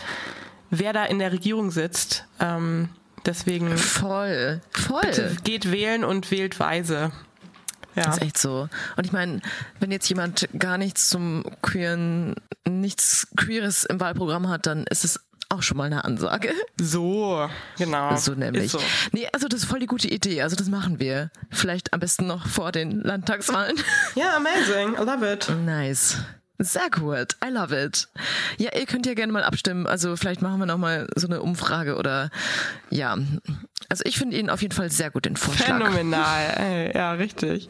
wer 0.70 0.94
da 0.94 1.04
in 1.06 1.20
der 1.20 1.32
Regierung 1.32 1.72
sitzt. 1.72 2.26
Ähm, 2.40 2.90
deswegen 3.26 3.78
Voll. 3.78 4.62
Voll. 4.72 5.02
bitte 5.02 5.36
geht 5.44 5.72
wählen 5.72 6.04
und 6.04 6.32
wählt 6.32 6.60
weise. 6.60 7.12
Ja. 7.96 8.04
Das 8.04 8.18
ist 8.18 8.24
echt 8.24 8.38
so. 8.38 8.68
Und 8.98 9.06
ich 9.06 9.12
meine, 9.12 9.42
wenn 9.80 9.92
jetzt 9.92 10.10
jemand 10.10 10.48
gar 10.58 10.78
nichts 10.78 11.10
zum 11.10 11.44
Queeren, 11.62 12.36
nichts 12.68 13.28
Queeres 13.38 13.86
im 13.86 14.00
Wahlprogramm 14.00 14.50
hat, 14.50 14.66
dann 14.66 14.86
ist 14.86 15.06
es 15.06 15.20
auch 15.50 15.62
schon 15.62 15.78
mal 15.78 15.86
eine 15.86 16.04
Ansage. 16.04 16.52
So, 16.80 17.50
genau. 17.78 18.16
So 18.18 18.34
nämlich. 18.34 18.66
Ist 18.66 18.72
so. 18.72 18.82
Nee, 19.12 19.28
also 19.32 19.48
das 19.48 19.62
ist 19.62 19.66
voll 19.70 19.80
die 19.80 19.86
gute 19.86 20.08
Idee. 20.08 20.42
Also 20.42 20.56
das 20.56 20.68
machen 20.70 21.00
wir. 21.00 21.30
Vielleicht 21.52 21.94
am 21.94 22.00
besten 22.00 22.28
noch 22.28 22.48
vor 22.48 22.72
den 22.72 23.02
Landtagswahlen. 23.02 23.78
Ja, 24.16 24.36
amazing. 24.38 24.96
I 24.96 25.06
love 25.06 25.32
it. 25.32 25.50
Nice. 25.66 26.18
Sehr 26.58 26.90
gut. 26.90 27.36
I 27.46 27.50
love 27.50 27.78
it. 27.78 28.08
Ja, 28.58 28.72
ihr 28.74 28.86
könnt 28.86 29.06
ja 29.06 29.14
gerne 29.14 29.32
mal 29.32 29.44
abstimmen. 29.44 29.88
Also 29.88 30.16
vielleicht 30.16 30.42
machen 30.42 30.60
wir 30.60 30.66
noch 30.66 30.78
mal 30.78 31.08
so 31.16 31.28
eine 31.28 31.42
Umfrage 31.42 31.98
oder 31.98 32.30
ja. 32.90 33.18
Also 33.90 34.04
ich 34.06 34.18
finde 34.18 34.38
ihn 34.38 34.50
auf 34.50 34.62
jeden 34.62 34.74
Fall 34.74 34.90
sehr 34.90 35.12
gut, 35.12 35.26
den 35.26 35.36
Vorschlag. 35.36 35.78
Phänomenal. 35.78 36.54
Ey, 36.58 36.96
ja, 36.96 37.12
richtig. 37.14 37.70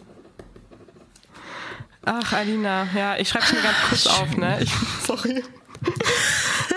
Ach, 2.06 2.34
Alina, 2.34 2.88
ja, 2.95 3.18
ich 3.18 3.30
schreibe 3.30 3.45
mir 3.56 3.62
ganz 3.62 3.78
kurz 3.89 4.08
auf, 4.08 4.38
ne? 4.38 4.60
Ich, 4.62 4.72
sorry. 5.06 5.43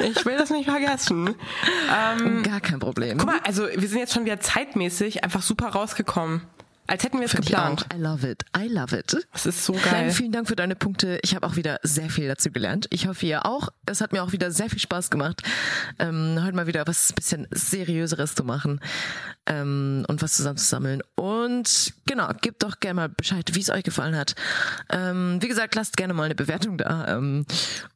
Ich 0.01 0.25
will 0.25 0.37
das 0.37 0.51
nicht 0.51 0.69
vergessen. 0.69 1.35
Ähm, 1.95 2.43
Gar 2.43 2.61
kein 2.61 2.79
Problem. 2.79 3.19
guck 3.19 3.27
mal, 3.27 3.41
also 3.45 3.67
wir 3.75 3.89
sind 3.89 3.99
jetzt 3.99 4.15
schon 4.15 4.25
wieder 4.25 4.41
zeitmäßig 4.41 5.25
einfach 5.25 5.43
super 5.43 5.69
rausgekommen. 5.69 6.43
Als 6.89 7.05
hätten 7.05 7.19
wir 7.19 7.27
es 7.27 7.33
geplant. 7.33 7.87
I 7.95 7.99
love 7.99 8.27
it. 8.27 8.45
I 8.57 8.67
love 8.67 8.97
it. 8.97 9.15
Das 9.33 9.45
ist 9.45 9.63
so 9.63 9.75
Nein, 9.75 9.83
geil. 9.85 10.11
vielen 10.11 10.33
Dank 10.33 10.49
für 10.49 10.57
deine 10.57 10.75
Punkte. 10.75 11.21
Ich 11.23 11.35
habe 11.35 11.47
auch 11.47 11.57
wieder 11.57 11.79
sehr 11.83 12.09
viel 12.09 12.27
dazu 12.29 12.51
gelernt. 12.51 12.87
Ich 12.91 13.07
hoffe, 13.07 13.27
ihr 13.27 13.45
auch. 13.45 13.69
Es 13.85 14.01
hat 14.01 14.13
mir 14.15 14.23
auch 14.23 14.33
wieder 14.33 14.51
sehr 14.51 14.71
viel 14.71 14.79
Spaß 14.79 15.11
gemacht, 15.11 15.43
ähm, 15.99 16.39
heute 16.43 16.57
mal 16.57 16.67
wieder 16.67 16.87
was 16.87 17.13
bisschen 17.13 17.47
seriöseres 17.51 18.35
zu 18.35 18.43
machen 18.43 18.81
ähm, 19.45 20.07
und 20.09 20.23
was 20.23 20.33
zusammenzusammeln. 20.33 21.03
Und 21.15 21.93
genau, 22.07 22.31
gebt 22.41 22.63
doch 22.63 22.81
gerne 22.81 22.95
mal 22.95 23.09
Bescheid, 23.11 23.51
wie 23.55 23.61
es 23.61 23.69
euch 23.69 23.85
gefallen 23.85 24.17
hat. 24.17 24.35
Ähm, 24.91 25.39
wie 25.43 25.49
gesagt, 25.49 25.75
lasst 25.75 25.97
gerne 25.99 26.15
mal 26.15 26.25
eine 26.25 26.35
Bewertung 26.35 26.79
da. 26.79 27.17
Ähm, 27.17 27.45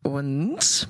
und 0.02 0.88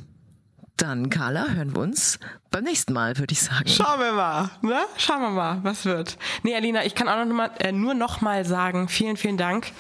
dann, 0.82 1.10
Carla, 1.10 1.46
hören 1.50 1.74
wir 1.74 1.82
uns 1.82 2.18
beim 2.50 2.64
nächsten 2.64 2.92
Mal, 2.92 3.16
würde 3.18 3.32
ich 3.32 3.40
sagen. 3.40 3.68
Schauen 3.68 4.00
wir 4.00 4.12
mal, 4.12 4.50
ne? 4.62 4.80
Schauen 4.98 5.20
wir 5.20 5.30
mal, 5.30 5.60
was 5.62 5.84
wird. 5.84 6.18
Nee, 6.42 6.56
Alina, 6.56 6.84
ich 6.84 6.96
kann 6.96 7.08
auch 7.08 7.24
noch 7.24 7.34
mal, 7.34 7.50
äh, 7.60 7.70
nur 7.70 7.94
noch 7.94 8.20
mal 8.20 8.44
sagen, 8.44 8.88
vielen, 8.88 9.16
vielen 9.16 9.36
Dank 9.36 9.70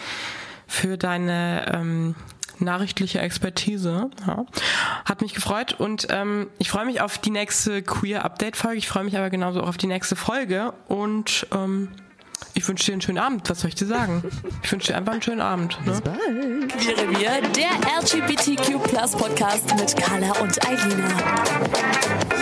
für 0.68 0.96
deine 0.96 1.66
ähm, 1.74 2.14
nachrichtliche 2.60 3.18
Expertise. 3.18 4.10
Ja. 4.26 4.46
Hat 5.04 5.22
mich 5.22 5.34
gefreut 5.34 5.74
und 5.78 6.06
ähm, 6.10 6.48
ich 6.58 6.70
freue 6.70 6.86
mich 6.86 7.00
auf 7.00 7.18
die 7.18 7.30
nächste 7.30 7.82
Queer-Update-Folge. 7.82 8.78
Ich 8.78 8.86
freue 8.86 9.02
mich 9.02 9.18
aber 9.18 9.28
genauso 9.28 9.62
auch 9.62 9.68
auf 9.68 9.78
die 9.78 9.88
nächste 9.88 10.14
Folge 10.14 10.72
und 10.86 11.48
ähm, 11.52 11.88
ich 12.54 12.66
wünsche 12.68 12.86
dir 12.86 12.92
einen 12.92 13.02
schönen 13.02 13.18
Abend. 13.18 13.48
Was 13.48 13.60
soll 13.60 13.68
ich 13.68 13.74
dir 13.74 13.86
sagen? 13.86 14.22
Ich 14.62 14.70
wünsche 14.70 14.88
dir 14.88 14.96
einfach 14.96 15.12
einen 15.12 15.22
schönen 15.22 15.40
Abend. 15.40 15.78
Ne? 15.84 16.00
Queere 16.68 17.10
Wir, 17.18 17.40
der 17.50 17.70
LGBTQ 18.00 18.82
Podcast 19.18 19.74
mit 19.76 19.96
Carla 19.96 20.32
und 20.40 20.66
Eilina. 20.66 22.41